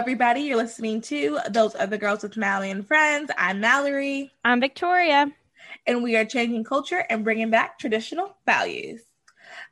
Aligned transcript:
Everybody. 0.00 0.40
You're 0.40 0.56
listening 0.56 1.02
to 1.02 1.40
Those 1.50 1.74
Other 1.74 1.98
Girls 1.98 2.22
with 2.22 2.34
Mallory 2.34 2.70
and 2.70 2.88
Friends. 2.88 3.30
I'm 3.36 3.60
Mallory. 3.60 4.32
I'm 4.42 4.58
Victoria. 4.58 5.30
And 5.86 6.02
we 6.02 6.16
are 6.16 6.24
changing 6.24 6.64
culture 6.64 7.04
and 7.10 7.22
bringing 7.22 7.50
back 7.50 7.78
traditional 7.78 8.34
values. 8.46 9.02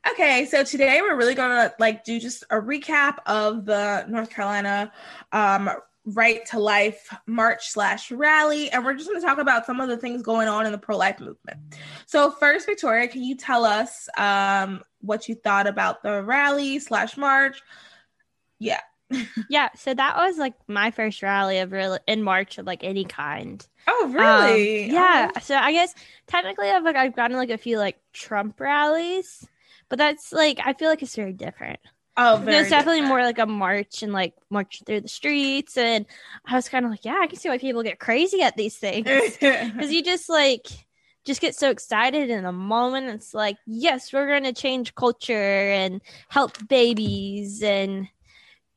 Okay, 0.07 0.45
so 0.45 0.63
today 0.63 1.01
we're 1.01 1.15
really 1.15 1.33
going 1.33 1.49
to 1.49 1.73
like 1.79 2.03
do 2.03 2.19
just 2.19 2.43
a 2.51 2.57
recap 2.57 3.17
of 3.25 3.65
the 3.65 4.05
North 4.07 4.29
Carolina 4.29 4.91
um, 5.31 5.71
Right 6.05 6.45
to 6.45 6.59
Life 6.59 7.11
March 7.25 7.67
slash 7.69 8.11
rally, 8.11 8.69
and 8.69 8.85
we're 8.85 8.93
just 8.93 9.09
going 9.09 9.19
to 9.19 9.25
talk 9.25 9.39
about 9.39 9.65
some 9.65 9.81
of 9.81 9.89
the 9.89 9.97
things 9.97 10.21
going 10.21 10.47
on 10.47 10.67
in 10.67 10.71
the 10.71 10.77
pro 10.77 10.95
life 10.95 11.19
movement. 11.19 11.57
So, 12.05 12.29
first, 12.29 12.67
Victoria, 12.67 13.07
can 13.07 13.23
you 13.23 13.35
tell 13.35 13.65
us 13.65 14.07
um, 14.15 14.83
what 15.01 15.27
you 15.27 15.33
thought 15.33 15.65
about 15.65 16.03
the 16.03 16.21
rally 16.21 16.77
slash 16.77 17.17
march? 17.17 17.63
Yeah 18.59 18.81
yeah, 19.49 19.69
so 19.75 19.93
that 19.93 20.17
was 20.17 20.37
like 20.37 20.53
my 20.67 20.91
first 20.91 21.21
rally 21.21 21.59
of 21.59 21.71
really 21.71 21.99
in 22.07 22.23
March 22.23 22.57
of 22.57 22.65
like 22.65 22.83
any 22.83 23.05
kind. 23.05 23.65
Oh, 23.87 24.09
really? 24.11 24.85
Um, 24.85 24.91
yeah. 24.93 25.31
Oh. 25.35 25.39
So 25.39 25.55
I 25.55 25.71
guess 25.71 25.93
technically 26.27 26.69
I've 26.69 26.83
like 26.83 26.95
I've 26.95 27.15
gotten 27.15 27.37
like 27.37 27.49
a 27.49 27.57
few 27.57 27.77
like 27.77 27.97
Trump 28.13 28.59
rallies, 28.59 29.47
but 29.89 29.97
that's 29.97 30.31
like 30.31 30.59
I 30.63 30.73
feel 30.73 30.89
like 30.89 31.01
it's 31.01 31.15
very 31.15 31.33
different. 31.33 31.79
Oh, 32.17 32.41
very 32.43 32.57
it's 32.57 32.69
definitely 32.69 33.01
more 33.01 33.23
like 33.23 33.39
a 33.39 33.45
march 33.45 34.03
and 34.03 34.11
like 34.11 34.33
march 34.49 34.83
through 34.85 35.01
the 35.01 35.07
streets, 35.07 35.77
and 35.77 36.05
I 36.45 36.55
was 36.55 36.67
kind 36.67 36.85
of 36.85 36.91
like, 36.91 37.05
yeah, 37.05 37.19
I 37.21 37.27
can 37.27 37.39
see 37.39 37.49
why 37.49 37.57
people 37.57 37.81
get 37.81 37.99
crazy 37.99 38.41
at 38.41 38.57
these 38.57 38.75
things 38.75 39.05
because 39.39 39.91
you 39.91 40.03
just 40.03 40.27
like 40.29 40.67
just 41.25 41.41
get 41.41 41.55
so 41.55 41.69
excited 41.69 42.29
in 42.29 42.43
the 42.43 42.51
moment. 42.51 43.09
It's 43.09 43.33
like, 43.33 43.57
yes, 43.65 44.11
we're 44.11 44.27
going 44.27 44.43
to 44.43 44.53
change 44.53 44.95
culture 44.95 45.33
and 45.33 46.01
help 46.27 46.67
babies 46.67 47.61
and 47.63 48.07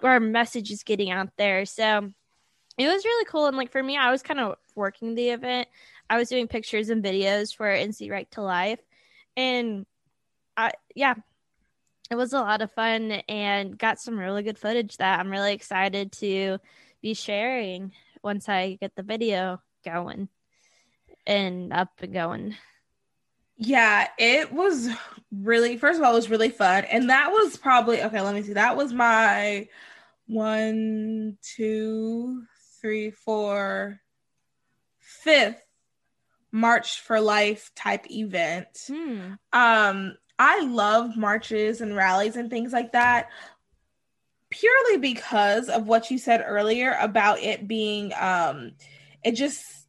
our 0.08 0.20
message 0.20 0.70
is 0.70 0.82
getting 0.82 1.10
out 1.10 1.30
there. 1.36 1.64
So 1.66 2.10
it 2.78 2.86
was 2.86 3.04
really 3.04 3.24
cool. 3.26 3.46
And 3.46 3.56
like 3.56 3.70
for 3.70 3.82
me, 3.82 3.96
I 3.96 4.10
was 4.10 4.22
kind 4.22 4.40
of 4.40 4.56
working 4.74 5.14
the 5.14 5.30
event. 5.30 5.68
I 6.08 6.18
was 6.18 6.28
doing 6.28 6.48
pictures 6.48 6.90
and 6.90 7.02
videos 7.02 7.54
for 7.54 7.66
NC 7.66 8.10
Right 8.10 8.30
to 8.32 8.42
Life. 8.42 8.80
And 9.36 9.86
I 10.56 10.72
yeah, 10.94 11.14
it 12.10 12.14
was 12.14 12.32
a 12.32 12.40
lot 12.40 12.62
of 12.62 12.72
fun 12.72 13.10
and 13.28 13.78
got 13.78 14.00
some 14.00 14.18
really 14.18 14.42
good 14.42 14.58
footage 14.58 14.98
that 14.98 15.18
I'm 15.18 15.30
really 15.30 15.54
excited 15.54 16.12
to 16.12 16.58
be 17.00 17.14
sharing 17.14 17.92
once 18.22 18.48
I 18.48 18.76
get 18.80 18.94
the 18.94 19.02
video 19.02 19.60
going 19.84 20.28
and 21.26 21.72
up 21.72 21.90
and 22.00 22.12
going. 22.12 22.56
Yeah, 23.56 24.08
it 24.18 24.52
was 24.52 24.88
really 25.30 25.76
first 25.76 25.98
of 25.98 26.04
all, 26.04 26.12
it 26.12 26.16
was 26.16 26.30
really 26.30 26.50
fun. 26.50 26.84
And 26.84 27.10
that 27.10 27.30
was 27.30 27.56
probably 27.56 28.02
okay, 28.02 28.20
let 28.20 28.34
me 28.34 28.42
see. 28.42 28.54
That 28.54 28.76
was 28.76 28.92
my 28.92 29.68
one, 30.32 31.38
two, 31.42 32.42
three, 32.80 33.10
four, 33.10 34.00
fifth 34.98 35.62
March 36.50 37.00
for 37.00 37.20
Life 37.20 37.70
type 37.74 38.10
event. 38.10 38.66
Hmm. 38.86 39.32
Um, 39.52 40.16
I 40.38 40.62
love 40.64 41.16
marches 41.16 41.80
and 41.80 41.94
rallies 41.94 42.36
and 42.36 42.50
things 42.50 42.72
like 42.72 42.92
that 42.92 43.28
purely 44.52 44.98
because 44.98 45.68
of 45.70 45.88
what 45.88 46.10
you 46.10 46.18
said 46.18 46.44
earlier 46.46 46.94
about 47.00 47.40
it 47.40 47.66
being 47.66 48.12
um 48.20 48.72
it 49.24 49.32
just 49.32 49.81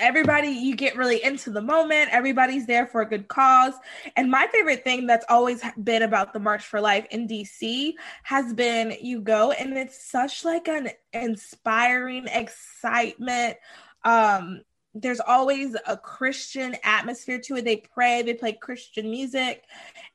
everybody 0.00 0.48
you 0.48 0.76
get 0.76 0.96
really 0.96 1.22
into 1.22 1.50
the 1.50 1.60
moment. 1.60 2.10
Everybody's 2.12 2.66
there 2.66 2.86
for 2.86 3.00
a 3.00 3.08
good 3.08 3.28
cause. 3.28 3.74
And 4.16 4.30
my 4.30 4.46
favorite 4.52 4.84
thing 4.84 5.06
that's 5.06 5.26
always 5.28 5.62
been 5.82 6.02
about 6.02 6.32
the 6.32 6.40
march 6.40 6.64
for 6.64 6.80
life 6.80 7.06
in 7.10 7.28
dc 7.28 7.94
has 8.22 8.52
been 8.52 8.96
you 9.00 9.20
go 9.20 9.52
and 9.52 9.76
it's 9.76 10.10
such 10.10 10.44
like 10.44 10.68
an 10.68 10.90
inspiring 11.12 12.26
excitement. 12.26 13.56
Um 14.04 14.62
there's 14.96 15.20
always 15.20 15.76
a 15.86 15.96
christian 15.96 16.76
atmosphere 16.84 17.40
to 17.40 17.56
it. 17.56 17.64
They 17.64 17.76
pray 17.76 18.22
they 18.22 18.34
play 18.34 18.52
christian 18.52 19.10
music. 19.10 19.64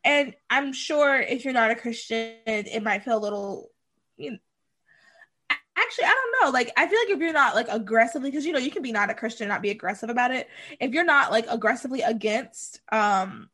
And 0.03 0.35
i'm 0.50 0.73
sure 0.73 1.19
if 1.19 1.44
you're 1.44 1.53
not 1.53 1.72
a 1.72 1.75
christian 1.75 2.38
it 2.46 2.84
might 2.84 3.03
feel 3.03 3.17
a 3.17 3.19
little 3.19 3.72
you 4.17 4.31
know, 4.31 4.38
actually 5.79 6.06
i 6.06 6.09
don't 6.09 6.45
know. 6.45 6.51
Like 6.51 6.72
i 6.78 6.88
feel 6.88 7.00
like 7.00 7.09
if 7.09 7.19
you're 7.19 7.34
not 7.34 7.56
like 7.56 7.67
aggressively 7.69 8.31
because 8.31 8.45
you 8.45 8.53
know 8.53 8.59
you 8.59 8.72
can 8.72 8.81
be 8.81 8.91
not 8.91 9.09
a 9.09 9.13
christian 9.13 9.47
not 9.47 9.62
be 9.62 9.72
aggressive 9.72 10.09
about 10.09 10.31
it. 10.31 10.50
If 10.79 10.94
you're 10.94 11.03
not 11.03 11.31
like 11.31 11.45
aggressively 11.50 12.01
against 12.01 12.81
um 12.91 13.50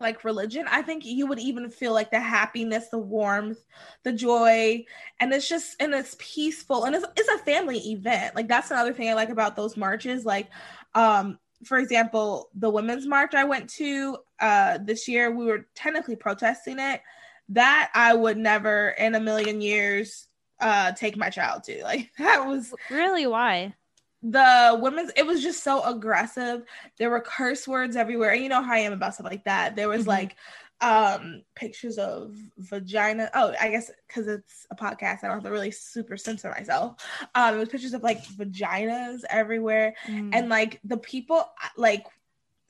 like 0.00 0.22
religion 0.24 0.64
i 0.70 0.80
think 0.80 1.04
you 1.04 1.26
would 1.26 1.40
even 1.40 1.68
feel 1.70 1.92
like 1.92 2.10
the 2.10 2.20
happiness 2.20 2.88
the 2.88 2.98
warmth 2.98 3.58
the 4.04 4.12
joy 4.12 4.84
and 5.18 5.32
it's 5.32 5.48
just 5.48 5.74
and 5.80 5.92
it's 5.92 6.16
peaceful 6.20 6.84
and 6.84 6.94
it's, 6.94 7.04
it's 7.16 7.28
a 7.28 7.44
family 7.44 7.78
event. 7.90 8.36
Like 8.36 8.46
that's 8.48 8.70
another 8.70 8.92
thing 8.92 9.08
i 9.10 9.14
like 9.14 9.30
about 9.30 9.56
those 9.56 9.76
marches. 9.76 10.24
Like 10.24 10.50
um 10.94 11.38
for 11.64 11.78
example 11.78 12.50
the 12.54 12.70
women's 12.70 13.06
march 13.06 13.34
i 13.34 13.42
went 13.42 13.68
to 13.68 14.16
uh 14.38 14.78
this 14.78 15.08
year 15.08 15.32
we 15.32 15.46
were 15.46 15.66
technically 15.74 16.16
protesting 16.16 16.78
it. 16.78 17.02
That 17.48 17.90
i 17.94 18.14
would 18.14 18.36
never 18.36 18.90
in 18.90 19.16
a 19.16 19.20
million 19.20 19.60
years 19.60 20.27
uh 20.60 20.92
take 20.92 21.16
my 21.16 21.30
child 21.30 21.64
to. 21.64 21.82
Like 21.82 22.10
that 22.18 22.46
was 22.46 22.74
really 22.90 23.26
why 23.26 23.74
the 24.22 24.76
women's 24.80 25.12
it 25.16 25.26
was 25.26 25.42
just 25.42 25.62
so 25.62 25.82
aggressive. 25.84 26.62
There 26.98 27.10
were 27.10 27.20
curse 27.20 27.68
words 27.68 27.96
everywhere. 27.96 28.30
And 28.30 28.42
you 28.42 28.48
know 28.48 28.62
how 28.62 28.72
I 28.72 28.78
am 28.78 28.92
about 28.92 29.14
stuff 29.14 29.26
like 29.26 29.44
that. 29.44 29.76
There 29.76 29.88
was 29.88 30.02
mm-hmm. 30.02 30.10
like 30.10 30.36
um 30.80 31.42
pictures 31.56 31.98
of 31.98 32.36
vagina 32.56 33.28
oh 33.34 33.52
i 33.60 33.68
guess 33.68 33.90
because 34.06 34.28
it's 34.28 34.64
a 34.70 34.76
podcast 34.76 35.18
i 35.18 35.26
don't 35.26 35.32
have 35.32 35.42
to 35.42 35.50
really 35.50 35.72
super 35.72 36.16
censor 36.16 36.50
myself 36.50 37.04
um 37.34 37.56
it 37.56 37.58
was 37.58 37.68
pictures 37.68 37.94
of 37.94 38.02
like 38.04 38.24
vaginas 38.24 39.22
everywhere 39.28 39.92
mm. 40.06 40.30
and 40.32 40.48
like 40.48 40.78
the 40.84 40.96
people 40.96 41.44
like 41.76 42.06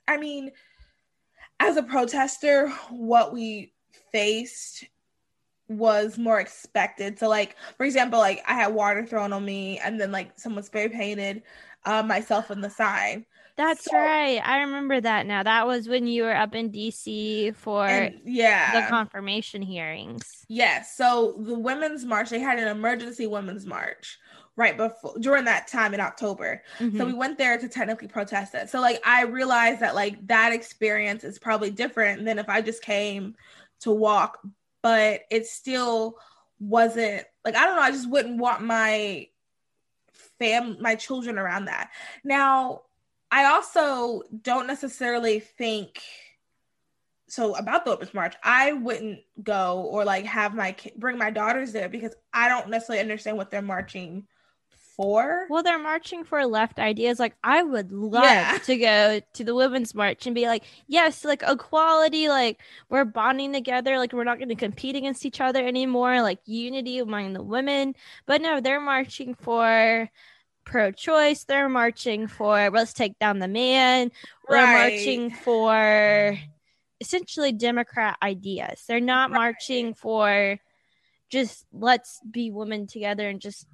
i 0.07 0.17
mean 0.17 0.51
as 1.61 1.77
a 1.77 1.83
protester 1.83 2.71
what 2.89 3.31
we 3.31 3.75
faced 4.11 4.85
was 5.69 6.19
more 6.19 6.41
expected. 6.41 7.19
So 7.19 7.29
like 7.29 7.57
for 7.77 7.85
example, 7.85 8.19
like 8.19 8.43
I 8.47 8.55
had 8.55 8.75
water 8.75 9.07
thrown 9.07 9.33
on 9.33 9.45
me 9.45 9.79
and 9.79 10.01
then 10.01 10.13
like 10.13 10.39
someone 10.39 10.65
spray 10.65 10.89
painted 10.89 11.43
uh, 11.85 12.03
myself 12.03 12.51
in 12.51 12.61
the 12.61 12.71
sign. 12.71 13.27
That's 13.57 13.85
so, 13.85 13.97
right. 13.97 14.41
I 14.45 14.61
remember 14.61 15.01
that 15.01 15.27
now. 15.27 15.43
That 15.43 15.67
was 15.67 15.89
when 15.89 16.07
you 16.07 16.23
were 16.23 16.35
up 16.35 16.55
in 16.55 16.71
DC 16.71 17.57
for 17.57 17.87
and, 17.87 18.21
yeah 18.25 18.81
the 18.81 18.89
confirmation 18.89 19.63
hearings. 19.63 20.45
Yes. 20.49 20.97
So 20.97 21.35
the 21.41 21.59
women's 21.59 22.05
march, 22.05 22.31
they 22.31 22.39
had 22.39 22.59
an 22.59 22.69
emergency 22.69 23.27
women's 23.27 23.67
march 23.67 24.19
right 24.55 24.77
before 24.77 25.15
during 25.21 25.45
that 25.45 25.67
time 25.67 25.93
in 25.93 26.01
October. 26.01 26.63
Mm-hmm. 26.79 26.99
So 26.99 27.07
we 27.07 27.15
went 27.15 27.37
there 27.37 27.59
to 27.59 27.69
technically 27.69 28.09
protest 28.09 28.55
it. 28.55 28.71
So 28.71 28.81
like 28.81 29.01
I 29.05 29.25
realized 29.25 29.81
that 29.81 29.95
like 29.95 30.25
that 30.29 30.53
experience 30.53 31.25
is 31.25 31.39
probably 31.39 31.71
different 31.71 32.25
than 32.25 32.39
if 32.39 32.49
I 32.49 32.61
just 32.61 32.83
came 32.83 33.35
to 33.81 33.93
walk 33.93 34.39
but 34.83 35.23
it 35.31 35.47
still 35.47 36.17
wasn't 36.61 37.25
like 37.45 37.57
I 37.57 37.65
don't 37.65 37.77
know, 37.77 37.83
I 37.83 37.91
just 37.91 38.11
wouldn't 38.11 38.39
want 38.39 38.63
my 38.63 39.29
fam 40.39 40.77
my 40.81 40.95
children 40.95 41.39
around 41.39 41.67
that. 41.67 41.91
Now, 42.25 42.83
I 43.31 43.47
also 43.47 44.23
don't 44.43 44.67
necessarily 44.67 45.41
think 45.41 46.03
so 47.29 47.55
about 47.57 47.85
the 47.85 47.91
Women's 47.93 48.15
March, 48.15 48.35
I 48.43 48.73
wouldn't 48.73 49.21
go 49.43 49.83
or 49.91 50.05
like 50.05 50.25
have 50.25 50.55
my 50.55 50.75
bring 50.97 51.19
my 51.19 51.31
daughters 51.31 51.73
there 51.73 51.89
because 51.89 52.15
I 52.33 52.49
don't 52.49 52.71
necessarily 52.71 53.03
understand 53.03 53.37
what 53.37 53.51
they're 53.51 53.63
marching 53.63 54.27
for. 54.99 55.47
Well, 55.49 55.63
they're 55.63 55.79
marching 55.79 56.25
for 56.25 56.45
left 56.45 56.79
ideas. 56.81 57.21
Like, 57.21 57.37
I 57.43 57.63
would 57.63 57.93
love 57.93 58.25
yeah. 58.25 58.59
to 58.65 58.77
go 58.77 59.21
to 59.35 59.45
the 59.45 59.55
women's 59.55 59.95
march 59.95 60.27
and 60.27 60.35
be 60.35 60.47
like, 60.47 60.65
yes, 60.89 61.25
like 61.25 61.45
equality, 61.47 62.29
like 62.29 62.59
we're 62.91 63.05
bonding 63.05 63.53
together, 63.53 63.97
like 63.97 64.13
we're 64.13 64.25
not 64.25 64.39
going 64.39 64.49
to 64.49 64.57
compete 64.57 64.97
against 64.97 65.25
each 65.25 65.41
other 65.41 65.65
anymore, 65.65 66.21
like 66.21 66.41
unity 66.47 66.99
among 66.99 67.33
the 67.33 67.43
women. 67.43 67.95
But 68.27 68.43
no, 68.43 68.61
they're 68.61 68.81
marching 68.81 69.37
for 69.37 70.11
pro-choice. 70.65 71.45
They're 71.45 71.69
marching 71.69 72.27
for 72.27 72.69
let's 72.71 72.93
take 72.93 73.19
down 73.21 73.39
the 73.39 73.49
man. 73.49 74.11
Right. 74.51 74.91
marching 74.91 75.31
for 75.31 76.37
essentially 77.01 77.53
Democrat 77.53 78.19
ideas. 78.21 78.83
They're 78.89 78.99
not 78.99 79.31
Right. 79.31 79.39
marching 79.39 79.95
for 79.95 80.59
just 81.31 81.67
let's 81.73 82.21
be 82.29 82.51
women 82.51 82.89
together 82.89 83.29
and 83.29 83.41
just 83.41 83.67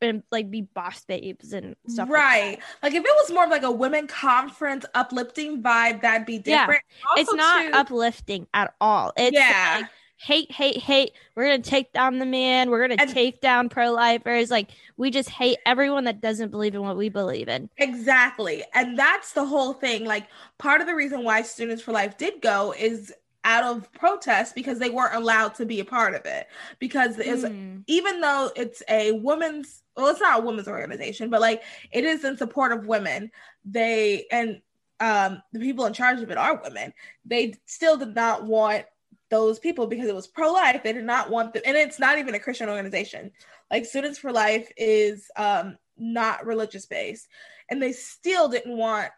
and 0.00 0.22
like 0.30 0.50
be 0.50 0.62
boss 0.62 1.04
babes 1.04 1.52
and 1.52 1.76
stuff. 1.88 2.08
like 2.08 2.18
right. 2.18 2.58
that. 2.58 2.64
Like, 2.82 2.94
if 2.94 3.04
it 3.04 3.12
was 3.22 3.32
more 3.32 3.44
of 3.44 3.50
like 3.50 3.62
a 3.62 3.70
women 3.70 4.06
conference 4.06 4.84
uplifting 4.94 5.62
vibe, 5.62 6.02
that'd 6.02 6.26
be 6.26 6.42
Yeah. 6.44 6.60
different. 6.66 6.82
it's 7.16 7.32
not 7.34 7.62
too- 7.62 7.72
uplifting 7.72 8.46
at 8.54 8.74
all. 8.80 9.12
It's 9.16 9.34
yeah. 9.34 9.78
like, 9.80 9.90
hate, 10.16 10.50
hate, 10.50 10.78
hate. 10.78 11.12
We're 11.36 11.44
gonna 11.44 11.62
take 11.62 11.92
down 11.92 12.18
the 12.18 12.26
man. 12.26 12.70
We're 12.70 12.80
gonna 12.80 13.00
And- 13.00 13.10
take 13.10 13.40
down 13.40 13.68
pro-lifers. 13.68 14.50
Like 14.50 14.70
we 14.96 15.10
just 15.10 15.30
hate 15.30 15.58
everyone 15.64 16.04
that 16.04 16.20
doesn't 16.20 16.50
believe 16.50 16.74
in 16.74 16.82
what 16.82 16.96
we 16.96 17.08
believe 17.08 17.48
in. 17.48 17.70
Exactly. 17.76 18.64
And 18.74 18.98
that's 18.98 19.32
the 19.32 19.44
whole 19.44 19.72
thing. 19.74 20.04
Like, 20.04 20.26
part 20.58 20.80
of 20.80 20.86
the 20.86 20.94
reason 20.94 21.22
why 21.24 21.42
Students 21.42 21.82
for 21.82 21.92
Life 21.92 22.18
did 22.18 22.40
go 22.42 22.72
is 22.76 23.12
out 23.44 23.64
of 23.64 23.90
protest 23.92 24.54
because 24.54 24.78
they 24.78 24.90
weren't 24.90 25.14
allowed 25.14 25.54
to 25.54 25.64
be 25.64 25.80
a 25.80 25.84
part 25.84 26.14
of 26.14 26.24
it. 26.26 26.46
Because 26.78 27.18
it's 27.18 27.44
Mm. 27.44 27.84
even 27.86 28.20
though 28.20 28.50
it's 28.56 28.82
a 28.88 29.12
women's 29.12 29.82
well, 29.96 30.08
it's 30.08 30.20
not 30.20 30.40
a 30.40 30.42
women's 30.42 30.68
organization, 30.68 31.30
but 31.30 31.40
like 31.40 31.62
it 31.90 32.04
is 32.04 32.24
in 32.24 32.36
support 32.36 32.72
of 32.72 32.86
women, 32.86 33.30
they 33.64 34.26
and 34.30 34.60
um 35.00 35.42
the 35.52 35.60
people 35.60 35.86
in 35.86 35.92
charge 35.92 36.20
of 36.20 36.30
it 36.30 36.38
are 36.38 36.60
women. 36.62 36.92
They 37.24 37.54
still 37.66 37.96
did 37.96 38.14
not 38.14 38.44
want 38.44 38.84
those 39.30 39.58
people 39.58 39.86
because 39.86 40.08
it 40.08 40.14
was 40.14 40.26
pro-life. 40.26 40.82
They 40.82 40.92
did 40.92 41.04
not 41.04 41.30
want 41.30 41.52
them, 41.52 41.62
and 41.66 41.76
it's 41.76 41.98
not 41.98 42.18
even 42.18 42.34
a 42.34 42.40
Christian 42.40 42.68
organization. 42.68 43.30
Like 43.70 43.84
Students 43.84 44.18
for 44.18 44.32
Life 44.32 44.70
is 44.76 45.30
um 45.36 45.78
not 45.96 46.46
religious 46.46 46.86
based, 46.86 47.28
and 47.68 47.82
they 47.82 47.92
still 47.92 48.48
didn't 48.48 48.76
want 48.76 49.10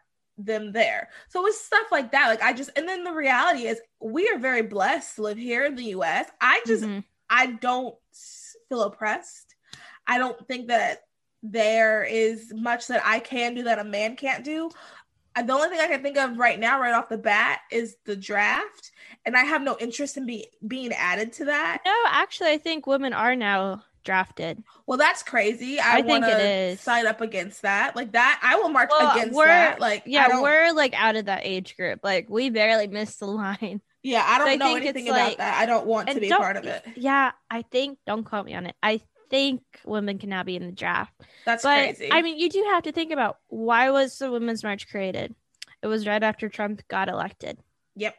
them 0.44 0.72
there. 0.72 1.08
So 1.28 1.46
it's 1.46 1.60
stuff 1.60 1.86
like 1.90 2.12
that. 2.12 2.28
Like 2.28 2.42
I 2.42 2.52
just 2.52 2.70
and 2.76 2.88
then 2.88 3.04
the 3.04 3.12
reality 3.12 3.66
is 3.66 3.80
we 4.00 4.28
are 4.28 4.38
very 4.38 4.62
blessed 4.62 5.16
to 5.16 5.22
live 5.22 5.38
here 5.38 5.64
in 5.64 5.74
the 5.74 5.84
US. 5.96 6.28
I 6.40 6.62
just 6.66 6.84
Mhm. 6.84 7.04
I 7.28 7.46
don't 7.46 7.96
feel 8.68 8.82
oppressed. 8.82 9.54
I 10.06 10.18
don't 10.18 10.46
think 10.48 10.68
that 10.68 11.04
there 11.42 12.04
is 12.04 12.52
much 12.54 12.88
that 12.88 13.02
I 13.04 13.20
can 13.20 13.54
do 13.54 13.62
that 13.64 13.78
a 13.78 13.84
man 13.84 14.16
can't 14.16 14.44
do. 14.44 14.70
And 15.36 15.48
the 15.48 15.52
only 15.52 15.68
thing 15.68 15.80
I 15.80 15.86
can 15.86 16.02
think 16.02 16.18
of 16.18 16.38
right 16.38 16.58
now, 16.58 16.80
right 16.80 16.92
off 16.92 17.08
the 17.08 17.16
bat, 17.16 17.60
is 17.70 17.96
the 18.04 18.16
draft, 18.16 18.90
and 19.24 19.36
I 19.36 19.44
have 19.44 19.62
no 19.62 19.76
interest 19.78 20.16
in 20.16 20.26
be, 20.26 20.48
being 20.66 20.92
added 20.92 21.32
to 21.34 21.44
that. 21.46 21.82
No, 21.84 21.94
actually, 22.08 22.50
I 22.50 22.58
think 22.58 22.86
women 22.86 23.12
are 23.12 23.36
now 23.36 23.84
drafted. 24.04 24.62
Well, 24.86 24.98
that's 24.98 25.22
crazy. 25.22 25.78
I, 25.80 25.92
I 25.98 26.02
think 26.02 26.08
want 26.08 26.24
it 26.26 26.76
to 26.76 26.82
sign 26.82 27.06
up 27.06 27.20
against 27.20 27.62
that. 27.62 27.94
Like 27.96 28.12
that, 28.12 28.40
I 28.42 28.56
will 28.56 28.68
march 28.68 28.90
Well, 28.90 29.12
against 29.16 29.34
we're- 29.34 29.48
that. 29.48 29.80
Like, 29.80 30.02
Yeah, 30.06 30.40
we're 30.40 30.72
like 30.72 30.94
out 30.94 31.16
of 31.16 31.26
that 31.26 31.42
age 31.44 31.76
group. 31.76 32.00
Like 32.02 32.28
we 32.28 32.50
barely 32.50 32.86
missed 32.86 33.20
the 33.20 33.26
line. 33.26 33.80
yeah, 34.02 34.24
I 34.26 34.38
don't 34.38 34.48
I 34.48 34.56
know 34.56 34.66
think 34.66 34.80
anything 34.82 35.08
about 35.08 35.28
like- 35.28 35.38
that. 35.38 35.58
I 35.60 35.66
don't 35.66 35.86
want 35.86 36.08
to 36.10 36.20
be 36.20 36.28
part 36.28 36.56
of 36.56 36.64
it. 36.64 36.84
Yeah, 36.96 37.32
I 37.50 37.62
think. 37.62 37.98
Don't 38.06 38.24
quote 38.24 38.46
me 38.46 38.54
on 38.54 38.66
it. 38.66 38.74
I 38.82 39.00
think 39.30 39.62
women 39.84 40.18
can 40.18 40.28
now 40.30 40.42
be 40.42 40.56
in 40.56 40.66
the 40.66 40.72
draft. 40.72 41.12
That's 41.46 41.62
but 41.62 41.76
crazy. 41.96 42.10
I 42.10 42.22
mean, 42.22 42.38
you 42.38 42.50
do 42.50 42.64
have 42.72 42.82
to 42.84 42.92
think 42.92 43.12
about 43.12 43.38
why 43.48 43.90
was 43.90 44.18
the 44.18 44.30
Women's 44.30 44.64
March 44.64 44.88
created? 44.88 45.34
It 45.82 45.86
was 45.86 46.06
right 46.06 46.22
after 46.22 46.48
Trump 46.48 46.82
got 46.88 47.08
elected, 47.08 47.58
yep. 47.96 48.14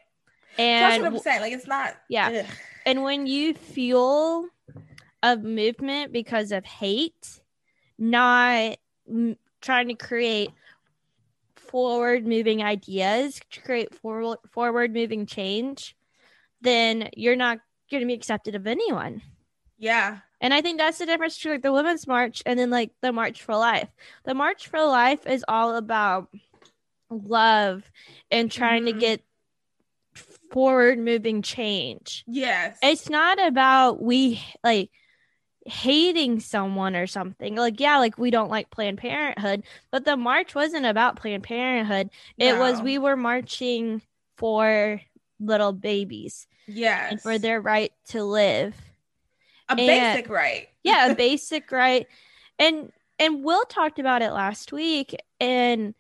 So 0.57 0.63
that's 0.63 0.95
and 0.95 1.03
what 1.03 1.13
I'm 1.13 1.19
saying. 1.19 1.41
Like, 1.41 1.53
it's 1.53 1.67
not. 1.67 1.95
Yeah. 2.09 2.43
ugh. 2.43 2.55
and 2.85 3.03
when 3.03 3.25
you 3.27 3.53
fuel 3.53 4.47
a 5.23 5.37
movement 5.37 6.11
because 6.11 6.51
of 6.51 6.65
hate, 6.65 7.41
not 7.97 8.77
m- 9.09 9.37
trying 9.61 9.87
to 9.89 9.93
create 9.95 10.49
forward 11.55 12.25
moving 12.27 12.63
ideas, 12.63 13.39
to 13.51 13.61
create 13.61 13.93
forward 13.95 14.37
forward 14.49 14.93
moving 14.93 15.25
change, 15.25 15.95
then 16.61 17.09
you're 17.15 17.35
not 17.35 17.59
going 17.89 18.01
to 18.01 18.07
be 18.07 18.13
accepted 18.13 18.55
of 18.55 18.67
anyone. 18.67 19.21
Yeah. 19.77 20.19
And 20.39 20.53
I 20.53 20.61
think 20.61 20.79
that's 20.79 20.97
the 20.97 21.05
difference 21.05 21.37
between 21.37 21.55
like 21.55 21.61
the 21.63 21.73
Women's 21.73 22.07
March 22.07 22.41
and 22.45 22.57
then 22.57 22.69
like 22.69 22.91
the 23.01 23.11
March 23.11 23.41
for 23.43 23.55
Life. 23.55 23.89
The 24.25 24.33
March 24.33 24.67
for 24.67 24.83
Life 24.83 25.27
is 25.27 25.45
all 25.47 25.75
about 25.75 26.29
love 27.09 27.83
and 28.31 28.51
trying 28.51 28.85
to 28.85 28.93
Mhm. 28.93 28.99
get 28.99 29.21
forward 30.51 30.99
moving 30.99 31.41
change. 31.41 32.23
Yes. 32.27 32.77
It's 32.81 33.09
not 33.09 33.43
about 33.45 34.01
we 34.01 34.41
like 34.63 34.89
hating 35.65 36.39
someone 36.39 36.95
or 36.95 37.07
something. 37.07 37.55
Like, 37.55 37.79
yeah, 37.79 37.97
like 37.97 38.17
we 38.17 38.31
don't 38.31 38.49
like 38.49 38.69
Planned 38.69 38.97
Parenthood, 38.97 39.63
but 39.91 40.05
the 40.05 40.17
march 40.17 40.55
wasn't 40.55 40.85
about 40.85 41.17
Planned 41.17 41.43
Parenthood. 41.43 42.09
It 42.37 42.57
was 42.57 42.81
we 42.81 42.97
were 42.97 43.17
marching 43.17 44.01
for 44.37 45.01
little 45.39 45.73
babies 45.73 46.47
yes. 46.67 47.11
and 47.11 47.21
for 47.21 47.37
their 47.37 47.61
right 47.61 47.91
to 48.09 48.23
live. 48.23 48.75
a 49.69 49.73
and- 49.73 49.77
basic 49.77 50.29
right. 50.29 50.67
yeah 50.83 51.07
a 51.07 51.15
basic 51.27 51.71
right 51.71 52.07
and 52.59 52.91
and 53.19 53.43
will 53.43 53.63
talked 53.65 53.99
about 53.99 54.21
it 54.21 54.31
last 54.31 54.71
week 54.71 55.15
and 55.39 55.93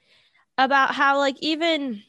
about 0.57 0.93
how 0.93 1.17
like 1.17 1.37
even 1.39 2.01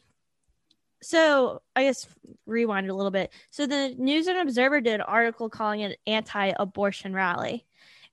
so 1.02 1.60
i 1.75 1.82
guess 1.82 2.06
rewind 2.46 2.90
a 2.90 2.94
little 2.94 3.10
bit. 3.10 3.32
So 3.50 3.66
the 3.66 3.94
news 3.99 4.26
and 4.26 4.38
observer 4.38 4.81
did 4.81 4.94
an 4.94 5.00
article 5.02 5.49
calling 5.49 5.81
it 5.81 5.99
anti-abortion 6.06 7.14
rally. 7.14 7.66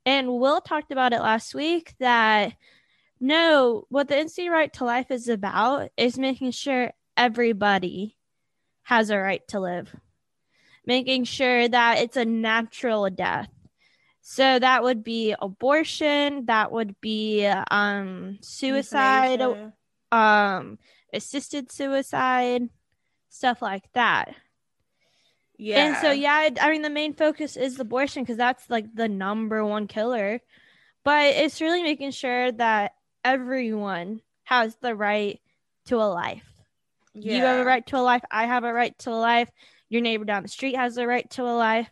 And 0.06 0.40
will 0.40 0.62
talked 0.62 0.92
about 0.92 1.14
it 1.14 1.20
last 1.20 1.54
week 1.54 1.94
that 2.00 2.54
no 3.20 3.86
what 3.90 4.08
the 4.08 4.16
NC 4.16 4.50
right 4.50 4.72
to 4.74 4.86
life 4.86 5.12
is 5.12 5.28
about 5.28 5.90
is 5.98 6.18
making 6.18 6.52
sure 6.52 6.94
everybody 7.18 8.16
has 8.84 9.10
a 9.10 9.18
right 9.18 9.46
to 9.50 9.60
live. 9.60 9.94
Making 10.86 11.26
sure 11.26 11.68
that 11.68 12.00
it's 12.00 12.18
a 12.18 12.26
natural 12.26 13.10
death. 13.10 13.50
So 14.22 14.58
that 14.60 14.84
would 14.84 15.04
be 15.04 15.36
abortion 15.40 16.46
that 16.46 16.72
would 16.72 17.00
be 17.02 17.46
um 17.46 18.38
suicide 18.42 19.42
um 20.12 20.80
assisted 21.14 21.72
suicide 21.72 22.70
stuff 23.30 23.62
like 23.62 23.92
that. 23.94 24.36
Yeah. 25.58 25.88
and 25.88 25.98
so 25.98 26.12
yeah. 26.12 26.50
i 26.62 26.72
mean 26.72 26.84
the 26.84 26.90
main 26.90 27.14
focus 27.14 27.58
is 27.58 27.78
abortion 27.82 28.24
because 28.24 28.38
that's 28.38 28.70
like 28.70 28.94
the 28.94 29.10
number 29.10 29.66
one 29.66 29.88
killer. 29.88 30.42
But 31.04 31.36
it's 31.36 31.62
really 31.62 31.84
making 31.84 32.12
sure 32.12 32.52
that 32.54 32.94
everyone 33.24 34.22
has 34.44 34.76
the 34.82 34.96
right 34.96 35.40
to 35.86 35.98
a 35.98 36.10
life. 36.10 36.46
Yeah. 37.14 37.36
you 37.36 37.44
have 37.44 37.60
a 37.60 37.66
right 37.66 37.86
to 37.88 37.98
a 37.98 38.02
life. 38.02 38.24
I 38.32 38.46
have 38.46 38.64
a 38.64 38.74
right 38.74 38.98
to 39.00 39.12
a 39.12 39.20
life. 39.20 39.50
Your 39.90 40.02
neighbor 40.02 40.26
down 40.26 40.44
the 40.44 40.50
street 40.50 40.76
has 40.76 40.98
a 40.98 41.08
right 41.08 41.30
to 41.32 41.44
a 41.44 41.56
life. 41.56 41.90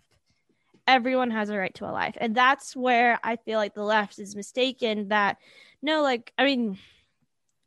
Everyone 0.86 1.32
has 1.32 1.50
a 1.50 1.58
right 1.58 1.74
to 1.76 1.90
a 1.90 1.92
life. 1.92 2.16
And 2.20 2.36
that's 2.36 2.76
where 2.76 3.20
i 3.24 3.36
feel 3.36 3.58
like 3.58 3.74
the 3.74 3.84
left 3.84 4.20
is 4.20 4.36
mistaken 4.36 5.10
that 5.10 5.38
no 5.82 6.02
like 6.02 6.32
i 6.38 6.46
mean 6.46 6.78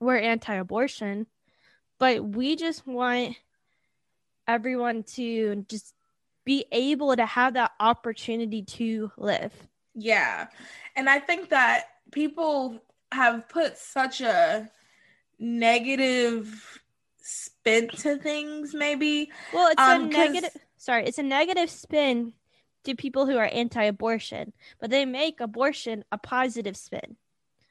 we're 0.01 0.19
anti-abortion 0.19 1.27
but 1.99 2.25
we 2.25 2.57
just 2.57 2.87
want 2.87 3.37
everyone 4.47 5.03
to 5.05 5.65
just 5.69 5.95
be 6.45 6.65
able 6.73 7.15
to 7.17 7.27
have 7.27 7.55
that 7.55 7.73
opportunity 7.81 8.63
to 8.63 9.11
live 9.17 9.53
Yeah. 9.95 10.47
And 10.97 11.09
I 11.09 11.19
think 11.19 11.51
that 11.51 11.87
people 12.13 12.81
have 13.13 13.49
put 13.49 13.77
such 13.77 14.21
a 14.21 14.69
negative 15.39 16.81
spin 17.21 17.89
to 17.89 18.17
things, 18.19 18.75
maybe. 18.75 19.31
well 19.53 19.71
it's 19.71 19.81
Um, 19.81 20.05
a 20.05 20.09
negative 20.09 20.57
sorry 20.77 21.05
it's 21.07 21.19
a 21.19 21.23
negative 21.23 21.71
spin 21.71 22.33
to 22.85 22.95
people 22.95 23.27
who 23.27 23.37
are 23.37 23.49
anti-abortion 23.53 24.53
but 24.81 24.91
they 24.91 25.05
make 25.05 25.41
abortion 25.41 26.05
a 26.11 26.19
positive 26.19 26.77
spin 26.77 27.17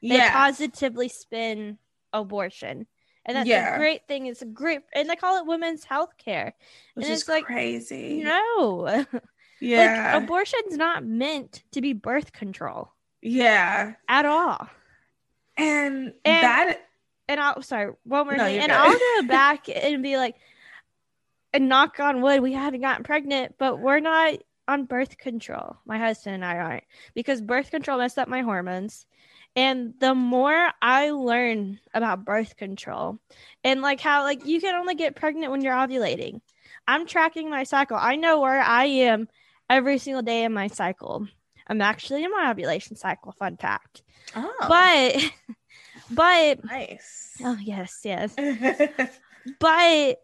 they 0.01 0.15
Yeah. 0.17 0.31
positively 0.31 1.09
spin 1.09 1.77
abortion 2.13 2.85
and 3.25 3.35
that's 3.37 3.47
Yeah. 3.47 3.75
a 3.75 3.77
great 3.77 4.07
thing 4.07 4.25
it's 4.27 4.41
a 4.41 4.45
great 4.45 4.81
and 4.93 5.09
they 5.09 5.15
call 5.15 5.37
it 5.37 5.45
women's 5.45 5.83
health 5.83 6.17
care 6.17 6.53
Which 6.95 7.05
and 7.05 7.13
is 7.13 7.21
it's 7.21 7.29
like, 7.29 7.45
crazy. 7.45 8.21
Yeah. 8.23 8.39
no 8.57 9.05
like 9.61 10.23
abortion's 10.23 10.77
not 10.77 11.03
meant 11.05 11.63
to 11.73 11.81
be 11.81 11.93
birth 11.93 12.31
control 12.31 12.93
yeah. 13.21 13.93
at 14.07 14.25
all 14.25 14.67
And, 15.57 16.13
And- 16.23 16.43
that 16.43 16.79
and 17.27 17.39
i'll 17.39 17.61
sorry 17.61 17.91
one 18.05 18.25
more 18.25 18.35
No, 18.37 18.45
thing 18.45 18.59
and 18.59 18.71
good. 18.71 18.77
i'll 18.77 19.21
go 19.21 19.27
back 19.27 19.67
and 19.69 20.01
be 20.01 20.17
like 20.17 20.35
and 21.53 21.67
knock 21.67 21.99
on 21.99 22.21
wood 22.21 22.41
we 22.41 22.53
haven't 22.53 22.81
gotten 22.81 23.03
pregnant 23.03 23.55
but 23.57 23.79
we're 23.79 23.99
not 23.99 24.35
on 24.67 24.85
birth 24.85 25.17
control 25.17 25.77
my 25.85 25.97
husband 25.97 26.35
and 26.35 26.45
i 26.45 26.55
aren't 26.57 26.83
because 27.15 27.41
birth 27.41 27.69
control 27.71 27.97
messed 27.97 28.17
up 28.17 28.27
my 28.29 28.41
hormones 28.41 29.05
and 29.55 29.93
the 29.99 30.13
more 30.13 30.69
i 30.81 31.09
learn 31.11 31.79
about 31.93 32.25
birth 32.25 32.55
control 32.55 33.17
and 33.63 33.81
like 33.81 33.99
how 33.99 34.23
like 34.23 34.45
you 34.45 34.61
can 34.61 34.75
only 34.75 34.95
get 34.95 35.15
pregnant 35.15 35.51
when 35.51 35.61
you're 35.61 35.73
ovulating 35.73 36.39
i'm 36.87 37.05
tracking 37.05 37.49
my 37.49 37.63
cycle 37.63 37.97
i 37.99 38.15
know 38.15 38.39
where 38.39 38.61
i 38.61 38.85
am 38.85 39.27
every 39.69 39.97
single 39.97 40.21
day 40.21 40.43
in 40.43 40.53
my 40.53 40.67
cycle 40.67 41.27
I'm 41.69 41.81
actually 41.81 42.23
in 42.23 42.31
my 42.31 42.49
ovulation 42.49 42.95
cycle. 42.95 43.31
Fun 43.31 43.55
fact. 43.55 44.01
Oh, 44.35 44.51
But, 44.67 45.31
but 46.11 46.65
nice. 46.65 47.35
oh 47.43 47.57
yes, 47.61 48.01
yes. 48.03 48.35
But 49.59 50.17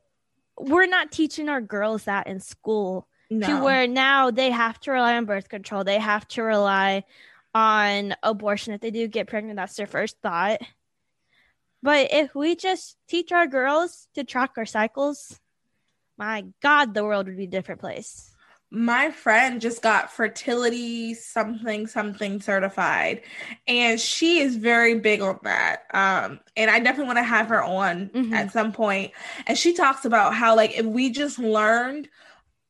we're 0.60 0.88
not 0.88 1.12
teaching 1.12 1.50
our 1.50 1.62
girls 1.62 2.03
that 2.05 2.27
in 2.27 2.39
school. 2.39 3.08
no. 3.29 3.48
to 3.48 3.63
where 3.63 3.88
now 3.88 4.32
they 4.32 4.50
have 4.51 4.79
to 4.82 4.91
rely 4.91 5.15
on 5.17 5.25
birth 5.25 5.48
control. 5.50 5.84
They 5.84 6.00
have 6.00 6.27
to 6.29 6.44
rely 6.44 7.03
on 7.55 8.13
abortion 8.21 8.74
if 8.74 8.81
they 8.81 8.91
do 8.91 9.07
get 9.07 9.27
pregnant. 9.27 9.55
That's 9.55 9.75
their 9.77 9.88
first 9.88 10.17
thought. 10.21 10.59
But 11.81 12.09
if 12.12 12.35
we 12.35 12.55
just 12.55 12.97
teach 13.07 13.31
our 13.31 13.47
girls 13.47 14.07
to 14.15 14.24
track 14.24 14.51
our 14.57 14.65
cycles, 14.65 15.39
my 16.17 16.45
God, 16.62 16.93
the 16.93 17.03
world 17.03 17.27
would 17.27 17.38
be 17.38 17.45
a 17.45 17.47
different 17.47 17.81
place. 17.81 18.31
my 18.71 19.12
friend 19.12 19.62
just 19.62 19.81
got 19.83 20.12
fertility 20.12 21.13
something 21.13 21.85
something 21.85 22.41
certified 22.41 23.21
and 23.67 24.01
she 24.01 24.39
is 24.39 24.55
very 24.57 24.95
big 25.00 25.21
on 25.21 25.38
that 25.43 25.83
um 25.93 26.39
and 26.57 26.71
i 26.71 26.79
definitely 26.79 27.05
want 27.05 27.19
to 27.19 27.24
have 27.24 27.47
her 27.47 27.63
on 27.63 28.09
Mhm. 28.09 28.33
at 28.33 28.51
some 28.51 28.71
point 28.74 29.12
and 29.45 29.55
she 29.55 29.71
talks 29.74 30.03
about 30.03 30.33
how 30.33 30.55
like 30.55 30.75
if 30.75 30.85
we 30.85 31.12
just 31.12 31.38
learned 31.38 32.09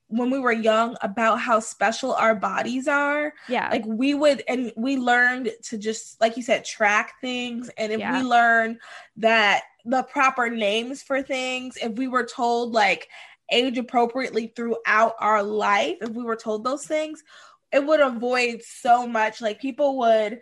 when 0.07 0.29
we 0.29 0.39
were 0.39 0.51
young 0.51 0.95
about 1.01 1.39
how 1.39 1.59
special 1.59 2.13
our 2.13 2.35
bodies 2.35 2.87
are 2.87 3.33
Yeah. 3.47 3.69
like 3.71 3.83
we 3.85 4.13
would 4.13 4.43
and 4.47 4.71
we 4.75 4.97
learned 4.97 5.51
to 5.63 5.77
just 5.77 6.21
like 6.21 6.37
you 6.37 6.43
said 6.43 6.63
track 6.63 7.13
things 7.21 7.69
and 7.77 7.91
if 7.91 7.99
Yeah. 7.99 8.21
we 8.21 8.23
learn 8.23 8.79
that 9.17 9.63
the 9.83 10.03
proper 10.03 10.49
names 10.49 11.01
for 11.01 11.21
things 11.23 11.77
if 11.81 11.93
we 11.93 12.07
were 12.07 12.25
told 12.25 12.71
like 12.71 13.07
age 13.51 13.77
appropriately 13.77 14.47
throughout 14.55 15.15
our 15.19 15.41
life 15.43 15.97
if 16.01 16.09
we 16.09 16.23
were 16.23 16.35
told 16.35 16.63
those 16.63 16.85
things 16.85 17.23
it 17.71 17.83
would 17.85 17.99
avoid 17.99 18.61
so 18.63 19.07
much 19.07 19.41
like 19.41 19.59
people 19.59 19.97
would 19.97 20.39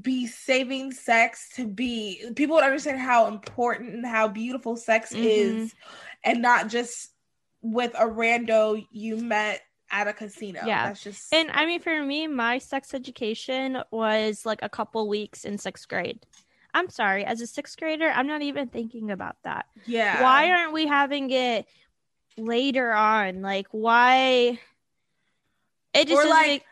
be 0.00 0.26
saving 0.26 0.90
sex 0.90 1.50
to 1.54 1.66
be 1.68 2.24
people 2.34 2.56
would 2.56 2.64
understand 2.64 2.98
how 2.98 3.26
important 3.26 3.94
and 3.94 4.06
how 4.06 4.26
beautiful 4.26 4.76
sex 4.76 5.12
Mhm. 5.12 5.22
is 5.22 5.74
and 6.24 6.40
not 6.42 6.68
just 6.68 7.11
with 7.62 7.94
a 7.94 8.04
rando 8.04 8.84
you 8.90 9.16
met 9.16 9.62
at 9.90 10.08
a 10.08 10.12
casino 10.12 10.60
Yeah. 10.66 10.88
that's 10.88 11.02
just 11.02 11.32
and 11.32 11.50
I 11.52 11.64
mean, 11.66 11.80
for 11.80 12.02
me, 12.02 12.26
my 12.26 12.58
sex 12.58 12.92
education 12.94 13.78
was 13.90 14.44
like 14.44 14.60
a 14.62 14.68
couple 14.68 15.06
weeks 15.08 15.44
in 15.44 15.58
sixth 15.58 15.86
grade. 15.88 16.24
I'm 16.74 16.88
sorry, 16.88 17.24
as 17.24 17.40
a 17.42 17.46
sixth 17.46 17.78
grader, 17.78 18.08
I'm 18.08 18.26
not 18.26 18.40
even 18.42 18.68
thinking 18.68 19.10
about 19.10 19.36
that. 19.44 19.66
yeah 19.86 20.22
Why 20.22 20.50
aren't 20.50 20.72
we 20.72 20.86
having 20.86 21.30
it 21.30 21.66
later 22.38 22.92
on? 22.92 23.42
Like, 23.42 23.66
why? 23.70 24.58
It 25.94 26.08
just 26.08 26.24
Or, 26.24 26.28
like, 26.28 26.46
make- 26.48 26.64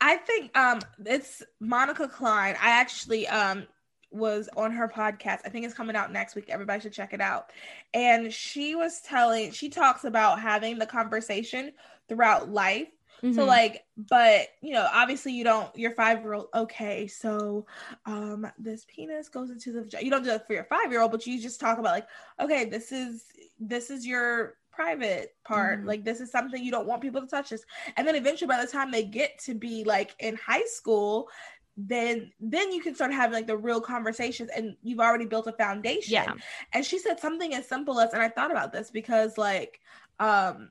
I 0.00 0.16
think 0.16 0.56
um 0.56 0.80
it's 1.04 1.42
Monica 1.60 2.08
Klein. 2.08 2.56
I 2.60 2.70
actually 2.70 3.26
um 3.28 3.66
was 4.10 4.48
on 4.56 4.72
her 4.72 4.88
podcast. 4.88 5.40
I 5.44 5.48
think 5.50 5.64
it's 5.64 5.74
coming 5.74 5.96
out 5.96 6.12
next 6.12 6.34
week. 6.34 6.48
Everybody 6.48 6.80
should 6.80 6.92
check 6.92 7.12
it 7.12 7.20
out. 7.20 7.52
And 7.94 8.32
she 8.32 8.74
was 8.74 9.00
telling 9.00 9.52
she 9.52 9.68
talks 9.68 10.04
about 10.04 10.40
having 10.40 10.78
the 10.78 10.86
conversation 10.86 11.72
throughout 12.08 12.50
life. 12.50 12.88
So 13.30 13.42
Mhm. 13.42 13.46
like 13.46 13.84
but 13.96 14.48
you 14.62 14.72
know, 14.72 14.88
obviously 14.92 15.32
you 15.32 15.44
don't 15.44 15.74
your 15.76 15.90
5-year-old 15.92 16.48
okay, 16.54 17.06
so 17.08 17.66
um 18.06 18.46
this 18.58 18.86
penis 18.86 19.28
goes 19.28 19.50
into 19.50 19.72
the. 19.72 20.02
You 20.02 20.10
don't 20.10 20.22
do 20.22 20.30
that 20.30 20.46
for 20.46 20.52
your 20.54 20.64
5-year-old, 20.64 21.10
but 21.10 21.26
you 21.26 21.40
just 21.40 21.60
talk 21.60 21.78
about 21.78 21.92
like 21.92 22.06
okay, 22.40 22.64
this 22.64 22.92
is 22.92 23.24
this 23.58 23.90
is 23.90 24.06
your 24.06 24.54
private 24.70 25.34
part. 25.44 25.82
Mhm. 25.82 25.86
Like 25.86 26.04
this 26.04 26.20
is 26.20 26.30
something 26.30 26.62
you 26.62 26.70
don't 26.70 26.86
want 26.86 27.02
people 27.02 27.20
to 27.20 27.26
touch 27.26 27.50
this. 27.50 27.64
And 27.96 28.06
then 28.06 28.14
eventually 28.14 28.46
by 28.46 28.64
the 28.64 28.70
time 28.70 28.92
they 28.92 29.02
get 29.02 29.38
to 29.40 29.54
be 29.54 29.82
like 29.82 30.14
in 30.20 30.36
high 30.36 30.64
school, 30.66 31.28
then 31.80 32.32
then 32.40 32.72
you 32.72 32.82
can 32.82 32.94
start 32.94 33.12
having 33.12 33.34
like 33.34 33.46
the 33.46 33.56
real 33.56 33.80
conversations 33.80 34.50
and 34.54 34.76
you've 34.82 34.98
already 34.98 35.26
built 35.26 35.46
a 35.46 35.52
foundation. 35.52 36.12
yeah, 36.12 36.34
And 36.72 36.84
she 36.84 36.98
said 36.98 37.20
something 37.20 37.54
as 37.54 37.68
simple 37.68 38.00
as 38.00 38.12
and 38.12 38.20
I 38.20 38.28
thought 38.28 38.50
about 38.50 38.72
this 38.72 38.90
because 38.90 39.38
like 39.38 39.80
um 40.18 40.70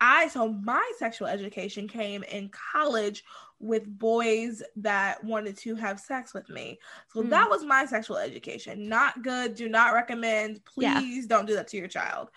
I 0.00 0.26
so 0.28 0.48
my 0.48 0.90
sexual 0.98 1.28
education 1.28 1.86
came 1.86 2.24
in 2.24 2.50
college 2.72 3.22
with 3.60 3.86
boys 3.98 4.62
that 4.76 5.22
wanted 5.22 5.56
to 5.58 5.74
have 5.74 6.00
sex 6.00 6.32
with 6.32 6.48
me. 6.48 6.78
So 7.12 7.22
Mm. 7.22 7.30
that 7.30 7.50
was 7.50 7.62
my 7.64 7.84
sexual 7.84 8.16
education. 8.16 8.88
Not 8.88 9.22
good, 9.22 9.54
do 9.54 9.68
not 9.68 9.92
recommend. 9.92 10.60
Yeah. 10.76 10.98
Please 10.98 11.26
don't 11.26 11.46
do 11.46 11.54
that 11.54 11.68
to 11.68 11.76
your 11.76 11.88
child. 11.88 12.30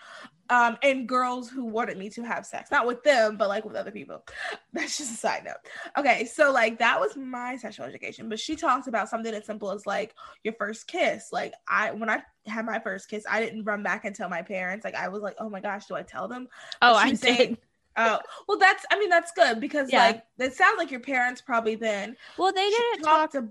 Um 0.50 0.76
and 0.82 1.08
girls 1.08 1.48
who 1.48 1.64
wanted 1.64 1.96
me 1.96 2.10
to 2.10 2.22
have 2.22 2.44
sex, 2.44 2.70
not 2.70 2.86
with 2.86 3.02
them, 3.02 3.38
but 3.38 3.48
like 3.48 3.64
with 3.64 3.74
other 3.76 3.90
people. 3.90 4.22
That's 4.74 4.98
just 4.98 5.14
a 5.14 5.16
side 5.16 5.44
note. 5.46 5.56
Okay, 5.96 6.26
so 6.26 6.52
like 6.52 6.78
that 6.80 7.00
was 7.00 7.16
my 7.16 7.56
sexual 7.56 7.86
education, 7.86 8.28
but 8.28 8.38
she 8.38 8.54
talked 8.54 8.86
about 8.86 9.08
something 9.08 9.32
as 9.32 9.46
simple 9.46 9.70
as 9.72 9.86
like 9.86 10.14
your 10.42 10.52
first 10.58 10.86
kiss. 10.86 11.30
Like 11.32 11.54
I 11.66 11.92
when 11.92 12.10
I 12.10 12.22
had 12.46 12.66
my 12.66 12.78
first 12.80 13.08
kiss, 13.08 13.24
I 13.30 13.40
didn't 13.40 13.64
run 13.64 13.82
back 13.82 14.04
and 14.04 14.14
tell 14.14 14.28
my 14.28 14.42
parents. 14.42 14.84
Like 14.84 14.94
I 14.96 15.08
was 15.08 15.22
like, 15.22 15.36
"Oh 15.40 15.48
my 15.48 15.60
gosh, 15.60 15.86
do 15.86 15.94
I 15.94 16.02
tell 16.02 16.28
them?" 16.28 16.48
oh, 16.82 16.92
But 16.92 16.96
I 16.96 17.08
did. 17.08 17.18
saying- 17.20 17.58
Oh, 17.96 18.18
well, 18.48 18.58
that's. 18.58 18.84
I 18.90 18.98
mean, 18.98 19.08
that's 19.08 19.30
good 19.32 19.60
because 19.60 19.92
Yeah. 19.92 20.06
like 20.06 20.24
it 20.38 20.54
sounds 20.54 20.78
like 20.78 20.90
your 20.90 21.00
parents 21.00 21.40
probably 21.40 21.74
then 21.76 22.16
Well, 22.36 22.52
they 22.52 22.68
didn't 22.68 23.02
talk. 23.04 23.30
to, 23.32 23.48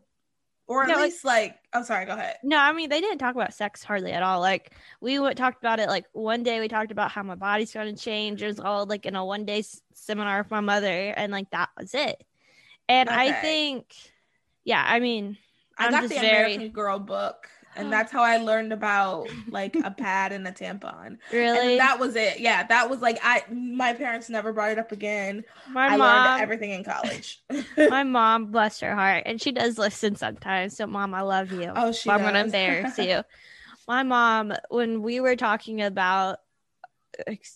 or 0.68 0.84
at 0.84 0.90
No, 0.90 0.96
like- 0.96 1.04
least 1.06 1.24
like. 1.26 1.58
Oh, 1.74 1.82
sorry. 1.84 2.06
Go 2.06 2.14
ahead. 2.14 2.38
No, 2.44 2.58
I 2.58 2.72
mean 2.74 2.90
they 2.90 3.00
didn't 3.02 3.20
talk 3.20 3.36
about 3.36 3.54
sex 3.54 3.84
hardly 3.84 4.12
at 4.12 4.22
all. 4.22 4.40
Like 4.42 4.74
we 5.02 5.18
went, 5.20 5.38
talked 5.38 5.58
about 5.64 5.80
it. 5.80 5.88
Like 5.88 6.06
one 6.12 6.44
day 6.44 6.60
we 6.60 6.68
talked 6.68 6.92
about 6.92 7.12
how 7.12 7.24
my 7.24 7.36
body's 7.36 7.74
going 7.74 7.96
to 7.96 8.02
change. 8.02 8.42
It 8.44 8.48
was 8.48 8.60
all 8.60 8.86
like 8.86 9.06
in 9.06 9.16
a 9.16 9.24
one 9.26 9.46
day 9.46 9.60
s- 9.60 9.82
seminar 9.94 10.40
with 10.40 10.52
my 10.52 10.60
mother, 10.62 11.14
and 11.16 11.32
like 11.32 11.50
that 11.52 11.70
was 11.80 11.94
it. 11.96 12.22
And 12.90 13.10
I 13.10 13.32
think, 13.32 13.96
yeah, 14.66 14.84
I 14.86 15.00
mean, 15.00 15.38
I 15.78 15.86
I'm 15.86 15.92
got 15.92 16.02
just 16.02 16.14
the 16.16 16.20
very 16.20 16.54
American 16.56 16.74
Girl 16.74 17.00
book, 17.00 17.48
and 17.76 17.88
oh. 17.88 17.92
that's 17.92 18.12
how 18.12 18.24
I 18.24 18.38
learned 18.38 18.74
about 18.74 19.30
like 19.50 19.76
a 19.76 19.92
pad 19.92 20.32
and 20.32 20.48
a 20.48 20.52
tampon. 20.52 21.18
really 21.32 21.72
And 21.72 21.80
that 21.80 22.00
was 22.00 22.16
it. 22.16 22.40
Yeah, 22.40 22.66
that 22.68 22.90
was 22.90 23.02
like 23.02 23.20
I. 23.24 23.44
My 23.52 23.94
parents 23.94 24.30
never 24.30 24.54
brought 24.54 24.72
it 24.72 24.80
up 24.80 24.92
again. 24.92 25.44
my 25.70 25.88
I 25.88 25.98
mom. 25.98 26.26
learned 26.26 26.42
everything 26.42 26.72
in 26.72 26.84
college. 26.84 27.42
my 27.78 28.04
mom, 28.04 28.48
bless 28.48 28.80
her 28.80 28.96
heart, 28.96 29.24
and 29.26 29.42
she 29.42 29.52
does 29.52 29.78
listen 29.78 30.16
sometimes. 30.16 30.78
So, 30.78 30.88
mom, 30.88 31.14
I 31.14 31.22
love 31.22 31.52
you. 31.52 31.72
oh, 31.76 31.92
she. 31.92 32.10
Well, 32.10 32.18
I'm 32.18 32.24
going 32.24 32.36
to 32.36 32.42
embarrass 32.42 32.98
you. 32.98 33.24
My 33.86 34.04
mom, 34.04 34.54
when 34.70 35.02
we 35.02 35.20
were 35.20 35.36
talking 35.36 35.82
about 35.82 36.40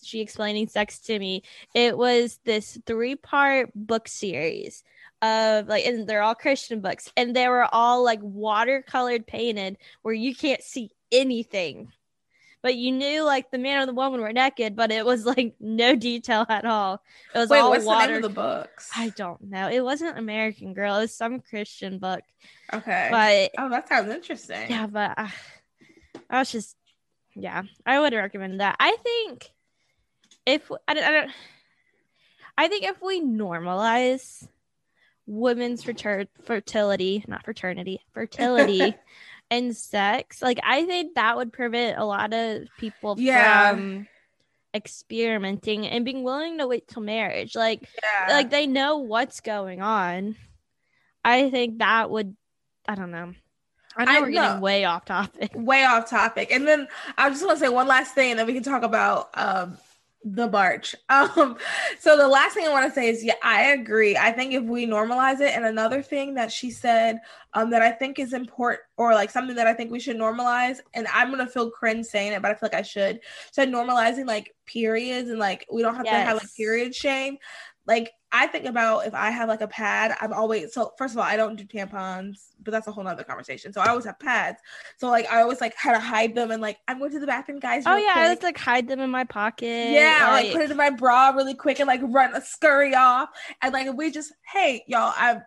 she 0.03 0.19
explaining 0.19 0.67
sex 0.67 0.99
to 0.99 1.17
me, 1.17 1.43
it 1.73 1.97
was 1.97 2.39
this 2.43 2.77
three 2.85 3.15
part 3.15 3.71
book 3.73 4.07
series 4.07 4.83
of 5.21 5.67
like, 5.67 5.85
and 5.85 6.07
they're 6.07 6.21
all 6.21 6.35
Christian 6.35 6.81
books, 6.81 7.11
and 7.17 7.35
they 7.35 7.47
were 7.47 7.67
all 7.73 8.03
like 8.03 8.21
watercolored 8.21 9.25
painted 9.27 9.77
where 10.01 10.13
you 10.13 10.35
can't 10.35 10.61
see 10.61 10.91
anything. 11.11 11.91
But 12.63 12.75
you 12.75 12.91
knew 12.91 13.23
like 13.23 13.51
the 13.51 13.57
man 13.59 13.81
or 13.81 13.85
the 13.85 13.93
woman 13.93 14.19
were 14.19 14.33
naked, 14.33 14.75
but 14.75 14.91
it 14.91 15.05
was 15.05 15.25
like 15.37 15.55
no 15.59 15.95
detail 15.95 16.45
at 16.49 16.65
all. 16.65 17.01
It 17.33 17.37
was 17.37 17.49
Wait, 17.49 17.59
all 17.59 17.69
what's 17.69 17.83
the 17.83 17.87
water. 17.87 18.07
name 18.07 18.15
of 18.17 18.21
the 18.23 18.29
books? 18.29 18.89
I 18.95 19.09
don't 19.09 19.41
know. 19.43 19.69
It 19.69 19.83
wasn't 19.83 20.17
American 20.17 20.73
Girl. 20.73 20.97
It 20.97 21.01
was 21.01 21.13
some 21.13 21.39
Christian 21.39 21.99
book. 21.99 22.21
okay. 22.73 23.07
But 23.11 23.61
oh, 23.63 23.69
that 23.69 23.87
sounds 23.87 24.09
interesting. 24.09 24.69
yeah, 24.69 24.87
but 24.87 25.13
uh, 25.17 25.27
I 26.29 26.39
was 26.39 26.51
just, 26.51 26.75
yeah, 27.35 27.63
I 27.85 27.99
would 27.99 28.13
recommend 28.13 28.59
that. 28.59 28.75
I 28.79 28.97
think 29.03 29.51
if 30.45 30.69
I 30.87 30.93
don't, 30.93 31.03
I 31.03 31.11
don't, 31.11 31.31
I 32.57 32.67
think 32.67 32.85
if 32.85 33.01
we 33.01 33.21
normalize 33.21 34.47
women's 35.27 35.83
fertir- 35.83 36.27
fertility, 36.43 37.23
not 37.27 37.45
fraternity, 37.45 37.99
fertility 38.13 38.95
and 39.51 39.75
sex, 39.77 40.41
like 40.41 40.59
I 40.63 40.85
think 40.85 41.15
that 41.15 41.37
would 41.37 41.53
prevent 41.53 41.97
a 41.99 42.03
lot 42.05 42.33
of 42.33 42.63
people 42.77 43.15
Yeah. 43.19 43.71
from 43.71 44.07
experimenting 44.73 45.87
and 45.87 46.03
being 46.05 46.23
willing 46.23 46.57
to 46.57 46.67
wait 46.67 46.87
till 46.87 47.01
marriage. 47.01 47.55
Like, 47.55 47.81
Yeah. 48.03 48.33
like 48.35 48.49
they 48.49 48.67
know 48.67 48.97
what's 48.97 49.41
going 49.41 49.81
on. 49.81 50.35
I 51.23 51.49
think 51.49 51.79
that 51.79 52.09
would, 52.09 52.35
I 52.87 52.95
don't 52.95 53.11
know. 53.11 53.33
I 53.95 54.05
know 54.05 54.11
I 54.11 54.21
we're 54.21 54.29
getting 54.31 54.61
way 54.61 54.85
off 54.85 55.05
topic. 55.05 55.51
way 55.55 55.83
off 55.83 56.09
topic. 56.09 56.51
And 56.51 56.67
then 56.67 56.87
I 57.17 57.29
just 57.29 57.43
want 57.45 57.57
to 57.59 57.65
say 57.65 57.69
one 57.69 57.87
last 57.87 58.13
thing, 58.13 58.31
and 58.31 58.39
then 58.39 58.45
we 58.47 58.53
can 58.53 58.63
talk 58.63 58.83
about 58.83 59.29
um, 59.33 59.77
the 60.35 60.49
march. 60.49 60.95
Um, 61.09 61.57
so 61.99 62.15
the 62.15 62.27
last 62.27 62.53
thing 62.53 62.67
I 62.67 62.71
want 62.71 62.87
to 62.87 62.93
say 62.93 63.09
is, 63.09 63.23
yeah, 63.23 63.33
I 63.41 63.71
agree. 63.71 64.15
I 64.15 64.31
think 64.31 64.53
if 64.53 64.63
we 64.63 64.85
normalize 64.85 65.39
it, 65.39 65.55
and 65.55 65.65
another 65.65 66.01
thing 66.01 66.35
that 66.35 66.51
she 66.51 66.69
said 66.69 67.19
um, 67.53 67.71
that 67.71 67.81
I 67.81 67.91
think 67.91 68.19
is 68.19 68.33
important, 68.33 68.81
or 68.97 69.13
like 69.13 69.31
something 69.31 69.55
that 69.55 69.67
I 69.67 69.73
think 69.73 69.91
we 69.91 69.99
should 69.99 70.17
normalize, 70.17 70.79
and 70.93 71.07
I'm 71.13 71.31
gonna 71.31 71.47
feel 71.47 71.71
cringe 71.71 72.05
saying 72.05 72.33
it, 72.33 72.41
but 72.41 72.51
I 72.51 72.53
feel 72.53 72.69
like 72.71 72.79
I 72.79 72.83
should. 72.83 73.19
So 73.51 73.65
normalizing 73.65 74.27
like 74.27 74.53
periods 74.65 75.29
and 75.29 75.39
like 75.39 75.65
we 75.71 75.81
don't 75.81 75.95
have 75.95 76.05
to 76.05 76.11
have 76.11 76.37
like 76.37 76.55
period 76.55 76.93
shame. 76.93 77.37
Like 77.87 78.11
I 78.31 78.47
think 78.47 78.65
about 78.65 79.07
if 79.07 79.13
I 79.13 79.29
have 79.31 79.47
like 79.47 79.61
a 79.61 79.67
pad, 79.67 80.15
I'm 80.19 80.33
always 80.33 80.73
so 80.73 80.93
first 80.97 81.13
of 81.13 81.19
all, 81.19 81.23
I 81.23 81.37
don't 81.37 81.55
do 81.55 81.63
tampons, 81.63 82.49
but 82.61 82.71
that's 82.71 82.87
a 82.87 82.91
whole 82.91 83.03
nother 83.03 83.23
conversation. 83.23 83.71
So 83.71 83.79
I 83.79 83.87
always 83.87 84.05
have 84.05 84.19
pads. 84.19 84.59
So 84.97 85.09
like 85.09 85.31
I 85.31 85.41
always 85.41 85.61
like 85.61 85.73
how 85.75 85.93
to 85.93 85.99
hide 85.99 86.35
them 86.35 86.51
and 86.51 86.61
like 86.61 86.77
I'm 86.87 86.99
going 86.99 87.11
to 87.11 87.19
the 87.19 87.27
bathroom, 87.27 87.59
guys. 87.59 87.83
Oh 87.85 87.95
yeah, 87.95 88.13
quick. 88.13 88.25
I 88.25 88.33
just 88.33 88.43
like 88.43 88.57
hide 88.57 88.87
them 88.87 88.99
in 88.99 89.09
my 89.09 89.23
pocket. 89.23 89.91
Yeah, 89.91 90.29
like, 90.31 90.45
like 90.45 90.53
put 90.53 90.61
it 90.63 90.71
in 90.71 90.77
my 90.77 90.89
bra 90.89 91.29
really 91.29 91.53
quick 91.53 91.79
and 91.79 91.87
like 91.87 92.01
run 92.03 92.35
a 92.35 92.41
scurry 92.41 92.93
off. 92.93 93.29
And 93.61 93.73
like 93.73 93.93
we 93.95 94.11
just, 94.11 94.33
hey, 94.51 94.83
y'all, 94.87 95.13
I'm 95.15 95.41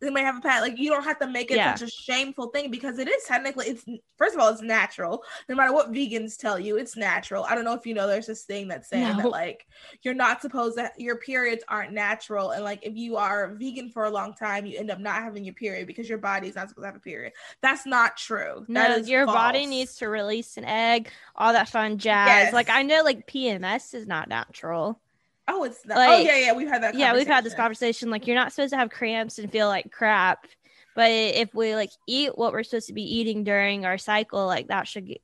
they 0.00 0.10
might 0.10 0.22
have 0.24 0.36
a 0.36 0.40
pad. 0.40 0.60
Like 0.60 0.78
you 0.78 0.90
don't 0.90 1.02
have 1.02 1.18
to 1.18 1.26
make 1.26 1.50
it 1.50 1.56
yeah. 1.56 1.74
such 1.74 1.88
a 1.88 1.90
shameful 1.90 2.48
thing 2.48 2.70
because 2.70 2.98
it 2.98 3.08
is 3.08 3.24
technically 3.24 3.66
it's 3.66 3.84
first 4.16 4.34
of 4.34 4.40
all 4.40 4.48
it's 4.48 4.62
natural. 4.62 5.24
No 5.48 5.56
matter 5.56 5.72
what 5.72 5.92
vegans 5.92 6.36
tell 6.36 6.58
you, 6.58 6.76
it's 6.76 6.96
natural. 6.96 7.44
I 7.44 7.54
don't 7.54 7.64
know 7.64 7.74
if 7.74 7.84
you 7.84 7.94
know 7.94 8.06
there's 8.06 8.26
this 8.26 8.44
thing 8.44 8.68
that's 8.68 8.88
saying 8.88 9.16
no. 9.16 9.22
that 9.22 9.30
like 9.30 9.66
you're 10.02 10.14
not 10.14 10.40
supposed 10.40 10.78
to 10.78 10.90
your 10.98 11.16
periods 11.16 11.64
aren't 11.68 11.92
natural 11.92 12.52
and 12.52 12.62
like 12.62 12.80
if 12.82 12.94
you 12.96 13.16
are 13.16 13.54
vegan 13.54 13.90
for 13.90 14.04
a 14.04 14.10
long 14.10 14.34
time, 14.34 14.66
you 14.66 14.78
end 14.78 14.90
up 14.90 15.00
not 15.00 15.22
having 15.22 15.44
your 15.44 15.54
period 15.54 15.86
because 15.88 16.08
your 16.08 16.18
body's 16.18 16.54
not 16.54 16.68
supposed 16.68 16.84
to 16.84 16.86
have 16.86 16.96
a 16.96 17.00
period. 17.00 17.32
That's 17.60 17.84
not 17.84 18.16
true. 18.16 18.64
No, 18.68 18.82
that 18.82 19.08
your 19.08 19.26
false. 19.26 19.36
body 19.36 19.66
needs 19.66 19.96
to 19.96 20.08
release 20.08 20.56
an 20.56 20.64
egg, 20.64 21.10
all 21.34 21.52
that 21.52 21.68
fun 21.68 21.98
jazz. 21.98 22.28
Yes. 22.28 22.52
Like 22.52 22.70
I 22.70 22.82
know 22.82 23.02
like 23.02 23.26
PMS 23.26 23.94
is 23.94 24.06
not 24.06 24.28
natural. 24.28 25.00
Oh, 25.48 25.64
it's 25.64 25.84
not. 25.84 25.96
Oh, 25.96 26.00
like, 26.00 26.10
oh 26.10 26.20
yeah, 26.20 26.36
yeah. 26.38 26.52
We've 26.52 26.68
had 26.68 26.82
that. 26.82 26.94
Yeah, 26.94 27.14
we've 27.14 27.26
had 27.26 27.44
this 27.44 27.54
conversation. 27.54 28.10
Like, 28.10 28.26
you're 28.26 28.36
not 28.36 28.52
supposed 28.52 28.72
to 28.72 28.76
have 28.76 28.90
cramps 28.90 29.38
and 29.38 29.50
feel 29.50 29.68
like 29.68 29.90
crap, 29.90 30.46
but 30.94 31.10
if 31.10 31.54
we 31.54 31.74
like 31.74 31.90
eat 32.06 32.36
what 32.36 32.52
we're 32.52 32.62
supposed 32.62 32.86
to 32.88 32.92
be 32.92 33.02
eating 33.02 33.44
during 33.44 33.84
our 33.84 33.98
cycle, 33.98 34.46
like 34.46 34.68
that 34.68 34.86
should 34.86 35.06
get, 35.06 35.20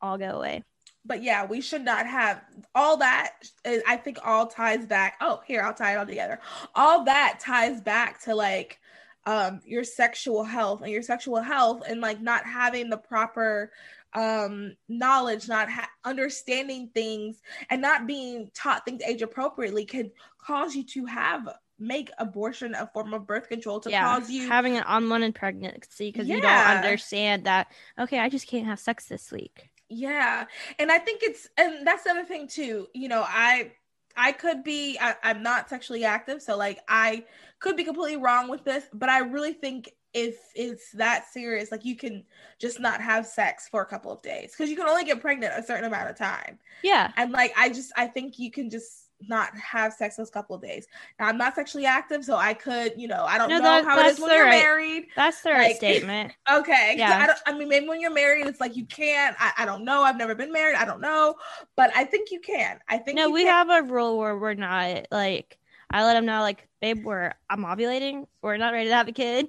all 0.00 0.16
go 0.18 0.30
away. 0.30 0.64
But 1.04 1.22
yeah, 1.22 1.46
we 1.46 1.60
should 1.60 1.84
not 1.84 2.06
have 2.06 2.42
all 2.74 2.98
that. 2.98 3.34
I 3.64 3.96
think 3.96 4.18
all 4.24 4.46
ties 4.46 4.84
back. 4.84 5.16
Oh, 5.20 5.40
here 5.46 5.62
I'll 5.62 5.74
tie 5.74 5.94
it 5.94 5.96
all 5.96 6.06
together. 6.06 6.38
All 6.74 7.04
that 7.04 7.38
ties 7.40 7.80
back 7.80 8.22
to 8.24 8.34
like 8.34 8.78
um 9.26 9.60
your 9.64 9.84
sexual 9.84 10.44
health 10.44 10.82
and 10.82 10.90
your 10.90 11.02
sexual 11.02 11.40
health 11.40 11.82
and 11.88 12.00
like 12.00 12.20
not 12.20 12.44
having 12.44 12.88
the 12.88 12.96
proper 12.96 13.72
um 14.18 14.74
knowledge 14.88 15.48
not 15.48 15.70
ha- 15.70 15.88
understanding 16.04 16.90
things 16.92 17.40
and 17.70 17.80
not 17.80 18.06
being 18.06 18.50
taught 18.52 18.84
things 18.84 19.00
age 19.02 19.22
appropriately 19.22 19.84
can 19.84 20.10
cause 20.44 20.74
you 20.74 20.82
to 20.82 21.04
have 21.06 21.48
make 21.78 22.10
abortion 22.18 22.74
a 22.74 22.86
form 22.88 23.14
of 23.14 23.26
birth 23.28 23.48
control 23.48 23.78
to 23.78 23.90
yeah, 23.90 24.02
cause 24.02 24.28
you 24.28 24.48
having 24.48 24.76
an 24.76 24.82
unwanted 24.88 25.34
pregnancy 25.36 26.10
because 26.10 26.26
yeah. 26.26 26.34
you 26.34 26.42
don't 26.42 26.84
understand 26.84 27.44
that 27.44 27.68
okay 27.98 28.18
i 28.18 28.28
just 28.28 28.48
can't 28.48 28.66
have 28.66 28.80
sex 28.80 29.06
this 29.06 29.30
week 29.30 29.70
yeah 29.88 30.44
and 30.80 30.90
i 30.90 30.98
think 30.98 31.22
it's 31.22 31.48
and 31.56 31.86
that's 31.86 32.02
the 32.02 32.10
other 32.10 32.24
thing 32.24 32.48
too 32.48 32.88
you 32.94 33.08
know 33.08 33.24
i 33.24 33.70
i 34.16 34.32
could 34.32 34.64
be 34.64 34.98
I, 35.00 35.14
i'm 35.22 35.44
not 35.44 35.68
sexually 35.68 36.04
active 36.04 36.42
so 36.42 36.56
like 36.56 36.80
i 36.88 37.24
could 37.60 37.76
be 37.76 37.84
completely 37.84 38.16
wrong 38.16 38.50
with 38.50 38.64
this 38.64 38.84
but 38.92 39.08
i 39.08 39.20
really 39.20 39.52
think 39.52 39.92
if 40.14 40.36
it's 40.54 40.90
that 40.92 41.26
serious, 41.30 41.70
like 41.70 41.84
you 41.84 41.96
can 41.96 42.24
just 42.58 42.80
not 42.80 43.00
have 43.00 43.26
sex 43.26 43.68
for 43.68 43.82
a 43.82 43.86
couple 43.86 44.10
of 44.10 44.22
days 44.22 44.52
because 44.52 44.70
you 44.70 44.76
can 44.76 44.88
only 44.88 45.04
get 45.04 45.20
pregnant 45.20 45.52
a 45.56 45.62
certain 45.62 45.84
amount 45.84 46.10
of 46.10 46.16
time. 46.16 46.58
Yeah. 46.82 47.12
And 47.16 47.32
like, 47.32 47.52
I 47.56 47.68
just, 47.68 47.92
I 47.96 48.06
think 48.06 48.38
you 48.38 48.50
can 48.50 48.70
just 48.70 49.10
not 49.26 49.54
have 49.56 49.92
sex 49.92 50.16
those 50.16 50.30
couple 50.30 50.54
of 50.54 50.62
days. 50.62 50.86
Now, 51.18 51.26
I'm 51.26 51.36
not 51.36 51.54
sexually 51.54 51.86
active, 51.86 52.24
so 52.24 52.36
I 52.36 52.54
could, 52.54 52.94
you 52.96 53.08
know, 53.08 53.24
I 53.24 53.36
don't 53.36 53.48
no, 53.48 53.58
know 53.58 53.64
that, 53.64 53.84
how 53.84 53.98
it 53.98 54.06
is 54.06 54.20
when 54.20 54.30
you're 54.30 54.44
right. 54.44 54.62
married. 54.62 55.06
That's 55.16 55.42
the 55.42 55.50
right 55.50 55.68
like, 55.68 55.76
statement. 55.76 56.32
Okay. 56.50 56.94
Yeah. 56.96 57.34
I, 57.46 57.50
I, 57.50 57.58
mean, 57.58 57.68
maybe 57.68 57.88
when 57.88 58.00
you're 58.00 58.12
married, 58.12 58.46
it's 58.46 58.60
like 58.60 58.76
you 58.76 58.86
can't. 58.86 59.36
I, 59.38 59.52
I, 59.58 59.66
don't 59.66 59.84
know. 59.84 60.02
I've 60.02 60.16
never 60.16 60.34
been 60.34 60.52
married. 60.52 60.76
I 60.76 60.84
don't 60.84 61.00
know. 61.00 61.34
But 61.76 61.90
I 61.96 62.04
think 62.04 62.30
you 62.30 62.40
can. 62.40 62.78
I 62.88 62.98
think 62.98 63.16
No, 63.16 63.30
we 63.30 63.44
can. 63.44 63.68
have 63.68 63.84
a 63.84 63.86
rule 63.86 64.18
where 64.18 64.38
we're 64.38 64.54
not 64.54 65.06
like, 65.10 65.58
I 65.90 66.04
let 66.04 66.14
them 66.14 66.26
know, 66.26 66.42
like, 66.42 66.68
babe, 66.80 67.04
we're, 67.04 67.32
I'm 67.48 67.62
ovulating. 67.62 68.26
We're 68.42 68.58
not 68.58 68.72
ready 68.72 68.88
to 68.88 68.94
have 68.94 69.08
a 69.08 69.12
kid 69.12 69.48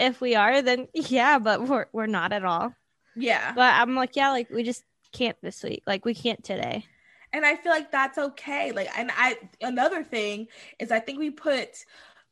if 0.00 0.20
we 0.20 0.34
are, 0.34 0.62
then 0.62 0.88
yeah, 0.94 1.38
but 1.38 1.66
we're 1.66 1.86
we're 1.92 2.06
not 2.06 2.32
at 2.32 2.44
all. 2.44 2.74
Yeah. 3.16 3.52
But 3.54 3.74
I'm 3.74 3.94
like, 3.94 4.16
yeah, 4.16 4.30
like 4.30 4.50
we 4.50 4.62
just 4.62 4.84
can't 5.12 5.36
this 5.42 5.62
week. 5.62 5.82
Like 5.86 6.04
we 6.04 6.14
can't 6.14 6.42
today. 6.42 6.84
And 7.32 7.44
I 7.44 7.56
feel 7.56 7.72
like 7.72 7.92
that's 7.92 8.18
okay. 8.18 8.72
Like 8.72 8.88
and 8.96 9.10
I 9.16 9.38
another 9.60 10.02
thing 10.02 10.48
is 10.78 10.90
I 10.90 11.00
think 11.00 11.18
we 11.18 11.30
put 11.30 11.84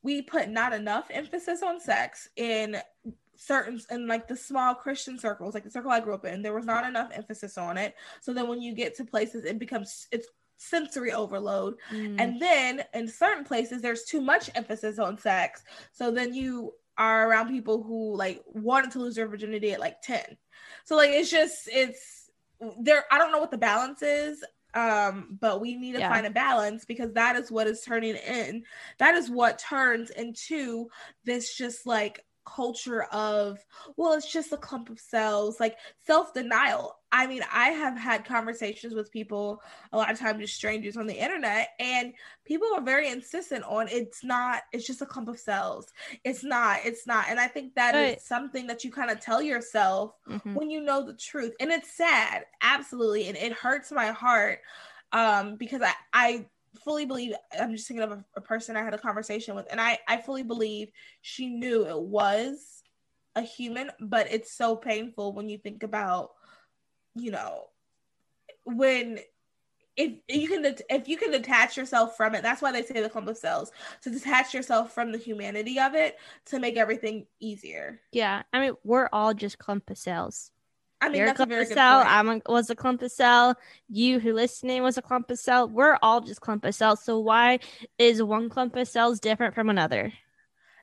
we 0.03 0.23
put 0.23 0.49
not 0.49 0.73
enough 0.73 1.09
emphasis 1.11 1.63
on 1.63 1.81
sex 1.81 2.29
in 2.37 2.79
certain 3.37 3.81
in 3.91 4.09
like 4.09 4.27
the 4.27 4.37
small 4.37 4.75
Christian 4.75 5.19
circles, 5.19 5.55
like 5.55 5.65
the 5.65 5.71
circle 5.71 5.91
I 5.91 6.01
grew 6.01 6.15
up 6.15 6.25
in, 6.25 6.43
there 6.43 6.55
was 6.55 6.67
not 6.67 6.85
enough 6.87 7.11
emphasis 7.13 7.57
on 7.57 7.79
it. 7.79 7.95
So 8.21 8.33
then 8.33 8.49
when 8.49 8.61
you 8.61 8.75
get 8.75 8.97
to 8.97 9.05
places, 9.05 9.45
it 9.45 9.59
becomes 9.59 10.09
it's 10.11 10.29
sensory 10.57 11.13
overload. 11.13 11.77
Mm. 11.93 12.21
And 12.21 12.43
then 12.43 12.85
in 12.93 13.09
certain 13.09 13.45
places, 13.45 13.81
there's 13.81 14.05
too 14.05 14.21
much 14.21 14.51
emphasis 14.55 14.99
on 14.99 15.17
sex. 15.17 15.63
So 15.93 16.11
then 16.11 16.35
you 16.35 16.75
are 16.99 17.29
around 17.29 17.49
people 17.49 17.83
who 17.83 18.17
like 18.17 18.43
wanted 18.47 18.91
to 18.91 18.99
lose 18.99 19.15
their 19.15 19.29
virginity 19.29 19.73
at 19.73 19.81
like 19.81 20.03
10. 20.03 20.37
So 20.85 20.97
like 20.97 21.11
it's 21.11 21.31
just 21.31 21.69
it's 21.73 22.31
there 22.81 23.05
I 23.11 23.19
don't 23.19 23.33
know 23.33 23.39
what 23.39 23.53
the 23.53 23.59
balance 23.59 24.03
is 24.03 24.45
um 24.75 25.39
but 25.41 25.61
we 25.61 25.77
need 25.77 25.93
to 25.93 26.01
yeah. 26.01 26.11
find 26.11 26.27
a 26.27 26.31
balance 26.31 26.85
because 26.85 27.13
that 27.15 27.37
is 27.37 27.51
what 27.51 27.67
is 27.67 27.81
turning 27.81 28.17
in 28.17 28.65
that 28.99 29.15
is 29.15 29.31
what 29.31 29.59
turns 29.59 30.11
into 30.11 30.89
this 31.25 31.57
just 31.57 31.87
like 31.87 32.23
culture 32.55 33.05
of 33.05 33.59
well 33.97 34.13
it's 34.13 34.31
just 34.33 34.53
a 34.53 34.57
clump 34.57 34.89
of 34.89 34.99
cells 34.99 35.61
like 35.61 35.77
self-denial 36.07 36.97
i 37.13 37.27
mean 37.27 37.43
i 37.53 37.69
have 37.69 37.97
had 37.99 38.25
conversations 38.25 38.95
with 38.95 39.13
people 39.13 39.61
a 39.93 39.97
lot 39.97 40.11
of 40.11 40.19
times 40.19 40.41
just 40.41 40.55
strangers 40.55 40.97
on 40.97 41.07
the 41.07 41.15
internet 41.15 41.69
and 41.79 42.13
people 42.45 42.69
are 42.75 42.81
very 42.81 43.11
insistent 43.11 43.63
on 43.65 43.87
it's 43.91 44.25
not 44.25 44.63
it's 44.73 44.87
just 44.87 45.03
a 45.03 45.07
clump 45.07 45.29
of 45.29 45.39
cells 45.39 45.93
it's 46.25 46.43
not 46.43 46.79
it's 46.85 47.07
not 47.07 47.27
and 47.29 47.39
i 47.39 47.47
think 47.47 47.75
that 47.75 47.95
right. 47.95 48.17
is 48.17 48.25
something 48.25 48.67
that 48.67 48.83
you 48.83 48.91
kind 48.91 49.11
of 49.11 49.21
tell 49.21 49.43
yourself 49.43 50.13
mm-hmm. 50.29 50.55
when 50.55 50.71
you 50.71 50.81
know 50.81 51.05
the 51.05 51.15
truth 51.15 51.53
and 51.61 51.71
it's 51.71 51.97
sad 51.97 52.45
absolutely 52.63 53.29
and 53.29 53.37
it 53.37 53.53
hurts 53.53 53.93
my 53.93 54.07
heart 54.07 54.61
um 55.13 55.57
because 55.57 55.83
i 55.83 55.93
i 56.13 56.47
fully 56.85 57.05
believe 57.05 57.33
i'm 57.59 57.73
just 57.73 57.89
thinking 57.89 58.05
of 58.05 58.13
a, 58.13 58.25
a, 58.37 58.41
person 58.41 58.77
i 58.77 58.83
had 58.83 58.95
a 58.95 58.99
conversation 58.99 59.55
with 59.55 59.67
and 59.71 59.81
i 59.81 59.99
i 60.09 60.17
fully 60.17 60.43
believe 60.43 60.91
she 61.23 61.49
knew 61.49 61.87
it 61.87 62.01
was 62.01 62.83
a 63.37 63.43
human 63.43 63.91
but 64.01 64.31
it's 64.31 64.53
so 64.53 64.77
painful 64.77 65.33
when 65.33 65.49
you 65.49 65.59
think 65.59 65.83
about 65.83 66.31
you 67.15 67.31
know 67.31 67.65
when 68.65 69.19
if 69.97 70.13
you 70.29 70.49
can 70.49 70.77
if 70.89 71.09
you 71.09 71.17
can 71.17 71.31
detach 71.31 71.77
yourself 71.77 72.17
from 72.17 72.35
it 72.35 72.43
that's 72.43 72.63
why 72.63 72.71
they 72.71 72.83
say 72.83 73.01
the 73.01 73.09
clump 73.09 73.29
of 73.29 73.37
cells 73.37 73.73
to 74.01 74.11
detach 74.11 74.55
yourself 74.55 74.93
from 74.93 75.11
the 75.11 75.19
humanity 75.19 75.79
of 75.79 75.95
it 75.95 76.17
to 76.45 76.61
make 76.61 76.77
everything 76.77 77.27
easier. 77.41 78.01
Yeah 78.13 78.43
i 78.53 78.61
mean 78.61 78.75
we're 78.85 79.09
all 79.13 79.35
just 79.35 79.59
clump 79.59 79.91
of 79.91 79.99
cells 79.99 80.53
I 81.01 81.09
mean, 81.09 81.19
You're 81.19 81.27
that's 81.27 81.41
a, 81.41 81.47
clump 81.47 81.63
of 81.63 81.69
cell. 81.69 82.03
I'm 82.05 82.29
a, 82.29 82.41
was 82.47 82.71
a 82.71 82.75
clump 82.75 83.03
of 83.03 83.13
cell. 83.13 83.57
You 83.89 84.19
who 84.19 84.33
listening 84.33 84.83
was 84.83 84.99
a 84.99 85.03
clump 85.03 85.31
of 85.31 85.39
cell. 85.39 85.69
We're 85.69 85.99
all 86.03 86.21
just 86.21 86.41
clump 86.41 86.65
of 86.65 86.75
cells. 86.75 87.03
So 87.03 87.19
why 87.21 87.61
is 87.99 88.23
one 88.23 88.49
clump 88.49 88.75
of 88.77 88.89
cells 88.89 89.21
different 89.21 89.55
from 89.55 89.71
another? 89.71 90.13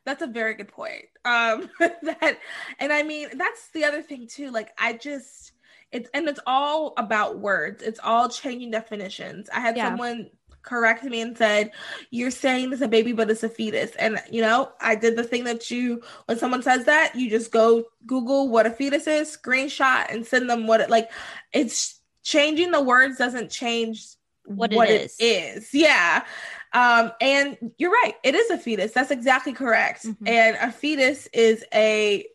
That's 0.06 0.22
a 0.22 0.28
very 0.28 0.54
good 0.54 0.70
point. 0.70 1.06
Um, 1.26 1.70
that, 1.80 2.40
and 2.80 2.94
I 2.94 3.04
mean, 3.04 3.30
that's 3.38 3.70
the 3.70 3.84
other 3.84 4.02
thing 4.02 4.28
too. 4.28 4.52
Like, 4.52 4.70
I 4.78 4.94
just, 4.94 5.52
it's 5.92 6.10
and 6.14 6.30
it's 6.30 6.40
all 6.46 6.94
about 6.98 7.40
words. 7.40 7.84
It's 7.84 8.00
all 8.02 8.30
changing 8.30 8.72
definitions. 8.72 9.50
I 9.54 9.60
had 9.60 9.76
yeah. 9.76 9.90
someone 9.90 10.30
corrected 10.66 11.12
me 11.12 11.22
and 11.22 11.38
said, 11.38 11.72
You're 12.10 12.32
saying 12.32 12.74
it's 12.74 12.82
a 12.82 12.88
baby, 12.88 13.14
but 13.14 13.30
it's 13.30 13.44
a 13.44 13.50
fetus. 13.50 13.92
And, 13.98 14.22
you 14.30 14.42
know, 14.42 14.72
I 14.82 14.96
did 14.96 15.16
the 15.16 15.24
thing 15.24 15.44
that 15.46 15.72
you, 15.72 16.02
when 16.26 16.38
someone 16.38 16.64
says 16.64 16.86
that, 16.86 17.16
you 17.16 17.30
just 17.30 17.52
go 17.52 17.86
Google 18.06 18.50
what 18.50 18.66
a 18.66 18.72
fetus 18.72 19.08
is, 19.08 19.36
screenshot, 19.36 20.08
and 20.10 20.26
send 20.26 20.50
them 20.50 20.68
what 20.68 20.82
it 20.82 20.90
like. 20.90 21.10
It's 21.54 22.02
changing 22.24 22.72
the 22.72 22.82
words 22.82 23.18
doesn't 23.18 23.50
change 23.50 24.08
what, 24.46 24.74
what 24.74 24.90
it, 24.90 25.02
is. 25.02 25.16
it 25.20 25.24
is. 25.24 25.74
Yeah. 25.74 26.26
Um, 26.74 27.14
and 27.22 27.72
you're 27.78 27.92
right, 27.92 28.16
it 28.24 28.36
is 28.36 28.50
a 28.52 28.58
fetus. 28.58 28.92
That's 28.92 29.12
exactly 29.12 29.54
correct. 29.54 30.06
Mm-hmm. 30.06 30.28
And 30.28 30.58
a 30.60 30.72
fetus 30.72 31.28
is 31.32 31.64
a 31.74 32.26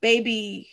baby 0.00 0.68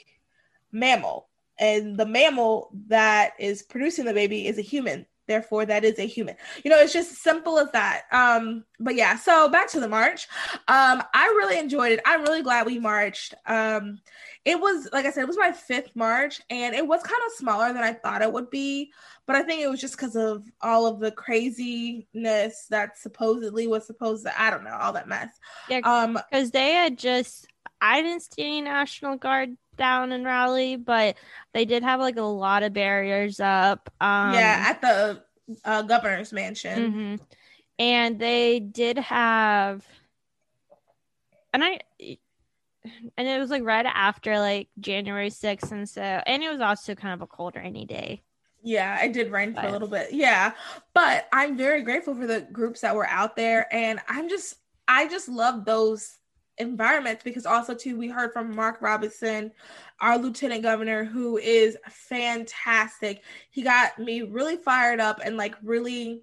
mammal. 0.72 1.28
And 1.58 1.98
the 1.98 2.06
mammal 2.06 2.70
that 2.88 3.34
is 3.40 3.62
producing 3.62 4.06
the 4.06 4.14
baby 4.14 4.48
is 4.48 4.58
a 4.58 4.62
human 4.64 5.06
therefore 5.28 5.66
that 5.66 5.84
is 5.84 6.00
a 6.00 6.06
human. 6.08 6.36
You 6.64 6.72
know 6.72 6.80
it's 6.80 6.94
just 6.94 7.22
simple 7.22 7.60
as 7.60 7.72
that. 7.72 8.04
Um 8.12 8.66
but 8.80 8.96
yeah 8.96 9.18
so 9.18 9.50
back 9.50 9.70
to 9.70 9.80
the 9.80 9.90
march. 9.90 10.28
Um 10.68 11.04
i 11.14 11.26
really 11.38 11.60
enjoyed 11.60 11.92
it. 11.94 12.02
I'm 12.06 12.24
really 12.24 12.42
glad 12.44 12.66
we 12.66 12.80
marched. 12.80 13.34
Um 13.46 14.00
it 14.46 14.60
was 14.60 14.88
like 14.94 15.06
i 15.06 15.12
said 15.12 15.22
it 15.22 15.28
was 15.28 15.38
my 15.38 15.52
fifth 15.52 15.96
march 15.96 16.40
and 16.50 16.76
it 16.76 16.88
was 16.88 17.02
kind 17.02 17.22
of 17.26 17.34
smaller 17.34 17.74
than 17.74 17.84
i 17.84 17.92
thought 17.92 18.22
it 18.22 18.32
would 18.32 18.50
be 18.50 18.92
but 19.26 19.36
i 19.36 19.42
think 19.42 19.62
it 19.62 19.68
was 19.68 19.82
just 19.82 19.98
because 19.98 20.16
of 20.16 20.46
all 20.62 20.86
of 20.86 21.00
the 21.00 21.12
craziness 21.12 22.68
that 22.70 22.98
supposedly 22.98 23.68
was 23.68 23.86
supposed 23.86 24.24
to 24.24 24.42
i 24.42 24.50
don't 24.50 24.64
know 24.64 24.78
all 24.80 24.94
that 24.94 25.08
mess. 25.08 25.30
Yeah 25.68 25.80
um 25.84 26.14
because 26.30 26.52
they 26.52 26.72
had 26.72 26.98
just 26.98 27.48
i 27.82 28.02
didn't 28.02 28.22
see 28.22 28.44
any 28.44 28.62
national 28.62 29.18
guard 29.18 29.58
down 29.76 30.12
in 30.12 30.24
Raleigh, 30.24 30.76
but 30.76 31.16
they 31.54 31.66
did 31.66 31.84
have 31.84 32.00
like 32.00 32.18
a 32.18 32.22
lot 32.22 32.64
of 32.64 32.74
barriers 32.74 33.40
up. 33.40 33.92
Um, 34.02 34.34
yeah, 34.34 34.66
at 34.68 34.82
the 34.82 35.24
uh, 35.64 35.82
governor's 35.84 36.34
mansion. 36.34 36.92
Mm-hmm. 36.92 37.16
and 37.80 38.20
they 38.20 38.60
did 38.60 38.98
have, 38.98 39.86
and 41.54 41.64
I, 41.64 41.80
and 43.18 43.28
it 43.28 43.40
was 43.40 43.50
like 43.50 43.64
right 43.64 43.86
after 43.86 44.40
like 44.40 44.70
January 44.80 45.30
6th, 45.30 45.72
and 45.72 45.88
so, 45.88 46.02
and 46.02 46.44
it 46.44 46.50
was 46.50 46.62
also 46.62 46.96
kind 46.96 47.14
of 47.14 47.22
a 47.22 47.28
cold 47.28 47.56
rainy 47.56 47.86
day. 47.86 48.22
Yeah, 48.66 49.04
it 49.04 49.14
did 49.14 49.32
rain 49.32 49.54
for 49.54 49.60
a 49.60 49.72
little 49.72 49.88
bit. 49.88 50.12
Yeah. 50.12 50.54
But 50.96 51.28
I'm 51.32 51.56
very 51.56 51.84
grateful 51.84 52.16
for 52.16 52.26
the 52.26 52.42
groups 52.42 52.82
that 52.82 52.96
were 52.96 53.08
out 53.08 53.36
there. 53.36 53.72
And 53.72 54.00
I'm 54.10 54.28
just, 54.28 54.56
I 54.88 55.08
just 55.08 55.30
love 55.30 55.66
those 55.66 56.18
environments 56.58 57.24
because 57.24 57.46
also 57.46 57.74
too 57.74 57.98
we 57.98 58.08
heard 58.08 58.34
from 58.34 58.56
Mark 58.56 58.82
Robinson, 58.82 59.52
our 60.00 60.18
lieutenant 60.18 60.64
governor, 60.64 61.04
who 61.04 61.38
is 61.38 61.78
fantastic. 61.90 63.24
He 63.52 63.62
got 63.62 64.00
me 64.00 64.22
really 64.22 64.58
fired 64.58 65.00
up 65.00 65.20
and 65.24 65.38
like 65.38 65.56
really 65.64 66.22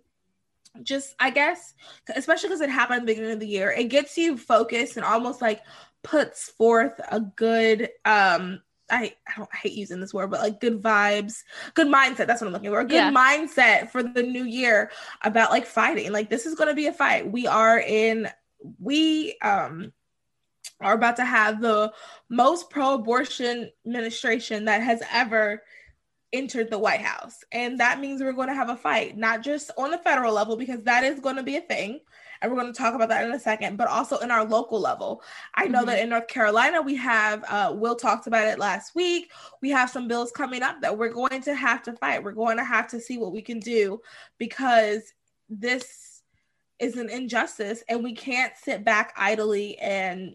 just 0.82 1.14
I 1.20 1.30
guess 1.30 1.74
especially 2.16 2.48
because 2.48 2.62
it 2.62 2.70
happened 2.70 3.00
at 3.00 3.06
the 3.06 3.12
beginning 3.12 3.32
of 3.32 3.40
the 3.40 3.46
year, 3.46 3.70
it 3.70 3.84
gets 3.84 4.16
you 4.16 4.36
focused 4.38 4.96
and 4.96 5.04
almost 5.04 5.42
like 5.42 5.62
puts 6.02 6.50
forth 6.50 7.00
a 7.10 7.20
good 7.20 7.90
um 8.04 8.62
I, 8.90 9.14
I 9.26 9.38
don't 9.38 9.48
I 9.52 9.56
hate 9.56 9.72
using 9.72 10.00
this 10.00 10.12
word, 10.12 10.30
but 10.30 10.40
like 10.40 10.60
good 10.60 10.82
vibes, 10.82 11.44
good 11.74 11.86
mindset. 11.86 12.26
That's 12.26 12.40
what 12.40 12.48
I'm 12.48 12.52
looking 12.52 12.70
for. 12.70 12.80
A 12.80 12.84
good 12.84 12.94
yeah. 12.94 13.12
mindset 13.12 13.90
for 13.90 14.02
the 14.02 14.22
new 14.22 14.44
year 14.44 14.90
about 15.22 15.50
like 15.50 15.66
fighting. 15.66 16.12
Like 16.12 16.28
this 16.28 16.46
is 16.46 16.54
gonna 16.54 16.74
be 16.74 16.86
a 16.86 16.92
fight. 16.92 17.30
We 17.30 17.46
are 17.46 17.78
in 17.78 18.28
we 18.78 19.36
um 19.42 19.92
are 20.82 20.94
about 20.94 21.16
to 21.16 21.24
have 21.24 21.60
the 21.60 21.92
most 22.28 22.70
pro-abortion 22.70 23.70
administration 23.86 24.64
that 24.66 24.82
has 24.82 25.02
ever 25.12 25.62
entered 26.32 26.70
the 26.70 26.78
White 26.78 27.02
House. 27.02 27.44
And 27.52 27.80
that 27.80 28.00
means 28.00 28.22
we're 28.22 28.32
going 28.32 28.48
to 28.48 28.54
have 28.54 28.70
a 28.70 28.76
fight, 28.76 29.16
not 29.16 29.42
just 29.42 29.70
on 29.76 29.90
the 29.90 29.98
federal 29.98 30.32
level, 30.32 30.56
because 30.56 30.82
that 30.84 31.04
is 31.04 31.20
going 31.20 31.36
to 31.36 31.42
be 31.42 31.56
a 31.56 31.60
thing. 31.60 32.00
And 32.40 32.50
we're 32.50 32.60
going 32.60 32.72
to 32.72 32.78
talk 32.78 32.94
about 32.94 33.08
that 33.10 33.24
in 33.24 33.32
a 33.32 33.38
second, 33.38 33.76
but 33.76 33.86
also 33.86 34.18
in 34.18 34.30
our 34.30 34.44
local 34.44 34.80
level. 34.80 35.22
I 35.54 35.66
know 35.66 35.80
mm-hmm. 35.80 35.88
that 35.88 36.00
in 36.00 36.08
North 36.08 36.26
Carolina, 36.26 36.82
we 36.82 36.96
have, 36.96 37.44
uh, 37.48 37.72
Will 37.74 37.94
talked 37.94 38.26
about 38.26 38.48
it 38.48 38.58
last 38.58 38.94
week. 38.94 39.30
We 39.60 39.70
have 39.70 39.90
some 39.90 40.08
bills 40.08 40.32
coming 40.32 40.62
up 40.62 40.80
that 40.80 40.98
we're 40.98 41.12
going 41.12 41.42
to 41.42 41.54
have 41.54 41.82
to 41.84 41.92
fight. 41.92 42.24
We're 42.24 42.32
going 42.32 42.56
to 42.56 42.64
have 42.64 42.88
to 42.88 43.00
see 43.00 43.18
what 43.18 43.32
we 43.32 43.42
can 43.42 43.60
do 43.60 44.00
because 44.38 45.12
this 45.48 46.22
is 46.80 46.96
an 46.96 47.10
injustice 47.10 47.84
and 47.88 48.02
we 48.02 48.12
can't 48.12 48.54
sit 48.56 48.84
back 48.84 49.12
idly 49.16 49.78
and 49.78 50.34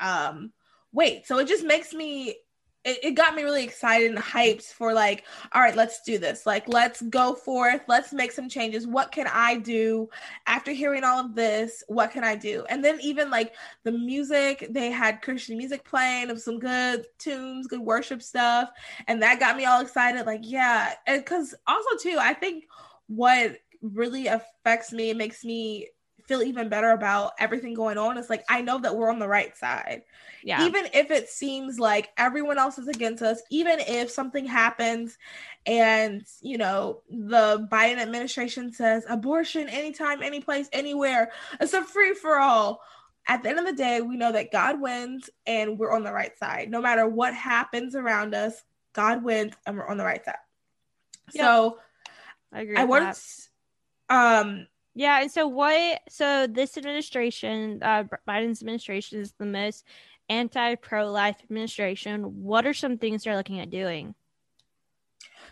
um, 0.00 0.52
wait. 0.92 1.26
So 1.26 1.38
it 1.38 1.48
just 1.48 1.64
makes 1.64 1.92
me 1.92 2.36
it, 2.84 2.98
it, 3.02 3.10
got 3.12 3.34
me 3.34 3.42
really 3.42 3.64
excited 3.64 4.10
and 4.10 4.18
hyped 4.18 4.62
for 4.62 4.94
like 4.94 5.24
all 5.52 5.60
right 5.60 5.74
let's 5.74 6.00
do 6.02 6.16
this. 6.16 6.46
Like 6.46 6.68
let's 6.68 7.02
go 7.02 7.34
forth. 7.34 7.82
Let's 7.88 8.12
make 8.12 8.32
some 8.32 8.48
changes. 8.48 8.86
What 8.86 9.12
can 9.12 9.26
i 9.26 9.56
do 9.56 10.08
after 10.46 10.70
hearing 10.72 11.04
all 11.04 11.20
of 11.20 11.34
this? 11.34 11.82
What 11.88 12.12
can 12.12 12.24
i 12.24 12.36
do? 12.36 12.64
And 12.70 12.84
then 12.84 12.98
even 13.00 13.30
like 13.30 13.54
the 13.84 13.92
music 13.92 14.68
they 14.70 14.90
had 14.90 15.22
christian 15.22 15.58
music 15.58 15.84
playing 15.84 16.30
of 16.30 16.40
some 16.40 16.58
good 16.58 17.06
tunes 17.18 17.66
good 17.66 17.80
worship 17.80 18.22
stuff. 18.22 18.70
And 19.06 19.22
that 19.22 19.40
got 19.40 19.56
me 19.56 19.64
all 19.64 19.80
excited. 19.80 20.24
Like 20.24 20.42
yeah 20.44 20.94
because 21.06 21.54
also 21.66 21.96
too 22.00 22.16
i 22.20 22.32
think 22.32 22.64
what 23.08 23.58
really 23.82 24.26
affects 24.26 24.92
me 24.92 25.10
and 25.10 25.18
makes 25.18 25.44
me 25.44 25.88
feel 26.28 26.42
even 26.42 26.68
better 26.68 26.90
about 26.90 27.32
everything 27.38 27.72
going 27.72 27.96
on 27.96 28.18
is 28.18 28.28
like 28.28 28.44
I 28.48 28.60
know 28.60 28.78
that 28.78 28.94
we're 28.94 29.10
on 29.10 29.18
the 29.18 29.26
right 29.26 29.56
side. 29.56 30.02
Yeah. 30.44 30.66
Even 30.66 30.84
if 30.92 31.10
it 31.10 31.28
seems 31.28 31.80
like 31.80 32.10
everyone 32.16 32.58
else 32.58 32.78
is 32.78 32.86
against 32.86 33.22
us, 33.22 33.40
even 33.50 33.80
if 33.80 34.10
something 34.10 34.44
happens 34.44 35.16
and, 35.66 36.24
you 36.40 36.58
know, 36.58 37.00
the 37.10 37.66
Biden 37.72 37.98
administration 37.98 38.72
says 38.72 39.04
abortion 39.08 39.68
anytime, 39.68 40.22
any 40.22 40.40
place, 40.40 40.68
anywhere, 40.72 41.32
it's 41.60 41.72
a 41.72 41.82
free 41.82 42.14
for 42.14 42.38
all. 42.38 42.82
At 43.26 43.42
the 43.42 43.48
end 43.50 43.58
of 43.58 43.66
the 43.66 43.72
day, 43.72 44.00
we 44.00 44.16
know 44.16 44.32
that 44.32 44.52
God 44.52 44.80
wins 44.80 45.28
and 45.46 45.78
we're 45.78 45.92
on 45.92 46.04
the 46.04 46.12
right 46.12 46.36
side. 46.38 46.70
No 46.70 46.80
matter 46.80 47.06
what 47.06 47.34
happens 47.34 47.94
around 47.94 48.34
us, 48.34 48.62
God 48.92 49.22
wins 49.22 49.54
and 49.66 49.76
we're 49.76 49.88
on 49.88 49.98
the 49.98 50.04
right 50.04 50.24
side. 50.24 50.36
Yep. 51.32 51.44
So 51.44 51.78
I 52.52 52.60
agree. 52.62 52.76
I 52.76 52.84
want 52.84 53.18
um 54.08 54.66
yeah, 54.98 55.20
and 55.20 55.30
so 55.30 55.46
what? 55.46 56.00
So 56.08 56.48
this 56.48 56.76
administration, 56.76 57.78
uh, 57.82 58.02
Biden's 58.28 58.60
administration, 58.60 59.20
is 59.20 59.32
the 59.38 59.46
most 59.46 59.84
anti-pro-life 60.28 61.36
administration. 61.44 62.42
What 62.42 62.66
are 62.66 62.74
some 62.74 62.98
things 62.98 63.22
they're 63.22 63.36
looking 63.36 63.60
at 63.60 63.70
doing? 63.70 64.16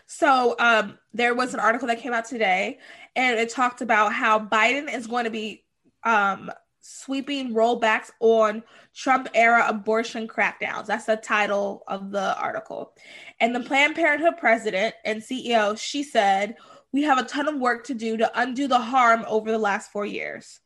So 0.05 0.57
um, 0.59 0.97
there 1.13 1.33
was 1.33 1.53
an 1.53 1.61
article 1.61 1.87
that 1.87 2.01
came 2.01 2.11
out 2.11 2.25
today, 2.25 2.79
and 3.15 3.39
it 3.39 3.49
talked 3.49 3.81
about 3.81 4.11
how 4.11 4.37
Biden 4.37 4.93
is 4.93 5.07
going 5.07 5.23
to 5.23 5.29
be 5.29 5.63
um, 6.03 6.51
sweeping 6.81 7.53
rollbacks 7.53 8.11
on 8.19 8.63
Trump 8.93 9.29
era 9.33 9.63
abortion 9.69 10.27
crackdowns. 10.27 10.87
That's 10.87 11.05
the 11.05 11.15
title 11.15 11.83
of 11.87 12.11
the 12.11 12.37
article. 12.37 12.91
And 13.39 13.55
the 13.55 13.61
Planned 13.61 13.95
Parenthood 13.95 14.39
president 14.39 14.93
and 15.05 15.21
CEO, 15.21 15.79
she 15.79 16.03
said, 16.03 16.57
we 16.91 17.03
have 17.03 17.17
a 17.17 17.23
ton 17.23 17.47
of 17.47 17.59
work 17.59 17.85
to 17.85 17.93
do 17.93 18.17
to 18.17 18.39
undo 18.39 18.67
the 18.67 18.79
harm 18.79 19.25
over 19.27 19.51
the 19.51 19.57
last 19.57 19.91
four 19.91 20.05
years. 20.05 20.59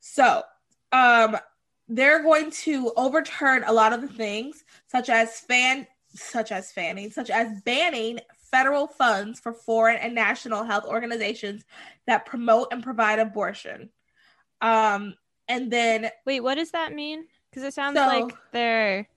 So, 0.00 0.42
um, 0.92 1.36
they're 1.88 2.22
going 2.22 2.52
to 2.52 2.92
overturn 2.96 3.64
a 3.66 3.72
lot 3.72 3.92
of 3.92 4.00
the 4.00 4.08
things, 4.08 4.64
such 4.86 5.08
as 5.08 5.40
fan, 5.40 5.86
such 6.14 6.52
as 6.52 6.70
fanning, 6.70 7.10
such 7.10 7.30
as 7.30 7.60
banning 7.64 8.20
federal 8.50 8.86
funds 8.86 9.40
for 9.40 9.52
foreign 9.52 9.96
and 9.96 10.14
national 10.14 10.64
health 10.64 10.84
organizations 10.84 11.64
that 12.06 12.26
promote 12.26 12.68
and 12.72 12.82
provide 12.82 13.18
abortion. 13.18 13.90
Um, 14.60 15.14
and 15.48 15.70
then 15.70 16.10
wait, 16.24 16.40
what 16.40 16.56
does 16.56 16.70
that 16.72 16.94
mean? 16.94 17.26
Because 17.50 17.64
it 17.64 17.74
sounds 17.74 17.96
so, 17.96 18.06
like 18.06 18.34
they're 18.52 19.08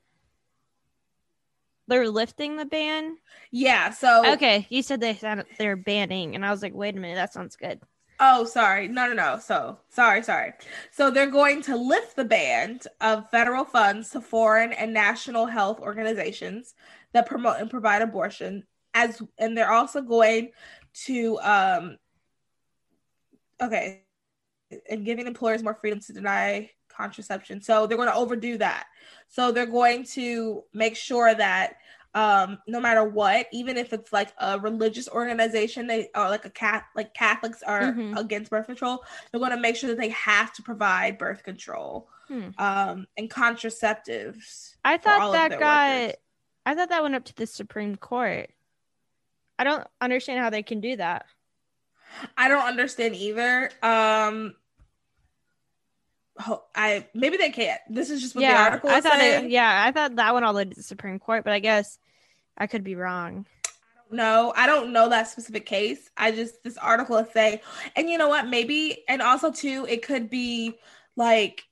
they're 1.88 2.10
lifting 2.10 2.58
the 2.58 2.66
ban. 2.66 3.18
Yeah. 3.52 3.90
So 3.92 4.34
okay, 4.34 4.68
you 4.70 4.82
said 4.82 5.02
they 5.02 5.16
said 5.16 5.46
they're 5.58 5.76
banning, 5.76 6.36
and 6.36 6.46
I 6.46 6.52
was 6.52 6.62
like, 6.62 6.74
wait 6.74 6.96
a 6.96 7.00
minute, 7.00 7.16
that 7.16 7.34
sounds 7.34 7.56
good. 7.56 7.82
Oh, 8.20 8.46
sorry. 8.46 8.88
No, 8.88 9.08
no, 9.08 9.14
no. 9.14 9.40
So 9.40 9.80
sorry, 9.90 10.24
sorry. 10.24 10.54
So 10.92 11.12
they're 11.12 11.32
going 11.32 11.62
to 11.64 11.76
lift 11.76 12.16
the 12.16 12.24
ban 12.24 12.80
of 13.02 13.30
federal 13.32 13.66
funds 13.66 14.12
to 14.12 14.22
foreign 14.22 14.72
and 14.72 14.94
national 14.94 15.46
health 15.46 15.80
organizations 15.80 16.74
that 17.12 17.26
promote 17.26 17.60
and 17.60 17.70
provide 17.70 18.02
abortion, 18.02 18.64
as 18.94 19.22
and 19.38 19.58
they're 19.58 19.72
also 19.72 20.02
going 20.02 20.52
to 21.06 21.40
um. 21.40 21.98
Okay, 23.62 24.04
and 24.90 25.06
giving 25.06 25.28
employers 25.28 25.64
more 25.64 25.76
freedom 25.76 26.00
to 26.02 26.14
deny 26.14 26.70
contraception. 26.96 27.62
So 27.62 27.88
they're 27.88 27.98
going 27.98 28.10
to 28.10 28.16
overdo 28.16 28.58
that. 28.58 28.86
So 29.28 29.52
they're 29.52 29.66
going 29.66 30.04
to 30.14 30.64
make 30.74 30.96
sure 30.96 31.34
that 31.34 31.78
um, 32.16 32.60
no 32.68 32.80
matter 32.80 33.04
what, 33.04 33.48
even 33.52 33.78
if 33.78 33.92
it's 33.92 34.14
like 34.14 34.34
a 34.38 34.60
religious 34.60 35.10
organization, 35.10 35.88
they 35.88 36.10
are 36.14 36.30
like 36.30 36.46
a 36.46 36.50
cat, 36.50 36.86
like 36.96 37.14
Catholics 37.14 37.64
are 37.64 37.94
mm-hmm. 37.94 38.18
against 38.18 38.52
birth 38.52 38.68
control. 38.68 39.04
They're 39.32 39.40
going 39.40 39.52
to 39.52 39.60
make 39.60 39.76
sure 39.76 39.90
that 39.90 39.98
they 39.98 40.10
have 40.10 40.54
to 40.54 40.62
provide 40.62 41.18
birth 41.18 41.44
control 41.44 42.08
hmm. 42.28 42.50
um, 42.60 43.08
and 43.18 43.30
contraceptives. 43.30 44.76
I 44.86 44.98
thought 44.98 45.34
that 45.34 45.60
got. 45.60 46.02
Workers. 46.02 46.16
I 46.66 46.76
thought 46.76 46.90
that 46.90 47.04
went 47.04 47.16
up 47.16 47.26
to 47.26 47.36
the 47.36 47.48
Supreme 47.48 47.96
Court. 47.96 48.50
I 49.60 49.64
don't 49.64 49.86
understand 50.00 50.40
how 50.40 50.50
they 50.50 50.64
can 50.64 50.80
do 50.82 50.96
that. 50.96 51.26
I 52.38 52.48
don't 52.48 52.66
understand 52.66 53.16
either. 53.16 53.70
Um, 53.82 54.56
I 56.76 57.08
maybe 57.14 57.38
they 57.38 57.52
can't. 57.52 57.80
This 57.90 58.10
is 58.10 58.22
just 58.22 58.36
what 58.36 58.42
yeah, 58.42 58.54
the 58.54 58.70
article 58.72 58.90
I 58.90 59.02
thought 59.02 59.20
saying. 59.20 59.46
It, 59.46 59.52
yeah, 59.52 59.84
I 59.86 59.92
thought 59.92 60.16
that 60.16 60.34
one 60.34 60.44
all 60.44 60.54
led 60.54 60.72
to 60.72 60.76
the 60.76 60.84
Supreme 60.84 61.20
Court, 61.20 61.44
but 61.44 61.54
I 61.54 61.60
guess 61.60 62.00
I 62.58 62.68
could 62.68 62.84
be 62.84 62.96
wrong. 62.96 63.46
No, 64.12 64.54
I 64.56 64.68
don't 64.68 64.94
know 64.94 65.10
that 65.10 65.28
specific 65.28 65.66
case. 65.66 66.10
I 66.18 66.32
just 66.32 66.64
this 66.64 66.78
article 66.78 67.18
is 67.18 67.32
saying, 67.34 67.60
and 67.96 68.10
you 68.10 68.18
know 68.18 68.30
what? 68.30 68.48
Maybe, 68.48 69.04
and 69.08 69.22
also 69.22 69.52
too, 69.52 69.86
it 69.90 70.06
could 70.06 70.30
be 70.30 70.78
like 71.16 71.64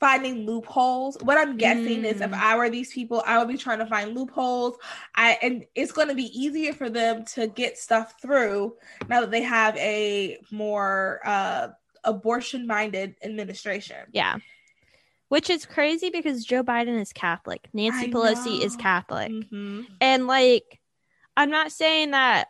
finding 0.00 0.46
loopholes. 0.46 1.18
What 1.22 1.38
I'm 1.38 1.56
guessing 1.56 2.02
mm. 2.02 2.04
is 2.04 2.20
if 2.20 2.30
mm. 2.30 2.38
I 2.38 2.56
were 2.56 2.70
these 2.70 2.92
people, 2.92 3.22
I 3.26 3.38
would 3.38 3.48
be 3.48 3.56
trying 3.56 3.80
to 3.80 3.86
find 3.86 4.14
loopholes. 4.14 4.76
I 5.14 5.38
and 5.42 5.64
it's 5.74 5.92
going 5.92 6.08
to 6.08 6.14
be 6.14 6.30
easier 6.38 6.72
for 6.72 6.88
them 6.90 7.24
to 7.34 7.46
get 7.46 7.78
stuff 7.78 8.14
through 8.20 8.76
now 9.08 9.20
that 9.20 9.30
they 9.30 9.42
have 9.42 9.76
a 9.76 10.38
more 10.50 11.20
uh 11.24 11.68
abortion 12.08 12.66
minded 12.66 13.16
administration. 13.22 13.96
Yeah. 14.12 14.36
Which 15.28 15.50
is 15.50 15.66
crazy 15.66 16.10
because 16.10 16.44
Joe 16.44 16.64
Biden 16.64 16.98
is 17.00 17.12
Catholic. 17.12 17.68
Nancy 17.72 18.06
I 18.06 18.08
Pelosi 18.08 18.58
know. 18.58 18.64
is 18.64 18.76
Catholic. 18.76 19.30
Mm-hmm. 19.30 19.82
And 20.00 20.26
like 20.26 20.80
I'm 21.36 21.50
not 21.50 21.70
saying 21.70 22.12
that 22.12 22.48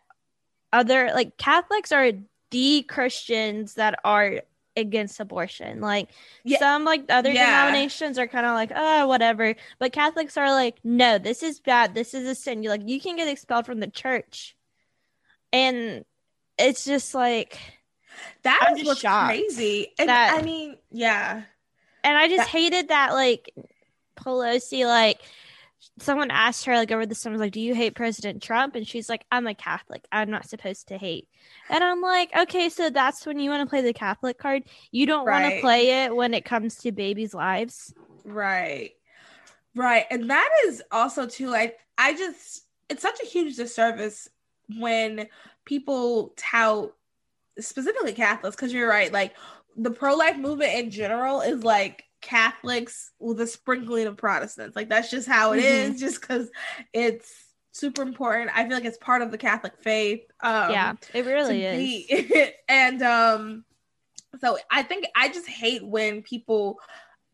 other 0.73 1.11
like 1.15 1.37
Catholics 1.37 1.93
are 1.93 2.13
the 2.51 2.83
Christians 2.83 3.75
that 3.75 3.99
are 4.05 4.43
against 4.77 5.21
abortion. 5.21 5.81
Like 5.81 6.11
yeah. 6.45 6.59
some 6.59 6.85
like 6.85 7.05
other 7.09 7.31
yeah. 7.31 7.67
denominations 7.67 8.19
are 8.19 8.29
kind 8.29 8.47
of 8.47 8.55
like, 8.55 8.73
oh, 8.75 9.07
whatever. 9.07 9.57
But 9.79 9.93
Catholics 9.93 10.37
are 10.37 10.51
like, 10.53 10.79
no, 10.85 11.19
this 11.19 11.43
is 11.43 11.61
bad. 11.61 11.95
This 11.95 12.15
is 12.15 12.27
a 12.29 12.35
sin. 12.35 12.63
You 12.63 12.71
like 12.71 12.89
you 12.89 13.01
can 13.01 13.17
get 13.17 13.29
expelled 13.29 13.67
from 13.67 13.81
the 13.81 13.89
church. 13.89 14.57
And 15.53 16.05
it's 16.59 16.85
just 16.85 17.15
like 17.15 17.59
That 18.43 18.67
I'm 18.71 18.77
is 18.79 18.87
what's 18.87 19.01
shocked 19.01 19.29
crazy. 19.31 19.89
And 19.99 20.09
that- 20.09 20.39
I 20.39 20.43
mean, 20.43 20.77
yeah. 20.91 21.43
And 22.05 22.17
I 22.17 22.29
just 22.29 22.39
That- 22.39 22.49
hated 22.49 22.89
that 22.89 23.13
like 23.13 23.53
Pelosi 24.17 24.85
like 24.87 25.21
someone 26.01 26.31
asked 26.31 26.65
her 26.65 26.75
like 26.75 26.91
over 26.91 27.07
the 27.07 27.15
summer 27.15 27.39
like 27.39 27.53
do 27.53 27.61
you 27.61 27.73
hate 27.75 27.95
President 27.95 28.43
Trump 28.43 28.75
and 28.75 28.87
she's 28.87 29.09
like 29.09 29.25
I'm 29.31 29.47
a 29.47 29.55
Catholic 29.55 30.05
I'm 30.11 30.29
not 30.29 30.49
supposed 30.49 30.89
to 30.89 30.99
hate 30.99 31.29
and 31.71 31.85
I'm 31.85 32.01
like 32.01 32.35
okay 32.37 32.69
so 32.69 32.91
that's 32.91 33.25
when 33.25 33.39
you 33.39 33.49
want 33.51 33.63
to 33.63 33.71
play 33.71 33.81
the 33.81 33.93
Catholic 33.93 34.39
card 34.39 34.65
you 34.91 35.07
don't 35.07 35.25
want 35.25 35.45
to 35.55 35.61
play 35.61 36.03
it 36.05 36.17
when 36.17 36.35
it 36.35 36.45
comes 36.45 36.77
to 36.79 36.91
babies 36.91 37.33
lives 37.33 37.95
Right. 38.25 38.93
Right. 39.77 40.05
And 40.11 40.31
that 40.31 40.51
is 40.67 40.83
also 40.91 41.27
too 41.27 41.49
like 41.49 41.79
I 41.97 42.13
just 42.13 42.65
it's 42.89 43.03
such 43.03 43.21
a 43.23 43.27
huge 43.27 43.55
disservice 43.55 44.29
when 44.79 45.29
people 45.65 46.33
tout 46.37 46.93
specifically 47.61 48.13
Catholics 48.13 48.57
because 48.57 48.73
you're 48.73 48.89
right 48.89 49.13
like 49.13 49.35
the 49.77 49.91
pro-life 49.91 50.37
movement 50.37 50.73
in 50.75 50.91
general 50.91 51.41
is 51.41 51.63
like 51.63 52.05
Catholics 52.21 53.13
with 53.21 53.41
a 53.41 53.47
sprinkling 53.47 54.07
of 54.09 54.17
Protestants. 54.17 54.75
Like 54.75 54.89
that's 54.89 55.11
just 55.11 55.29
how 55.29 55.53
it 55.53 55.61
is. 55.61 55.95
Mhm. 55.95 55.99
just 56.01 56.21
because 56.21 56.51
it's 56.93 57.33
super 57.73 58.03
important. 58.03 58.51
I 58.55 58.65
feel 58.65 58.73
like 58.77 58.85
it's 58.85 58.99
part 58.99 59.23
of 59.23 59.31
the 59.31 59.39
Catholic 59.39 59.75
faith. 59.83 60.23
Um 60.41 60.73
yeah 60.73 60.95
it 61.15 61.25
really 61.25 61.63
is 62.05 62.51
and 62.69 63.03
um 63.03 63.65
so 64.41 64.59
i 64.71 64.83
think 64.83 65.07
i 65.17 65.29
just 65.29 65.49
hate 65.49 65.85
when 65.87 66.23
people 66.23 66.79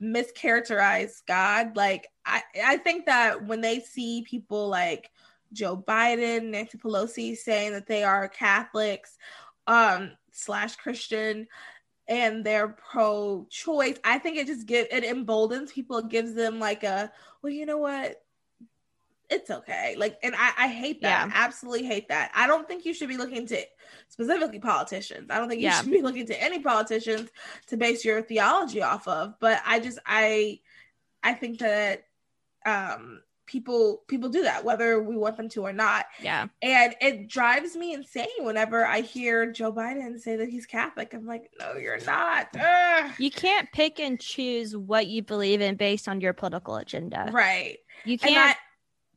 mischaracterize 0.00 1.22
god 1.26 1.76
like 1.76 2.08
i 2.24 2.42
i 2.64 2.76
think 2.76 3.06
that 3.06 3.44
when 3.46 3.60
they 3.60 3.80
see 3.80 4.24
people 4.28 4.68
like 4.68 5.10
joe 5.52 5.76
biden 5.76 6.50
nancy 6.50 6.78
pelosi 6.78 7.36
saying 7.36 7.72
that 7.72 7.86
they 7.86 8.04
are 8.04 8.28
catholics 8.28 9.16
um 9.66 10.12
slash 10.32 10.76
christian 10.76 11.46
and 12.06 12.44
they're 12.44 12.68
pro-choice 12.68 13.98
i 14.04 14.18
think 14.18 14.36
it 14.36 14.46
just 14.46 14.66
give 14.66 14.86
it 14.90 15.04
emboldens 15.04 15.72
people. 15.72 15.98
It 15.98 16.08
gives 16.08 16.34
them 16.34 16.58
like 16.60 16.82
a 16.84 17.10
well 17.42 17.52
you 17.52 17.66
know 17.66 17.78
what? 17.78 18.20
It's 19.30 19.50
okay. 19.50 19.96
Like 19.98 20.18
and 20.22 20.34
i 20.36 20.52
i 20.58 20.68
hate 20.68 21.00
that. 21.00 21.28
Yeah. 21.28 21.32
absolutely 21.34 21.86
hate 21.86 22.08
that. 22.08 22.30
I 22.34 22.46
don't 22.46 22.68
think 22.68 22.84
you 22.84 22.92
should 22.92 23.08
be 23.08 23.16
looking 23.16 23.46
to 23.46 23.58
specifically 24.08 24.58
politicians. 24.58 25.30
I 25.30 25.38
don't 25.38 25.48
think 25.48 25.60
you 25.62 25.68
Yeah. 25.68 25.80
should 25.80 25.90
be 25.90 26.02
looking 26.02 26.26
to 26.26 26.42
any 26.42 26.58
politicians 26.58 27.30
to 27.68 27.76
base 27.78 28.04
your 28.04 28.20
theology 28.20 28.82
off 28.82 29.08
of. 29.08 29.34
But 29.40 29.62
i 29.66 29.80
just 29.80 29.98
i 30.04 30.60
i 31.22 31.32
think 31.32 31.60
that 31.60 32.04
um 32.66 33.22
people 33.46 34.02
people 34.08 34.28
do 34.28 34.42
that 34.42 34.64
whether 34.64 35.02
we 35.02 35.16
want 35.16 35.36
them 35.36 35.48
to 35.50 35.62
or 35.62 35.72
not. 35.72 36.06
Yeah. 36.20 36.46
And 36.62 36.94
it 37.00 37.28
drives 37.28 37.76
me 37.76 37.92
insane 37.92 38.26
whenever 38.40 38.86
i 38.86 39.00
hear 39.00 39.50
joe 39.50 39.72
biden 39.72 40.18
say 40.18 40.36
that 40.36 40.48
he's 40.48 40.66
catholic. 40.66 41.14
I'm 41.14 41.26
like 41.26 41.50
no 41.58 41.74
you're 41.76 42.00
not. 42.04 42.48
Ugh. 42.58 43.10
you 43.18 43.30
can't 43.30 43.70
pick 43.72 44.00
and 44.00 44.18
choose 44.20 44.76
what 44.76 45.06
you 45.06 45.22
believe 45.22 45.60
in 45.60 45.76
based 45.76 46.08
on 46.08 46.20
your 46.20 46.32
political 46.32 46.76
agenda. 46.76 47.30
Right. 47.32 47.78
You 48.04 48.18
can't 48.18 48.56
I, 48.56 48.58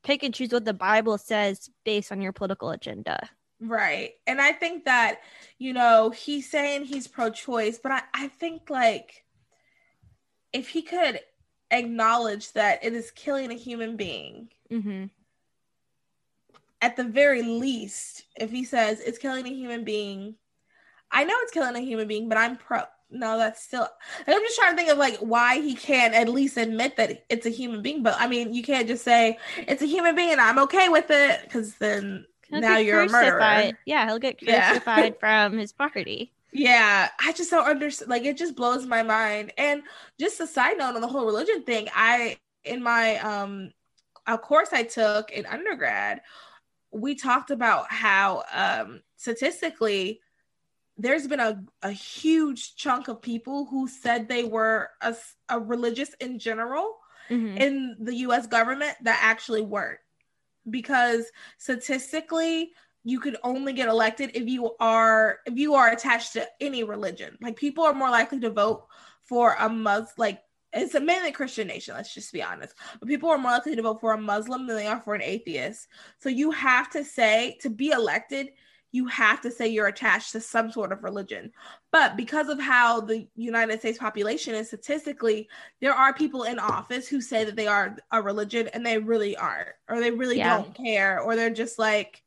pick 0.04 0.24
and 0.24 0.34
choose 0.34 0.52
what 0.52 0.66
the 0.66 0.74
Bible 0.74 1.18
says 1.18 1.70
based 1.84 2.12
on 2.12 2.22
your 2.22 2.32
political 2.32 2.72
agenda. 2.72 3.30
Right. 3.60 4.12
And 4.26 4.40
I 4.40 4.52
think 4.52 4.86
that, 4.86 5.20
you 5.58 5.74
know, 5.74 6.12
he's 6.12 6.50
saying 6.50 6.86
he's 6.86 7.08
pro 7.08 7.30
choice, 7.30 7.80
but 7.82 7.92
I, 7.92 8.02
I 8.14 8.28
think 8.28 8.70
like 8.70 9.26
if 10.54 10.70
he 10.70 10.82
could 10.82 11.20
acknowledge 11.72 12.54
that 12.54 12.84
it 12.84 12.94
is 12.94 13.12
killing 13.12 13.52
a 13.52 13.56
human 13.56 13.96
being, 13.96 14.50
mm-hmm. 14.72 15.06
at 16.82 16.96
the 16.96 17.04
very 17.04 17.44
least, 17.44 18.24
if 18.36 18.52
he 18.52 18.64
says 18.64 19.00
it's 19.00 19.18
killing 19.18 19.46
a 19.46 19.54
human 19.54 19.84
being, 19.84 20.36
I 21.12 21.24
know 21.24 21.36
it's 21.42 21.52
killing 21.52 21.76
a 21.76 21.86
human 21.86 22.08
being, 22.08 22.30
but 22.30 22.38
I'm 22.38 22.58
pro. 22.58 22.82
No, 23.10 23.38
that's 23.38 23.64
still. 23.64 23.88
I'm 24.28 24.42
just 24.42 24.58
trying 24.58 24.72
to 24.72 24.78
think 24.78 24.90
of 24.90 24.98
like 24.98 25.18
why 25.20 25.62
he 25.62 25.76
can't 25.76 26.14
at 26.14 26.28
least 26.28 26.58
admit 26.58 26.98
that 26.98 27.24
it's 27.30 27.46
a 27.46 27.50
human 27.50 27.82
being. 27.82 28.04
But 28.04 28.16
I 28.20 28.28
mean, 28.28 28.54
you 28.54 28.64
can't 28.64 28.88
just 28.88 29.06
say 29.06 29.38
it's 29.56 29.82
a 29.82 29.86
human 29.86 30.14
being 30.14 30.32
and 30.32 30.42
I'm 30.42 30.60
okay 30.60 30.90
with 30.90 31.10
it 31.10 31.42
because 31.44 31.76
then 31.76 32.26
He'll 32.50 32.62
now 32.62 32.78
you're 32.78 33.02
a 33.02 33.10
murderer. 33.10 33.72
Yeah, 33.86 34.06
he'll 34.06 34.20
get 34.20 34.42
Yeah. 34.42 34.70
crucified 34.72 35.20
from 35.20 35.58
his 35.58 35.72
party. 35.72 36.34
Yeah, 36.52 37.10
I 37.20 37.34
just 37.34 37.52
don't 37.52 37.68
understand. 37.68 38.10
Like, 38.10 38.24
it 38.24 38.38
just 38.38 38.56
blows 38.56 38.86
my 38.86 39.04
mind. 39.04 39.54
And 39.58 39.84
just 40.20 40.40
a 40.40 40.48
side 40.48 40.78
note 40.78 40.96
on 40.96 41.02
the 41.02 41.08
whole 41.08 41.26
religion 41.26 41.64
thing, 41.64 41.88
I 41.94 42.38
in 42.64 42.84
my 42.84 43.18
um 43.20 43.72
a 44.26 44.38
course 44.38 44.70
I 44.74 44.84
took 44.84 45.32
in 45.32 45.46
undergrad, 45.46 46.22
we 46.92 47.16
talked 47.16 47.52
about 47.52 47.92
how 47.92 48.44
um 48.54 49.02
statistically 49.18 50.22
there's 50.98 51.28
been 51.28 51.40
a, 51.40 51.64
a 51.84 51.92
huge 51.92 52.76
chunk 52.76 53.08
of 53.08 53.22
people 53.22 53.66
who 53.66 53.88
said 53.88 54.28
they 54.28 54.44
were 54.44 54.90
a 55.50 55.60
religious 55.60 56.14
in 56.16 56.40
general 56.40 56.98
Mhm. 57.30 57.60
in 57.60 57.98
the 58.00 58.16
US 58.18 58.48
government 58.48 58.96
that 59.04 59.20
actually 59.22 59.62
weren't. 59.62 60.00
Because 60.70 61.26
statistically, 61.58 62.74
you 63.08 63.22
could 63.22 63.38
only 63.42 63.72
get 63.72 63.88
elected 63.88 64.32
if 64.34 64.50
you 64.50 64.76
are 64.82 65.40
if 65.46 65.58
you 65.58 65.76
are 65.76 65.92
attached 65.92 66.34
to 66.34 66.46
any 66.60 66.84
religion. 66.84 67.38
Like 67.40 67.56
people 67.56 67.86
are 67.86 67.94
more 67.94 68.10
likely 68.10 68.42
to 68.42 68.50
vote 68.50 68.86
for 69.24 69.56
a 69.58 69.70
Mus 69.70 70.12
like 70.18 70.42
it's 70.74 70.94
a 70.94 71.00
mainly 71.00 71.32
Christian 71.32 71.68
nation, 71.68 71.96
let's 71.96 72.14
just 72.14 72.34
be 72.34 72.44
honest. 72.44 72.76
But 73.00 73.08
people 73.08 73.30
are 73.30 73.38
more 73.38 73.52
likely 73.52 73.78
to 73.78 73.82
vote 73.82 74.02
for 74.02 74.12
a 74.12 74.20
Muslim 74.20 74.68
than 74.68 74.76
they 74.76 74.88
are 74.88 75.00
for 75.00 75.16
an 75.16 75.22
atheist. 75.22 75.88
So 76.20 76.28
you 76.28 76.52
have 76.52 76.90
to 76.92 77.06
say 77.06 77.58
to 77.62 77.70
be 77.70 77.92
elected, 77.92 78.50
you 78.92 79.08
have 79.08 79.40
to 79.42 79.52
say 79.52 79.70
you're 79.70 79.88
attached 79.88 80.34
to 80.34 80.42
some 80.42 80.70
sort 80.70 80.92
of 80.92 81.04
religion. 81.06 81.54
But 81.94 82.18
because 82.18 82.50
of 82.50 82.60
how 82.60 83.00
the 83.00 83.26
United 83.36 83.80
States 83.80 83.98
population 84.00 84.54
is 84.54 84.68
statistically, 84.68 85.48
there 85.80 85.94
are 85.94 86.14
people 86.14 86.44
in 86.44 86.60
office 86.60 87.08
who 87.08 87.22
say 87.22 87.46
that 87.46 87.56
they 87.56 87.68
are 87.68 87.96
a 88.12 88.22
religion 88.22 88.68
and 88.74 88.86
they 88.86 88.98
really 88.98 89.38
aren't, 89.38 89.70
or 89.88 90.02
they 90.02 90.12
really 90.12 90.38
Yeah. 90.40 90.58
don't 90.58 90.76
care, 90.76 91.22
or 91.22 91.38
they're 91.38 91.50
just 91.50 91.80
like, 91.80 92.22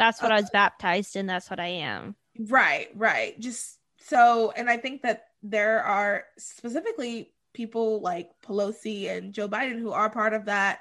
That's 0.00 0.22
what 0.22 0.32
I 0.32 0.40
was 0.40 0.48
baptized 0.48 1.14
in. 1.14 1.26
That's 1.26 1.50
what 1.50 1.60
I 1.60 1.66
am. 1.66 2.16
right, 2.48 2.88
right. 2.94 3.38
Just 3.38 3.78
so, 3.98 4.50
and 4.56 4.70
I 4.70 4.78
think 4.78 5.02
that 5.02 5.26
there 5.42 5.82
are 5.82 6.24
specifically 6.38 7.34
people 7.52 8.00
like 8.00 8.30
Pelosi 8.42 9.10
and 9.10 9.34
Joe 9.34 9.46
Biden 9.46 9.78
who 9.78 9.92
are 9.92 10.08
part 10.08 10.32
of 10.32 10.46
that 10.46 10.80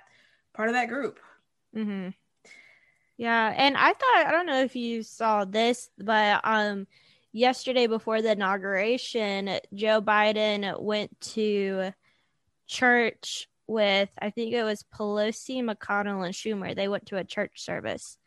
part 0.53 0.69
of 0.69 0.75
that 0.75 0.87
group. 0.87 1.19
Mm-hmm. 1.75 2.11
Yeah, 3.17 3.53
and 3.57 3.75
I 3.75 3.91
thought 3.91 4.25
I 4.25 4.31
don't 4.31 4.45
know 4.45 4.61
if 4.61 4.77
you 4.77 5.03
saw 5.03 5.43
this, 5.43 5.89
but 5.97 6.39
um, 6.45 6.87
yesterday 7.33 7.87
before 7.87 8.21
the 8.21 8.31
inauguration, 8.31 9.59
Joe 9.73 10.01
Biden 10.01 10.81
went 10.81 11.19
to 11.33 11.91
church 12.67 13.49
with 13.67 14.07
I 14.17 14.29
think 14.29 14.53
it 14.53 14.63
was 14.63 14.85
Pelosi, 14.97 15.61
McConnell, 15.61 16.25
and 16.25 16.33
Schumer. 16.33 16.73
They 16.73 16.87
went 16.87 17.07
to 17.07 17.17
a 17.17 17.25
church 17.25 17.65
service 17.65 18.17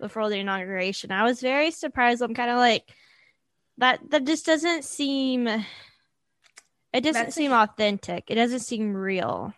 before 0.00 0.28
the 0.28 0.38
inauguration. 0.38 1.12
I 1.12 1.24
was 1.24 1.40
very 1.40 1.70
surprised. 1.70 2.22
I'm 2.22 2.34
kind 2.34 2.50
of 2.50 2.56
like 2.58 2.84
that. 3.78 4.00
That 4.10 4.24
just 4.24 4.46
doesn't 4.46 4.84
seem. 4.84 5.46
It 5.46 7.02
doesn't 7.02 7.12
That's- 7.14 7.34
seem 7.34 7.52
authentic. 7.52 8.24
It 8.28 8.34
doesn't 8.34 8.60
seem 8.60 8.94
real. 8.94 9.54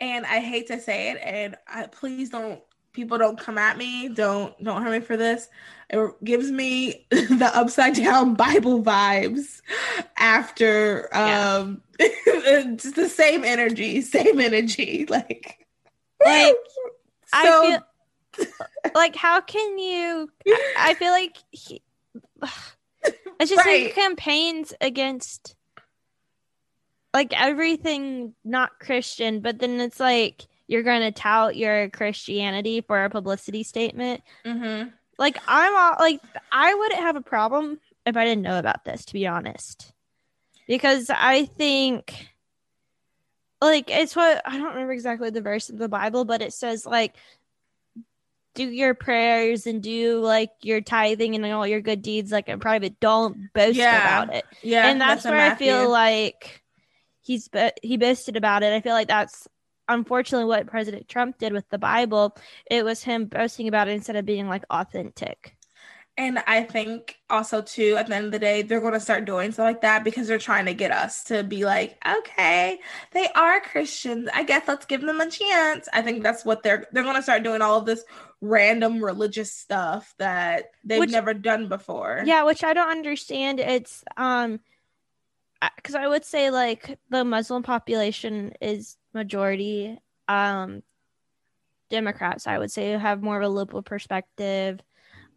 and 0.00 0.26
I 0.26 0.40
hate 0.40 0.66
to 0.68 0.80
say 0.80 1.10
it, 1.12 1.18
and 1.22 1.56
I, 1.68 1.86
please 1.86 2.30
don't 2.30 2.60
people 2.92 3.18
don't 3.18 3.38
come 3.38 3.58
at 3.58 3.76
me. 3.78 4.08
Don't 4.08 4.52
don't 4.62 4.82
hurt 4.82 4.90
me 4.92 5.00
for 5.00 5.16
this. 5.16 5.48
It 5.90 6.24
gives 6.24 6.50
me 6.50 7.06
the 7.10 7.50
upside 7.54 7.94
down 7.94 8.34
Bible 8.34 8.82
vibes 8.82 9.60
after 10.16 11.08
Yeah. 11.12 11.56
um 11.58 11.82
just 12.76 12.96
the 12.96 13.08
same 13.08 13.44
energy, 13.44 14.00
same 14.00 14.40
energy. 14.40 15.06
Like 15.08 15.66
Like, 16.24 16.56
I 17.32 17.44
so 17.44 17.62
feel 17.70 17.86
like 18.96 19.14
how 19.14 19.40
can 19.40 19.78
you 19.78 20.28
I- 20.76 20.94
feel 20.94 21.12
like 21.12 21.36
he, 21.52 21.82
it's 23.38 23.50
just 23.50 23.64
Right. 23.64 23.84
like 23.84 23.94
campaigns 23.94 24.74
against 24.80 25.54
like 27.14 27.32
everything 27.38 28.34
not 28.44 28.78
Christian, 28.78 29.40
but 29.40 29.58
then 29.58 29.80
it's 29.80 30.00
like 30.00 30.46
you're 30.66 30.82
going 30.82 31.00
to 31.02 31.12
tout 31.12 31.56
your 31.56 31.88
Christianity 31.90 32.80
for 32.80 33.04
a 33.04 33.10
publicity 33.10 33.62
statement. 33.62 34.22
Mhm. 34.44 34.92
Like 35.18 35.38
I'm 35.46 35.74
all 35.76 35.96
like 35.98 36.20
I 36.52 36.74
wouldn't 36.74 37.00
have 37.00 37.16
a 37.16 37.22
problem 37.22 37.80
if 38.04 38.16
I 38.16 38.24
didn't 38.24 38.42
know 38.42 38.58
about 38.58 38.84
this, 38.84 39.04
to 39.06 39.12
be 39.14 39.26
honest, 39.26 39.92
because 40.66 41.08
I 41.10 41.46
think 41.46 42.28
like 43.62 43.90
it's 43.90 44.14
what 44.14 44.42
I 44.44 44.58
don't 44.58 44.74
remember 44.74 44.92
exactly 44.92 45.30
the 45.30 45.40
verse 45.40 45.70
of 45.70 45.78
the 45.78 45.88
Bible, 45.88 46.24
but 46.26 46.42
it 46.42 46.52
says 46.52 46.84
like 46.84 47.14
do 48.56 48.68
your 48.68 48.94
prayers 48.94 49.66
and 49.68 49.80
do 49.82 50.18
like 50.20 50.50
your 50.62 50.80
tithing 50.80 51.36
and 51.36 51.46
all 51.46 51.66
your 51.66 51.80
good 51.80 52.02
deeds 52.02 52.32
like 52.32 52.48
in 52.48 52.58
private. 52.58 52.98
Don't 52.98 53.52
boast 53.52 53.76
Yeah. 53.76 54.22
about 54.22 54.34
it 54.34 54.44
yeah, 54.62 54.88
and 54.88 55.00
that's, 55.00 55.24
in 55.24 55.30
where 55.30 55.52
I 55.52 55.54
feel 55.54 55.88
like 55.88 56.62
he's 57.22 57.46
bo- 57.48 57.70
he 57.82 57.96
boasted 57.96 58.36
about 58.36 58.64
it. 58.64 58.72
I 58.72 58.80
feel 58.80 58.94
like 58.94 59.08
that's 59.08 59.46
unfortunately 59.88 60.46
what 60.46 60.66
President 60.66 61.08
Trump 61.08 61.38
did 61.38 61.52
with 61.52 61.68
the 61.68 61.78
Bible. 61.78 62.36
It 62.68 62.84
was 62.84 63.02
him 63.04 63.26
boasting 63.26 63.68
about 63.68 63.86
it 63.88 63.92
instead 63.92 64.16
of 64.16 64.24
being 64.26 64.48
like 64.48 64.64
authentic. 64.70 65.52
And 66.18 66.38
I 66.46 66.62
think 66.62 67.18
also 67.28 67.60
too, 67.60 67.96
at 67.98 68.06
the 68.06 68.16
end 68.16 68.24
of 68.24 68.32
the 68.32 68.38
day, 68.38 68.62
they're 68.62 68.80
going 68.80 68.94
to 68.94 69.00
start 69.00 69.26
doing 69.26 69.52
stuff 69.52 69.64
like 69.64 69.82
that 69.82 70.02
because 70.02 70.26
they're 70.26 70.38
trying 70.38 70.64
to 70.64 70.72
get 70.72 70.90
us 70.90 71.24
to 71.24 71.44
be 71.44 71.66
like, 71.66 71.98
okay, 72.08 72.78
they 73.12 73.28
are 73.34 73.60
Christians. 73.60 74.26
I 74.32 74.42
guess 74.44 74.66
let's 74.66 74.86
give 74.86 75.02
them 75.02 75.20
a 75.20 75.30
chance. 75.30 75.90
I 75.92 76.00
think 76.00 76.22
that's 76.22 76.42
what 76.42 76.62
they're 76.62 76.86
they're 76.90 77.02
going 77.02 77.16
to 77.16 77.22
start 77.22 77.42
doing 77.42 77.60
all 77.60 77.76
of 77.78 77.84
this 77.84 78.02
random 78.40 79.02
religious 79.02 79.52
stuff 79.52 80.14
that 80.18 80.70
they've 80.84 81.00
which, 81.00 81.10
never 81.10 81.34
done 81.34 81.68
before. 81.68 82.22
Yeah, 82.26 82.44
which 82.44 82.62
I 82.64 82.74
don't 82.74 82.90
understand. 82.90 83.60
It's 83.60 84.04
um 84.16 84.60
because 85.76 85.94
I 85.94 86.06
would 86.06 86.24
say 86.24 86.50
like 86.50 86.98
the 87.10 87.24
Muslim 87.24 87.62
population 87.62 88.52
is 88.60 88.96
majority 89.14 89.98
um 90.28 90.82
Democrats. 91.90 92.46
I 92.46 92.58
would 92.58 92.70
say 92.70 92.90
have 92.90 93.22
more 93.22 93.36
of 93.36 93.44
a 93.44 93.48
liberal 93.48 93.82
perspective. 93.82 94.80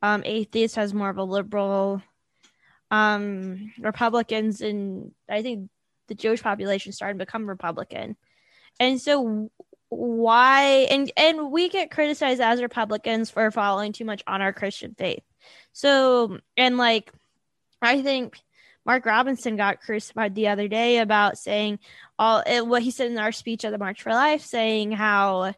Um, 0.02 0.24
atheists 0.26 0.76
has 0.76 0.94
more 0.94 1.10
of 1.10 1.18
a 1.18 1.24
liberal. 1.24 2.02
Um, 2.92 3.72
Republicans 3.80 4.62
and 4.62 5.12
I 5.30 5.42
think 5.42 5.70
the 6.08 6.16
Jewish 6.16 6.42
population 6.42 6.92
started 6.92 7.20
to 7.20 7.26
become 7.26 7.48
Republican, 7.48 8.16
and 8.80 9.00
so 9.00 9.52
why 9.90 10.88
and 10.92 11.12
and 11.18 11.52
we 11.52 11.70
get 11.70 11.92
criticized 11.92 12.42
as 12.42 12.62
Republicans 12.62 13.30
for 13.30 13.50
following 13.52 13.92
too 13.92 14.06
much 14.06 14.24
on 14.28 14.42
our 14.42 14.54
Christian 14.54 14.96
faith. 14.98 15.24
So 15.74 16.38
and 16.56 16.78
like 16.78 17.12
I 17.82 18.02
think 18.02 18.40
Mark 18.86 19.06
Robinson 19.06 19.56
got 19.56 19.82
crucified 19.82 20.36
the 20.36 20.48
other 20.48 20.68
day 20.68 21.00
about 21.00 21.38
saying 21.38 21.80
all 22.18 22.44
what 22.66 22.82
he 22.82 22.92
said 22.92 23.12
in 23.12 23.18
our 23.18 23.32
speech 23.32 23.66
at 23.66 23.72
the 23.72 23.78
March 23.78 24.02
for 24.02 24.12
Life, 24.12 24.44
saying 24.44 24.92
how 24.92 25.54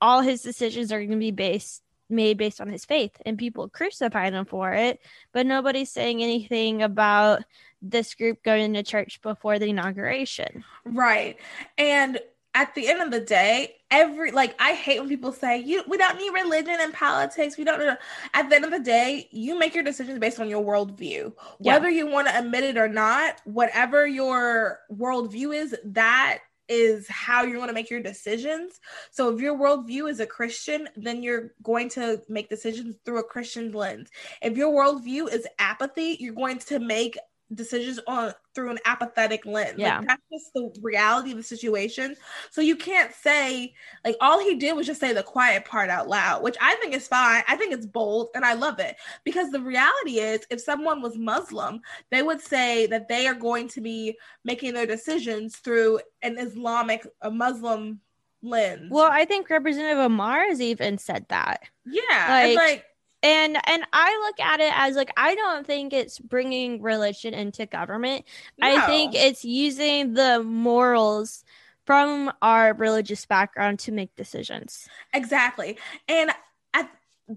all 0.00 0.20
his 0.20 0.42
decisions 0.42 0.92
are 0.92 0.98
going 0.98 1.10
to 1.10 1.16
be 1.16 1.30
based 1.30 1.82
made 2.10 2.36
based 2.36 2.60
on 2.60 2.68
his 2.68 2.84
faith 2.84 3.12
and 3.24 3.38
people 3.38 3.68
crucified 3.68 4.34
him 4.34 4.44
for 4.44 4.72
it. 4.72 5.00
But 5.32 5.46
nobody's 5.46 5.90
saying 5.90 6.22
anything 6.22 6.82
about 6.82 7.44
this 7.80 8.14
group 8.14 8.42
going 8.42 8.74
to 8.74 8.82
church 8.82 9.20
before 9.22 9.58
the 9.58 9.66
inauguration. 9.66 10.64
Right. 10.84 11.38
And 11.78 12.20
at 12.54 12.74
the 12.74 12.88
end 12.88 13.02
of 13.02 13.10
the 13.10 13.20
day, 13.20 13.76
every 13.90 14.30
like 14.30 14.54
I 14.60 14.74
hate 14.74 15.00
when 15.00 15.08
people 15.08 15.32
say 15.32 15.58
you 15.58 15.82
we 15.88 15.98
don't 15.98 16.16
need 16.16 16.30
religion 16.30 16.76
and 16.80 16.92
politics. 16.92 17.56
We 17.56 17.64
don't 17.64 17.78
know. 17.78 17.96
At 18.32 18.48
the 18.48 18.56
end 18.56 18.64
of 18.64 18.70
the 18.70 18.80
day, 18.80 19.28
you 19.32 19.58
make 19.58 19.74
your 19.74 19.84
decisions 19.84 20.18
based 20.18 20.40
on 20.40 20.48
your 20.48 20.64
worldview. 20.64 21.32
Yeah. 21.60 21.74
Whether 21.74 21.90
you 21.90 22.06
want 22.06 22.28
to 22.28 22.38
admit 22.38 22.64
it 22.64 22.76
or 22.76 22.88
not, 22.88 23.40
whatever 23.44 24.06
your 24.06 24.80
worldview 24.90 25.54
is, 25.54 25.76
that 25.84 26.40
is 26.68 27.06
how 27.08 27.42
you're 27.42 27.56
going 27.56 27.68
to 27.68 27.74
make 27.74 27.90
your 27.90 28.02
decisions. 28.02 28.80
So 29.10 29.34
if 29.34 29.40
your 29.40 29.58
worldview 29.58 30.08
is 30.08 30.20
a 30.20 30.26
Christian, 30.26 30.88
then 30.96 31.22
you're 31.22 31.52
going 31.62 31.88
to 31.90 32.22
make 32.28 32.48
decisions 32.48 32.96
through 33.04 33.18
a 33.18 33.24
Christian 33.24 33.72
lens. 33.72 34.10
If 34.40 34.56
your 34.56 34.72
worldview 34.72 35.32
is 35.32 35.46
apathy, 35.58 36.16
you're 36.20 36.34
going 36.34 36.58
to 36.60 36.78
make 36.78 37.18
decisions 37.52 38.00
on 38.06 38.32
through 38.54 38.70
an 38.70 38.78
apathetic 38.84 39.44
lens. 39.44 39.74
Yeah. 39.76 39.98
Like, 39.98 40.08
that's 40.08 40.22
just 40.32 40.52
the 40.54 40.74
reality 40.80 41.32
of 41.32 41.36
the 41.36 41.42
situation. 41.42 42.16
So 42.50 42.60
you 42.60 42.76
can't 42.76 43.12
say 43.12 43.74
like 44.04 44.16
all 44.20 44.40
he 44.40 44.54
did 44.54 44.74
was 44.74 44.86
just 44.86 45.00
say 45.00 45.12
the 45.12 45.22
quiet 45.22 45.64
part 45.64 45.90
out 45.90 46.08
loud, 46.08 46.42
which 46.42 46.56
I 46.60 46.74
think 46.76 46.94
is 46.94 47.06
fine. 47.06 47.42
I 47.46 47.56
think 47.56 47.72
it's 47.72 47.86
bold 47.86 48.28
and 48.34 48.44
I 48.44 48.54
love 48.54 48.78
it 48.78 48.96
because 49.24 49.50
the 49.50 49.60
reality 49.60 50.20
is 50.20 50.40
if 50.50 50.60
someone 50.60 51.02
was 51.02 51.16
Muslim, 51.18 51.80
they 52.10 52.22
would 52.22 52.40
say 52.40 52.86
that 52.86 53.08
they 53.08 53.26
are 53.26 53.34
going 53.34 53.68
to 53.68 53.80
be 53.80 54.16
making 54.44 54.74
their 54.74 54.86
decisions 54.86 55.56
through 55.56 56.00
an 56.22 56.38
Islamic 56.38 57.06
a 57.20 57.30
Muslim 57.30 58.00
lens. 58.42 58.90
Well, 58.90 59.10
I 59.10 59.24
think 59.24 59.50
Representative 59.50 59.98
Omar 59.98 60.44
has 60.48 60.60
even 60.60 60.98
said 60.98 61.26
that. 61.28 61.62
Yeah. 61.84 62.26
Like, 62.28 62.56
like 62.56 62.84
and 63.24 63.56
and 63.66 63.82
i 63.92 64.24
look 64.26 64.38
at 64.38 64.60
it 64.60 64.72
as 64.76 64.94
like 64.94 65.10
i 65.16 65.34
don't 65.34 65.66
think 65.66 65.92
it's 65.92 66.18
bringing 66.18 66.80
religion 66.80 67.34
into 67.34 67.66
government. 67.66 68.24
No. 68.58 68.68
i 68.68 68.86
think 68.86 69.14
it's 69.14 69.44
using 69.44 70.12
the 70.12 70.42
morals 70.44 71.42
from 71.86 72.32
our 72.40 72.72
religious 72.74 73.26
background 73.26 73.78
to 73.78 73.92
make 73.92 74.14
decisions. 74.16 74.88
Exactly. 75.12 75.76
And 76.08 76.30
at 76.72 76.90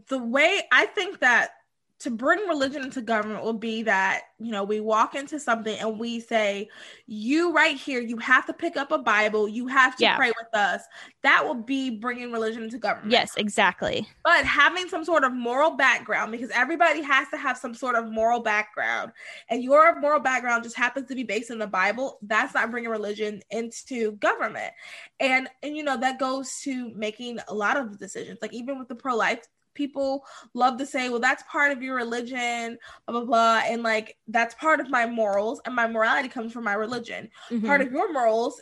the 0.08 0.20
way 0.20 0.62
i 0.72 0.86
think 0.86 1.20
that 1.20 1.52
to 2.00 2.12
bring 2.12 2.48
religion 2.48 2.84
into 2.84 3.02
government 3.02 3.44
will 3.44 3.54
be 3.54 3.82
that 3.84 4.22
you 4.40 4.52
know 4.52 4.64
we 4.64 4.80
walk 4.80 5.16
into 5.16 5.40
something 5.40 5.78
and 5.80 6.00
we 6.00 6.20
say 6.20 6.70
you 7.08 7.52
right 7.54 7.76
here 7.76 8.00
you 8.00 8.18
have 8.18 8.46
to 8.46 8.54
pick 8.54 8.78
up 8.78 8.92
a 8.92 9.00
bible 9.00 9.48
you 9.48 9.66
have 9.66 9.96
to 9.96 10.04
yeah. 10.04 10.16
pray 10.16 10.30
with 10.30 10.54
us. 10.54 10.82
That 11.24 11.44
will 11.46 11.56
be 11.56 11.90
bringing 11.90 12.32
religion 12.32 12.64
into 12.64 12.78
government. 12.78 13.12
Yes 13.12 13.34
exactly. 13.38 14.08
But 14.24 14.46
having 14.46 14.88
some 14.88 15.04
sort 15.04 15.24
of 15.24 15.34
moral 15.34 15.72
background 15.72 16.32
because 16.32 16.52
everybody 16.52 17.02
has 17.02 17.28
to 17.30 17.38
have 17.38 17.58
some 17.58 17.74
sort 17.74 17.96
of 17.96 18.12
moral 18.12 18.42
background 18.42 19.12
and 19.50 19.64
your 19.64 20.00
moral 20.00 20.20
background 20.20 20.64
just 20.64 20.78
happens 20.78 21.08
to 21.08 21.16
be 21.16 21.24
based 21.24 21.50
in 21.50 21.58
the 21.58 21.68
bible 21.68 22.20
that's 22.22 22.54
not 22.54 22.70
bringing 22.70 22.90
religion 22.90 23.42
into 23.50 24.12
government. 24.14 24.72
And 25.20 25.50
and 25.64 25.76
you 25.76 25.84
know 25.84 25.98
that 25.98 26.20
goes 26.20 26.60
to 26.64 26.94
making 26.94 27.40
a 27.48 27.54
lot 27.54 27.78
of 27.78 27.98
decisions 27.98 28.38
like 28.42 28.54
even 28.54 28.78
with 28.78 28.88
the 28.88 28.96
pro-life 28.96 29.40
people 29.78 30.26
love 30.54 30.78
to 30.78 30.86
say, 30.86 31.10
well, 31.10 31.20
that's 31.20 31.44
part 31.44 31.72
of 31.72 31.82
your 31.82 31.96
religion, 31.96 32.78
blah, 33.08 33.22
blah, 33.22 33.26
blah. 33.26 33.62
And 33.66 33.84
like, 33.84 34.18
that's 34.28 34.56
part 34.56 34.82
of 34.82 34.90
my 34.90 35.06
morals, 35.06 35.62
and 35.66 35.74
my 35.74 35.88
morality 35.88 36.28
comes 36.28 36.52
from 36.52 36.66
my 36.66 36.74
religion. 36.74 37.30
Mm-hmm. 37.50 37.66
Part 37.66 37.82
of 37.82 37.92
your 37.92 38.12
morals, 38.12 38.62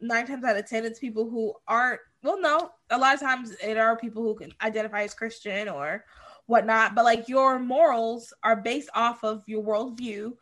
nine 0.00 0.26
times 0.26 0.44
out 0.44 0.56
of 0.56 0.68
10, 0.68 0.84
it's 0.84 0.98
people 0.98 1.28
who 1.28 1.54
aren't, 1.66 2.00
well, 2.22 2.40
no, 2.40 2.70
a 2.90 2.98
lot 2.98 3.14
of 3.14 3.20
times 3.20 3.52
it 3.62 3.76
are 3.76 3.96
people 3.96 4.22
who 4.22 4.34
can 4.34 4.52
identify 4.62 5.02
as 5.02 5.14
Christian 5.14 5.68
or 5.68 6.04
whatnot, 6.46 6.94
but 6.94 7.04
like 7.04 7.28
your 7.28 7.58
morals 7.58 8.32
are 8.42 8.56
based 8.56 8.90
off 8.94 9.24
of 9.24 9.42
your 9.46 9.62
worldview. 9.62 10.32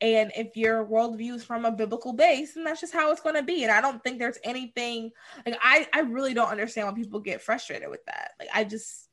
And 0.00 0.32
if 0.34 0.56
your 0.56 0.86
worldview 0.86 1.34
is 1.34 1.44
from 1.44 1.66
a 1.66 1.70
biblical 1.70 2.14
base, 2.14 2.56
and 2.56 2.66
that's 2.66 2.80
just 2.80 2.94
how 2.94 3.12
it's 3.12 3.20
going 3.20 3.34
to 3.34 3.42
be. 3.42 3.64
And 3.64 3.70
I 3.70 3.82
don't 3.82 4.02
think 4.02 4.18
there's 4.18 4.38
anything 4.42 5.10
like 5.44 5.58
I, 5.62 5.86
I 5.92 6.00
really 6.00 6.32
don't 6.32 6.48
understand 6.48 6.88
why 6.88 6.94
people 6.94 7.20
get 7.20 7.42
frustrated 7.42 7.90
with 7.90 8.02
that. 8.06 8.30
Like 8.38 8.48
I 8.54 8.64
just 8.64 9.09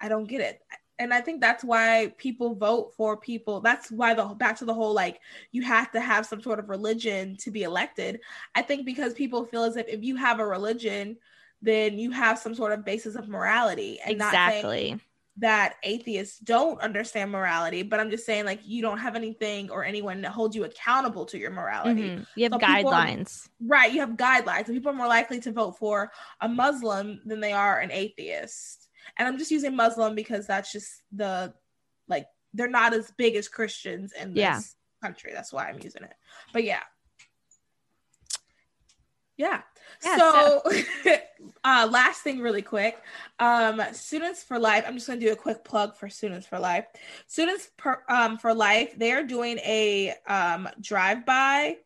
I 0.00 0.08
don't 0.08 0.28
get 0.28 0.40
it. 0.40 0.60
And 0.98 1.12
I 1.12 1.20
think 1.20 1.40
that's 1.40 1.64
why 1.64 2.12
people 2.16 2.54
vote 2.54 2.94
for 2.96 3.16
people. 3.16 3.60
That's 3.60 3.90
why 3.90 4.14
the 4.14 4.24
back 4.26 4.56
to 4.58 4.64
the 4.64 4.74
whole 4.74 4.94
like 4.94 5.20
you 5.50 5.62
have 5.62 5.90
to 5.92 6.00
have 6.00 6.26
some 6.26 6.40
sort 6.40 6.58
of 6.58 6.68
religion 6.68 7.36
to 7.38 7.50
be 7.50 7.64
elected. 7.64 8.20
I 8.54 8.62
think 8.62 8.86
because 8.86 9.14
people 9.14 9.44
feel 9.44 9.64
as 9.64 9.76
if 9.76 9.88
if 9.88 10.04
you 10.04 10.16
have 10.16 10.38
a 10.38 10.46
religion, 10.46 11.16
then 11.60 11.98
you 11.98 12.10
have 12.10 12.38
some 12.38 12.54
sort 12.54 12.72
of 12.72 12.84
basis 12.84 13.16
of 13.16 13.28
morality. 13.28 13.98
And 14.04 14.12
exactly. 14.12 15.00
that 15.38 15.76
atheists 15.82 16.38
don't 16.38 16.80
understand 16.80 17.32
morality, 17.32 17.82
but 17.82 17.98
I'm 17.98 18.10
just 18.10 18.26
saying 18.26 18.44
like 18.44 18.60
you 18.62 18.82
don't 18.82 18.98
have 18.98 19.16
anything 19.16 19.70
or 19.70 19.84
anyone 19.84 20.22
to 20.22 20.30
hold 20.30 20.54
you 20.54 20.64
accountable 20.64 21.24
to 21.26 21.38
your 21.38 21.50
morality. 21.50 22.02
Mm-hmm. 22.02 22.22
You 22.36 22.44
have 22.44 22.52
so 22.52 22.58
guidelines. 22.58 23.46
Are, 23.46 23.66
right, 23.66 23.92
you 23.92 24.00
have 24.00 24.10
guidelines. 24.10 24.66
So 24.66 24.72
people 24.72 24.90
are 24.90 24.96
more 24.96 25.08
likely 25.08 25.40
to 25.40 25.52
vote 25.52 25.78
for 25.78 26.12
a 26.40 26.48
Muslim 26.48 27.22
than 27.24 27.40
they 27.40 27.52
are 27.52 27.80
an 27.80 27.90
atheist 27.90 28.88
and 29.18 29.28
i'm 29.28 29.38
just 29.38 29.50
using 29.50 29.74
muslim 29.74 30.14
because 30.14 30.46
that's 30.46 30.72
just 30.72 31.02
the 31.12 31.52
like 32.08 32.26
they're 32.54 32.68
not 32.68 32.94
as 32.94 33.10
big 33.16 33.36
as 33.36 33.48
christians 33.48 34.12
in 34.20 34.34
this 34.34 34.40
yeah. 34.40 34.60
country 35.02 35.32
that's 35.32 35.52
why 35.52 35.68
i'm 35.68 35.80
using 35.82 36.02
it 36.02 36.14
but 36.52 36.64
yeah 36.64 36.80
yeah, 39.38 39.62
yeah 40.04 40.16
so, 40.16 40.62
so. 40.64 41.16
uh 41.64 41.88
last 41.90 42.20
thing 42.20 42.40
really 42.40 42.62
quick 42.62 43.02
um 43.38 43.82
students 43.92 44.42
for 44.42 44.58
life 44.58 44.84
i'm 44.86 44.94
just 44.94 45.06
going 45.06 45.18
to 45.18 45.26
do 45.26 45.32
a 45.32 45.36
quick 45.36 45.64
plug 45.64 45.96
for 45.96 46.08
students 46.08 46.46
for 46.46 46.58
life 46.58 46.84
students 47.26 47.70
per, 47.76 48.02
um 48.08 48.38
for 48.38 48.54
life 48.54 48.96
they 48.98 49.12
are 49.12 49.24
doing 49.24 49.58
a 49.58 50.14
um 50.26 50.68
drive 50.80 51.24
by 51.24 51.76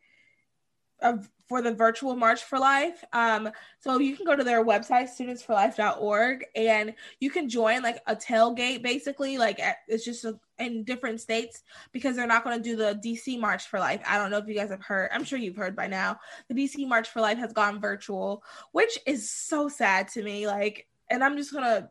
of 1.01 1.29
for 1.47 1.61
the 1.61 1.73
virtual 1.73 2.15
March 2.15 2.43
for 2.43 2.59
Life. 2.59 3.03
Um, 3.13 3.49
so 3.79 3.99
you 3.99 4.15
can 4.15 4.25
go 4.25 4.35
to 4.35 4.43
their 4.43 4.63
website, 4.63 5.09
studentsforlife.org, 5.09 6.45
and 6.55 6.93
you 7.19 7.29
can 7.29 7.47
join 7.49 7.81
like 7.81 8.01
a 8.07 8.15
tailgate 8.15 8.83
basically. 8.83 9.37
Like 9.37 9.59
it's 9.87 10.03
just 10.03 10.25
a, 10.25 10.37
in 10.59 10.83
different 10.83 11.21
states 11.21 11.63
because 11.91 12.15
they're 12.15 12.27
not 12.27 12.43
going 12.43 12.57
to 12.57 12.63
do 12.63 12.75
the 12.75 12.99
DC 13.03 13.39
March 13.39 13.67
for 13.67 13.79
Life. 13.79 14.01
I 14.05 14.17
don't 14.17 14.31
know 14.31 14.37
if 14.37 14.47
you 14.47 14.55
guys 14.55 14.69
have 14.69 14.83
heard, 14.83 15.09
I'm 15.13 15.23
sure 15.23 15.39
you've 15.39 15.55
heard 15.55 15.75
by 15.75 15.87
now. 15.87 16.19
The 16.49 16.55
DC 16.55 16.87
March 16.87 17.09
for 17.09 17.21
Life 17.21 17.37
has 17.37 17.53
gone 17.53 17.79
virtual, 17.79 18.43
which 18.71 18.97
is 19.05 19.29
so 19.29 19.69
sad 19.69 20.07
to 20.09 20.23
me. 20.23 20.47
Like, 20.47 20.87
and 21.09 21.23
I'm 21.23 21.37
just 21.37 21.53
going 21.53 21.63
to 21.63 21.89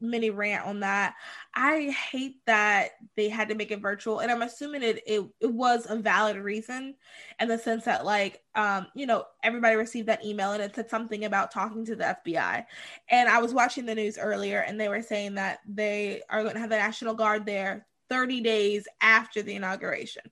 mini 0.00 0.30
rant 0.30 0.66
on 0.66 0.80
that. 0.80 1.14
I 1.54 1.94
hate 2.10 2.44
that 2.46 2.90
they 3.16 3.28
had 3.28 3.48
to 3.48 3.54
make 3.54 3.70
it 3.70 3.80
virtual, 3.80 4.20
and 4.20 4.30
I'm 4.30 4.42
assuming 4.42 4.82
it 4.82 5.02
it, 5.06 5.26
it 5.40 5.52
was 5.52 5.86
a 5.88 5.96
valid 5.96 6.36
reason 6.36 6.94
in 7.40 7.48
the 7.48 7.58
sense 7.58 7.84
that 7.84 8.04
like 8.04 8.42
um 8.54 8.86
you 8.94 9.06
know 9.06 9.24
everybody 9.42 9.76
received 9.76 10.08
that 10.08 10.24
email 10.24 10.52
and 10.52 10.62
it 10.62 10.74
said 10.74 10.90
something 10.90 11.24
about 11.24 11.50
talking 11.50 11.84
to 11.86 11.96
the 11.96 12.16
FBI, 12.24 12.64
and 13.08 13.28
I 13.28 13.40
was 13.40 13.54
watching 13.54 13.86
the 13.86 13.94
news 13.94 14.18
earlier 14.18 14.60
and 14.60 14.80
they 14.80 14.88
were 14.88 15.02
saying 15.02 15.34
that 15.34 15.60
they 15.66 16.22
are 16.30 16.42
going 16.42 16.54
to 16.54 16.60
have 16.60 16.70
the 16.70 16.76
National 16.76 17.14
Guard 17.14 17.46
there 17.46 17.86
30 18.08 18.40
days 18.40 18.88
after 19.00 19.42
the 19.42 19.54
inauguration. 19.54 20.22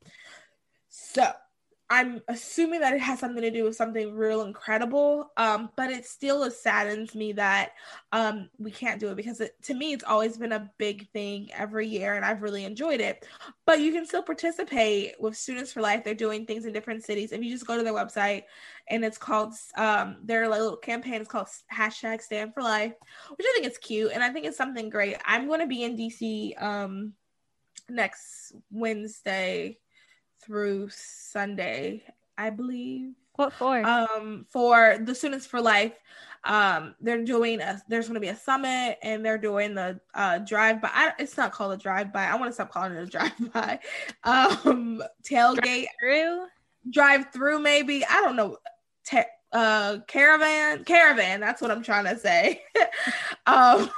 So 0.88 1.30
I'm 1.91 2.20
assuming 2.28 2.80
that 2.80 2.93
it 2.93 3.01
has 3.01 3.18
something 3.18 3.43
to 3.43 3.51
do 3.51 3.64
with 3.64 3.74
something 3.74 4.14
real 4.14 4.43
incredible. 4.43 5.30
Um, 5.39 5.70
but 5.74 5.91
it 5.91 6.05
still 6.05 6.51
saddens 6.51 7.14
me 7.14 7.32
that 7.32 7.72
um, 8.12 8.51
we 8.59 8.70
can't 8.70 9.01
do 9.01 9.09
it 9.09 9.16
because 9.16 9.41
it, 9.41 9.55
to 9.62 9.74
me, 9.74 9.95
it's 9.95 10.05
always 10.05 10.36
been 10.36 10.53
a 10.53 10.70
big 10.76 11.11
thing 11.12 11.49
every 11.57 11.86
year 11.86 12.14
and 12.14 12.26
I've 12.26 12.43
really 12.43 12.64
enjoyed 12.64 13.01
it. 13.01 13.26
But 13.64 13.80
you 13.80 13.93
can 13.93 14.05
still 14.05 14.22
participate 14.22 15.14
with 15.18 15.34
Students 15.34 15.72
for 15.72 15.80
Life. 15.80 16.05
They're 16.05 16.14
doing 16.14 16.45
things 16.45 16.66
in 16.66 16.74
different 16.74 17.05
cities. 17.05 17.32
If 17.32 17.43
you 17.43 17.51
just 17.51 17.66
go 17.66 17.78
to 17.78 17.82
their 17.82 17.95
website 17.95 18.43
and 18.89 19.03
it's 19.03 19.18
called, 19.18 19.55
um, 19.76 20.18
their 20.22 20.47
little 20.47 20.76
campaign 20.76 21.22
is 21.22 21.28
called 21.28 21.49
hashtag 21.72 22.20
Stand 22.20 22.53
for 22.53 22.62
Life, 22.62 22.93
which 23.34 23.47
I 23.49 23.53
think 23.55 23.66
is 23.66 23.78
cute 23.78 24.12
and 24.12 24.22
I 24.22 24.28
think 24.28 24.45
it's 24.45 24.59
something 24.59 24.91
great. 24.91 25.16
I'm 25.24 25.47
going 25.47 25.61
to 25.61 25.66
be 25.66 25.84
in 25.84 25.97
DC 25.97 26.62
um, 26.62 27.14
next 27.89 28.53
Wednesday 28.70 29.78
through 30.41 30.89
Sunday, 30.91 32.03
I 32.36 32.51
believe. 32.51 33.14
What 33.36 33.53
for? 33.53 33.84
Um, 33.86 34.47
for 34.49 34.99
the 35.01 35.14
Students 35.14 35.47
for 35.47 35.61
Life, 35.61 35.95
um, 36.45 36.95
they're 37.01 37.24
doing 37.24 37.61
a. 37.61 37.80
There's 37.89 38.07
going 38.07 38.14
to 38.14 38.20
be 38.20 38.28
a 38.28 38.36
summit, 38.36 38.99
and 39.03 39.24
they're 39.24 39.39
doing 39.39 39.74
the 39.74 40.01
uh, 40.14 40.39
drive 40.39 40.80
by. 40.82 41.12
It's 41.18 41.36
not 41.36 41.53
called 41.53 41.72
a 41.72 41.76
drive 41.76 42.12
by. 42.12 42.24
I 42.24 42.34
want 42.34 42.49
to 42.49 42.53
stop 42.53 42.72
calling 42.72 42.93
it 42.93 43.03
a 43.03 43.07
drive 43.07 43.53
by. 43.53 43.78
Um, 44.24 45.03
tailgate 45.22 45.86
through, 46.01 46.47
drive 46.91 47.32
through, 47.32 47.61
maybe. 47.61 48.05
I 48.05 48.20
don't 48.20 48.36
know. 48.36 48.59
Te- 49.05 49.22
uh, 49.53 49.99
caravan, 50.07 50.84
caravan. 50.84 51.41
That's 51.41 51.62
what 51.62 51.70
I'm 51.70 51.82
trying 51.82 52.05
to 52.05 52.18
say. 52.18 52.62
um, 53.47 53.89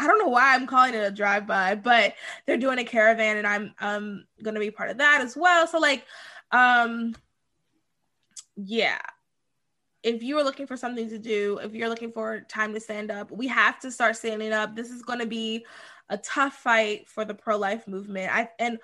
I 0.00 0.06
don't 0.06 0.18
know 0.18 0.28
why 0.28 0.54
I'm 0.54 0.66
calling 0.66 0.94
it 0.94 1.06
a 1.06 1.10
drive 1.10 1.46
by, 1.46 1.74
but 1.74 2.14
they're 2.46 2.56
doing 2.56 2.78
a 2.78 2.84
caravan 2.84 3.36
and 3.36 3.46
I'm 3.46 3.74
um 3.80 4.24
gonna 4.42 4.58
be 4.58 4.70
part 4.70 4.90
of 4.90 4.98
that 4.98 5.20
as 5.20 5.36
well. 5.36 5.66
So 5.66 5.78
like 5.78 6.06
um 6.52 7.14
yeah. 8.56 9.00
If 10.02 10.22
you 10.22 10.38
are 10.38 10.44
looking 10.44 10.66
for 10.66 10.78
something 10.78 11.10
to 11.10 11.18
do, 11.18 11.60
if 11.62 11.74
you're 11.74 11.90
looking 11.90 12.10
for 12.10 12.40
time 12.48 12.72
to 12.72 12.80
stand 12.80 13.10
up, 13.10 13.30
we 13.30 13.46
have 13.48 13.78
to 13.80 13.90
start 13.90 14.16
standing 14.16 14.54
up. 14.54 14.74
This 14.74 14.90
is 14.90 15.02
gonna 15.02 15.26
be 15.26 15.66
a 16.08 16.16
tough 16.16 16.54
fight 16.54 17.06
for 17.06 17.26
the 17.26 17.34
pro-life 17.34 17.86
movement. 17.86 18.34
I 18.34 18.48
and 18.58 18.78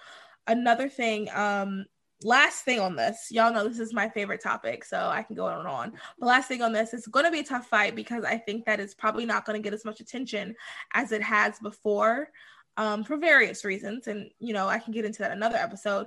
another 0.46 0.90
thing, 0.90 1.30
um, 1.32 1.86
last 2.22 2.64
thing 2.64 2.80
on 2.80 2.96
this, 2.96 3.28
y'all 3.30 3.52
know 3.52 3.68
this 3.68 3.78
is 3.78 3.92
my 3.92 4.08
favorite 4.08 4.42
topic, 4.42 4.84
so 4.84 5.08
I 5.08 5.22
can 5.22 5.36
go 5.36 5.46
on 5.46 5.58
and 5.58 5.68
on. 5.68 5.92
But 6.18 6.26
last 6.26 6.48
thing 6.48 6.62
on 6.62 6.72
this, 6.72 6.94
it's 6.94 7.06
going 7.06 7.26
to 7.26 7.30
be 7.30 7.40
a 7.40 7.44
tough 7.44 7.66
fight 7.66 7.94
because 7.94 8.24
I 8.24 8.38
think 8.38 8.64
that 8.66 8.80
it's 8.80 8.94
probably 8.94 9.26
not 9.26 9.44
going 9.44 9.60
to 9.60 9.64
get 9.64 9.74
as 9.74 9.84
much 9.84 10.00
attention 10.00 10.54
as 10.94 11.12
it 11.12 11.22
has 11.22 11.58
before 11.58 12.30
um, 12.76 13.04
for 13.04 13.16
various 13.16 13.64
reasons. 13.64 14.06
And, 14.06 14.30
you 14.38 14.52
know, 14.52 14.68
I 14.68 14.78
can 14.78 14.92
get 14.92 15.04
into 15.04 15.20
that 15.20 15.32
another 15.32 15.56
episode. 15.56 16.06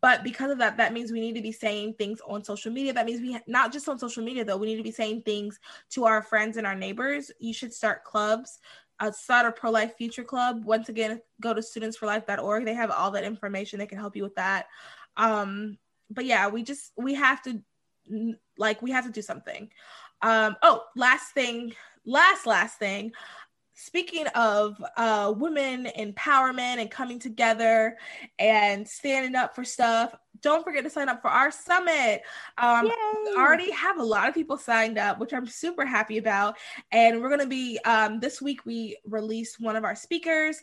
But 0.00 0.24
because 0.24 0.50
of 0.50 0.58
that, 0.58 0.76
that 0.78 0.92
means 0.92 1.12
we 1.12 1.20
need 1.20 1.36
to 1.36 1.42
be 1.42 1.52
saying 1.52 1.94
things 1.94 2.20
on 2.26 2.42
social 2.42 2.72
media. 2.72 2.92
That 2.92 3.06
means 3.06 3.20
we 3.20 3.38
not 3.46 3.72
just 3.72 3.88
on 3.88 4.00
social 4.00 4.24
media 4.24 4.44
though. 4.44 4.56
We 4.56 4.66
need 4.66 4.76
to 4.76 4.82
be 4.82 4.90
saying 4.90 5.22
things 5.22 5.60
to 5.90 6.06
our 6.06 6.22
friends 6.22 6.56
and 6.56 6.66
our 6.66 6.74
neighbors. 6.74 7.30
You 7.38 7.54
should 7.54 7.72
start 7.72 8.02
clubs. 8.02 8.58
Uh, 8.98 9.10
start 9.10 9.46
a 9.46 9.52
pro 9.52 9.70
life 9.70 9.96
future 9.96 10.24
club. 10.24 10.64
Once 10.64 10.88
again, 10.88 11.20
go 11.40 11.54
to 11.54 11.60
studentsforlife.org. 11.60 12.64
They 12.64 12.74
have 12.74 12.90
all 12.90 13.12
that 13.12 13.24
information. 13.24 13.78
They 13.78 13.86
can 13.86 13.98
help 13.98 14.16
you 14.16 14.22
with 14.22 14.34
that. 14.34 14.66
Um, 15.16 15.78
but 16.10 16.24
yeah, 16.24 16.48
we 16.48 16.62
just 16.62 16.92
we 16.96 17.14
have 17.14 17.42
to 17.42 17.62
like 18.58 18.82
we 18.82 18.90
have 18.90 19.06
to 19.06 19.12
do 19.12 19.22
something. 19.22 19.70
Um, 20.20 20.56
oh, 20.62 20.84
last 20.96 21.32
thing, 21.32 21.74
last 22.04 22.46
last 22.46 22.78
thing. 22.78 23.12
Speaking 23.74 24.26
of 24.28 24.76
uh, 24.96 25.32
women 25.36 25.88
empowerment 25.98 26.76
and 26.78 26.90
coming 26.90 27.18
together 27.18 27.96
and 28.38 28.86
standing 28.86 29.34
up 29.34 29.56
for 29.56 29.64
stuff, 29.64 30.14
don't 30.42 30.62
forget 30.62 30.84
to 30.84 30.90
sign 30.90 31.08
up 31.08 31.22
for 31.22 31.28
our 31.28 31.50
summit. 31.50 32.22
Um, 32.58 32.84
we 33.24 33.34
already 33.36 33.70
have 33.72 33.98
a 33.98 34.04
lot 34.04 34.28
of 34.28 34.34
people 34.34 34.58
signed 34.58 34.98
up, 34.98 35.18
which 35.18 35.32
I'm 35.32 35.46
super 35.46 35.86
happy 35.86 36.18
about. 36.18 36.56
And 36.92 37.20
we're 37.20 37.28
going 37.28 37.40
to 37.40 37.46
be, 37.46 37.78
um, 37.84 38.20
this 38.20 38.42
week, 38.42 38.66
we 38.66 38.98
released 39.06 39.58
one 39.58 39.74
of 39.74 39.84
our 39.84 39.96
speakers, 39.96 40.58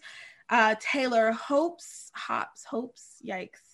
uh, 0.50 0.76
Taylor 0.80 1.32
Hopes, 1.32 2.12
Hops, 2.14 2.64
Hopes, 2.64 3.22
yikes. 3.26 3.69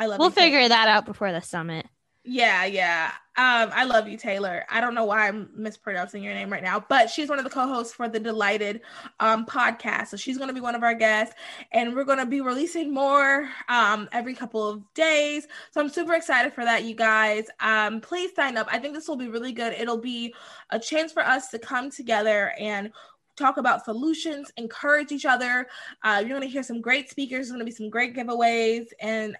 I 0.00 0.06
love. 0.06 0.18
We'll 0.18 0.30
figure 0.30 0.66
that 0.66 0.88
out 0.88 1.04
before 1.04 1.30
the 1.30 1.42
summit. 1.42 1.86
Yeah, 2.24 2.64
yeah. 2.64 3.12
Um, 3.36 3.70
I 3.72 3.84
love 3.84 4.08
you, 4.08 4.16
Taylor. 4.16 4.64
I 4.68 4.80
don't 4.80 4.94
know 4.94 5.04
why 5.04 5.28
I'm 5.28 5.50
mispronouncing 5.54 6.22
your 6.22 6.34
name 6.34 6.50
right 6.50 6.62
now, 6.62 6.84
but 6.88 7.08
she's 7.08 7.28
one 7.28 7.38
of 7.38 7.44
the 7.44 7.50
co-hosts 7.50 7.92
for 7.92 8.08
the 8.08 8.18
Delighted 8.18 8.80
um 9.20 9.44
podcast. 9.44 10.08
So 10.08 10.16
she's 10.16 10.38
gonna 10.38 10.54
be 10.54 10.60
one 10.60 10.74
of 10.74 10.82
our 10.82 10.94
guests, 10.94 11.34
and 11.72 11.94
we're 11.94 12.04
gonna 12.04 12.24
be 12.24 12.40
releasing 12.40 12.94
more 12.94 13.50
um 13.68 14.08
every 14.12 14.34
couple 14.34 14.66
of 14.66 14.82
days. 14.94 15.46
So 15.70 15.82
I'm 15.82 15.90
super 15.90 16.14
excited 16.14 16.54
for 16.54 16.64
that, 16.64 16.84
you 16.84 16.94
guys. 16.94 17.44
Um, 17.60 18.00
please 18.00 18.34
sign 18.34 18.56
up. 18.56 18.68
I 18.70 18.78
think 18.78 18.94
this 18.94 19.06
will 19.06 19.16
be 19.16 19.28
really 19.28 19.52
good. 19.52 19.74
It'll 19.74 19.98
be 20.00 20.34
a 20.70 20.78
chance 20.78 21.12
for 21.12 21.22
us 21.22 21.48
to 21.48 21.58
come 21.58 21.90
together 21.90 22.54
and 22.58 22.90
talk 23.36 23.58
about 23.58 23.84
solutions, 23.84 24.50
encourage 24.56 25.12
each 25.12 25.26
other. 25.26 25.66
Uh, 26.02 26.18
you're 26.20 26.36
going 26.36 26.42
to 26.42 26.48
hear 26.48 26.62
some 26.62 26.80
great 26.80 27.08
speakers. 27.08 27.48
There's 27.48 27.50
going 27.50 27.60
to 27.60 27.64
be 27.64 27.70
some 27.70 27.88
great 27.88 28.14
giveaways, 28.14 28.88
and 29.00 29.36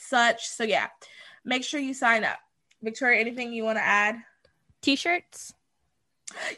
such. 0.00 0.46
So 0.48 0.64
yeah, 0.64 0.88
make 1.44 1.64
sure 1.64 1.80
you 1.80 1.94
sign 1.94 2.24
up. 2.24 2.38
Victoria, 2.82 3.20
anything 3.20 3.52
you 3.52 3.64
want 3.64 3.78
to 3.78 3.84
add? 3.84 4.16
T-shirts. 4.82 5.54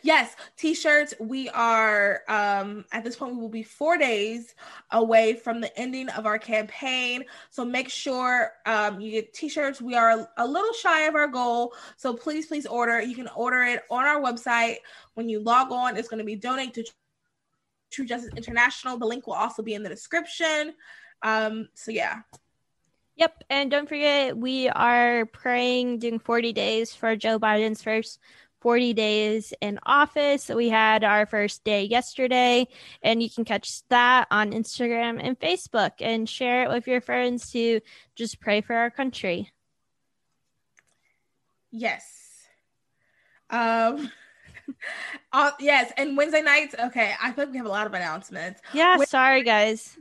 Yes, 0.02 0.34
t-shirts. 0.56 1.14
We 1.20 1.48
are 1.50 2.22
um 2.28 2.84
at 2.92 3.04
this 3.04 3.16
point 3.16 3.34
we 3.34 3.40
will 3.40 3.48
be 3.48 3.62
4 3.62 3.96
days 3.98 4.54
away 4.90 5.34
from 5.34 5.60
the 5.60 5.76
ending 5.78 6.08
of 6.10 6.26
our 6.26 6.38
campaign. 6.38 7.24
So 7.50 7.64
make 7.64 7.88
sure 7.88 8.52
um 8.66 9.00
you 9.00 9.12
get 9.12 9.32
t-shirts. 9.32 9.80
We 9.80 9.94
are 9.94 10.28
a 10.36 10.46
little 10.46 10.72
shy 10.72 11.02
of 11.02 11.14
our 11.14 11.28
goal. 11.28 11.72
So 11.96 12.12
please 12.14 12.46
please 12.46 12.66
order. 12.66 13.00
You 13.00 13.14
can 13.14 13.28
order 13.28 13.62
it 13.62 13.82
on 13.90 14.04
our 14.04 14.20
website. 14.20 14.78
When 15.14 15.28
you 15.28 15.40
log 15.40 15.70
on, 15.70 15.96
it's 15.96 16.08
going 16.08 16.18
to 16.18 16.24
be 16.24 16.36
donate 16.36 16.74
to 16.74 16.84
True 17.92 18.06
Justice 18.06 18.32
International. 18.36 18.98
The 18.98 19.06
link 19.06 19.26
will 19.26 19.34
also 19.34 19.62
be 19.62 19.74
in 19.74 19.84
the 19.84 19.88
description. 19.88 20.74
Um 21.22 21.68
so 21.74 21.92
yeah. 21.92 22.22
Yep. 23.20 23.44
And 23.50 23.70
don't 23.70 23.86
forget, 23.86 24.34
we 24.34 24.70
are 24.70 25.26
praying 25.26 25.98
doing 25.98 26.18
40 26.18 26.54
days 26.54 26.94
for 26.94 27.16
Joe 27.16 27.38
Biden's 27.38 27.82
first 27.82 28.18
40 28.62 28.94
days 28.94 29.52
in 29.60 29.78
office. 29.84 30.48
We 30.48 30.70
had 30.70 31.04
our 31.04 31.26
first 31.26 31.62
day 31.62 31.84
yesterday, 31.84 32.66
and 33.02 33.22
you 33.22 33.28
can 33.28 33.44
catch 33.44 33.86
that 33.88 34.26
on 34.30 34.52
Instagram 34.52 35.20
and 35.22 35.38
Facebook 35.38 35.92
and 36.00 36.26
share 36.26 36.64
it 36.64 36.70
with 36.70 36.86
your 36.86 37.02
friends 37.02 37.50
to 37.52 37.80
just 38.16 38.40
pray 38.40 38.62
for 38.62 38.74
our 38.74 38.90
country. 38.90 39.52
Yes. 41.70 42.06
Um, 43.50 44.10
uh, 45.34 45.50
yes, 45.60 45.92
and 45.98 46.16
Wednesday 46.16 46.40
nights. 46.40 46.74
Okay, 46.86 47.12
I 47.20 47.32
feel 47.32 47.44
like 47.44 47.52
we 47.52 47.58
have 47.58 47.66
a 47.66 47.70
lot 47.70 47.86
of 47.86 47.92
announcements. 47.92 48.62
Yeah, 48.72 48.96
Wednesday 48.96 49.10
sorry 49.10 49.42
guys. 49.42 49.94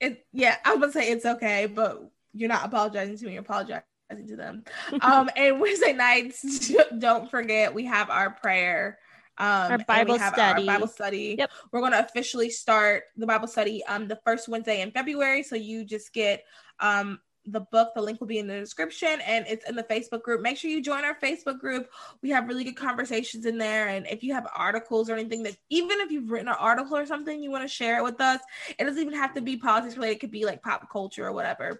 it, 0.00 0.24
yeah, 0.32 0.56
I 0.64 0.70
was 0.70 0.80
gonna 0.80 0.92
say 0.92 1.10
it's 1.10 1.26
okay, 1.26 1.66
but 1.66 2.10
you're 2.36 2.48
not 2.48 2.64
apologizing 2.66 3.16
to 3.18 3.26
me, 3.26 3.32
you're 3.32 3.42
apologizing 3.42 3.82
to 4.28 4.36
them. 4.36 4.64
um, 5.00 5.30
and 5.36 5.60
Wednesday 5.60 5.92
nights, 5.92 6.72
don't 6.98 7.30
forget 7.30 7.74
we 7.74 7.84
have 7.84 8.10
our 8.10 8.30
prayer. 8.30 8.98
Um, 9.38 9.72
our 9.72 9.78
Bible 9.78 10.18
study. 10.18 10.68
Our 10.68 10.74
Bible 10.74 10.88
study. 10.88 11.36
Yep. 11.38 11.50
We're 11.70 11.80
going 11.80 11.92
to 11.92 12.04
officially 12.04 12.50
start 12.50 13.04
the 13.16 13.26
Bible 13.26 13.48
study 13.48 13.84
um 13.84 14.08
the 14.08 14.18
first 14.24 14.48
Wednesday 14.48 14.80
in 14.80 14.92
February. 14.92 15.42
So 15.42 15.56
you 15.56 15.84
just 15.84 16.12
get 16.12 16.44
um 16.80 17.20
the 17.46 17.60
book. 17.60 17.90
The 17.94 18.02
link 18.02 18.20
will 18.20 18.26
be 18.26 18.38
in 18.38 18.46
the 18.46 18.58
description 18.58 19.20
and 19.26 19.46
it's 19.48 19.68
in 19.68 19.76
the 19.76 19.82
Facebook 19.84 20.22
group. 20.22 20.40
Make 20.40 20.56
sure 20.56 20.70
you 20.70 20.82
join 20.82 21.04
our 21.04 21.18
Facebook 21.20 21.58
group. 21.58 21.88
We 22.22 22.30
have 22.30 22.48
really 22.48 22.64
good 22.64 22.76
conversations 22.76 23.46
in 23.46 23.58
there. 23.58 23.88
And 23.88 24.06
if 24.08 24.22
you 24.22 24.34
have 24.34 24.46
articles 24.54 25.08
or 25.08 25.14
anything 25.14 25.42
that, 25.44 25.56
even 25.70 26.00
if 26.00 26.10
you've 26.10 26.30
written 26.30 26.48
an 26.48 26.56
article 26.58 26.96
or 26.96 27.06
something, 27.06 27.42
you 27.42 27.50
want 27.50 27.64
to 27.64 27.68
share 27.68 27.98
it 27.98 28.04
with 28.04 28.20
us, 28.20 28.40
it 28.78 28.84
doesn't 28.84 29.00
even 29.00 29.14
have 29.14 29.34
to 29.34 29.40
be 29.40 29.56
politics 29.56 29.96
related. 29.96 30.16
It 30.16 30.20
could 30.20 30.30
be 30.30 30.44
like 30.44 30.62
pop 30.62 30.90
culture 30.90 31.26
or 31.26 31.32
whatever. 31.32 31.78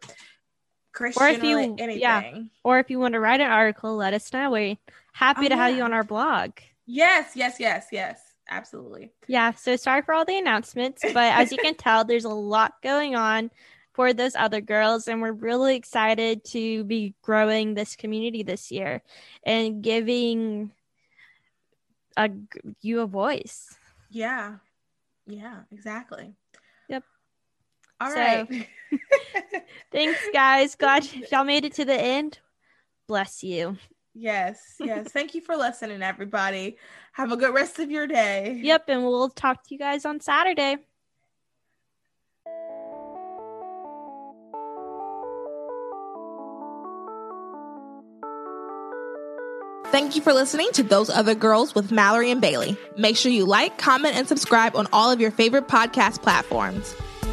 Christian 0.96 1.22
or 1.22 1.28
if 1.28 1.42
you 1.42 1.58
anything. 1.58 2.00
Yeah, 2.00 2.40
or 2.64 2.78
if 2.78 2.90
you 2.90 2.98
want 2.98 3.12
to 3.12 3.20
write 3.20 3.40
an 3.40 3.50
article, 3.50 3.96
let 3.96 4.14
us 4.14 4.32
know. 4.32 4.50
We're 4.50 4.76
happy 5.12 5.46
oh, 5.46 5.48
to 5.50 5.54
yeah. 5.54 5.66
have 5.68 5.76
you 5.76 5.82
on 5.82 5.92
our 5.92 6.04
blog. 6.04 6.52
Yes, 6.86 7.32
yes, 7.34 7.56
yes, 7.60 7.88
yes. 7.92 8.20
Absolutely. 8.48 9.12
Yeah, 9.26 9.52
so 9.52 9.76
sorry 9.76 10.02
for 10.02 10.14
all 10.14 10.24
the 10.24 10.38
announcements, 10.38 11.02
but 11.02 11.16
as 11.16 11.50
you 11.50 11.58
can 11.58 11.74
tell, 11.78 12.04
there's 12.04 12.24
a 12.24 12.28
lot 12.28 12.74
going 12.82 13.16
on 13.16 13.50
for 13.92 14.12
those 14.12 14.36
other 14.36 14.60
girls, 14.60 15.08
and 15.08 15.20
we're 15.20 15.32
really 15.32 15.76
excited 15.76 16.44
to 16.44 16.84
be 16.84 17.14
growing 17.22 17.74
this 17.74 17.96
community 17.96 18.42
this 18.42 18.70
year 18.70 19.02
and 19.44 19.82
giving 19.82 20.70
a 22.16 22.30
you 22.82 23.00
a 23.00 23.06
voice. 23.06 23.74
Yeah, 24.10 24.56
yeah, 25.26 25.62
exactly. 25.72 26.34
All 28.00 28.10
so, 28.10 28.16
right. 28.16 28.68
thanks, 29.92 30.20
guys. 30.32 30.74
Glad 30.74 31.08
y'all 31.30 31.44
made 31.44 31.64
it 31.64 31.74
to 31.74 31.84
the 31.84 31.94
end. 31.94 32.38
Bless 33.08 33.42
you. 33.42 33.76
Yes, 34.14 34.76
yes. 34.80 35.12
Thank 35.12 35.34
you 35.34 35.42
for 35.42 35.56
listening, 35.56 36.02
everybody. 36.02 36.78
Have 37.12 37.32
a 37.32 37.36
good 37.36 37.54
rest 37.54 37.78
of 37.78 37.90
your 37.90 38.06
day. 38.06 38.58
Yep, 38.62 38.84
and 38.88 39.04
we'll 39.04 39.28
talk 39.28 39.62
to 39.64 39.74
you 39.74 39.78
guys 39.78 40.04
on 40.04 40.20
Saturday. 40.20 40.78
Thank 49.92 50.16
you 50.16 50.20
for 50.20 50.32
listening 50.32 50.68
to 50.72 50.82
Those 50.82 51.08
Other 51.08 51.34
Girls 51.34 51.74
with 51.74 51.92
Mallory 51.92 52.30
and 52.30 52.40
Bailey. 52.40 52.76
Make 52.98 53.16
sure 53.16 53.30
you 53.30 53.46
like, 53.46 53.78
comment, 53.78 54.16
and 54.16 54.26
subscribe 54.26 54.76
on 54.76 54.86
all 54.92 55.10
of 55.10 55.20
your 55.20 55.30
favorite 55.30 55.68
podcast 55.68 56.22
platforms. 56.22 56.94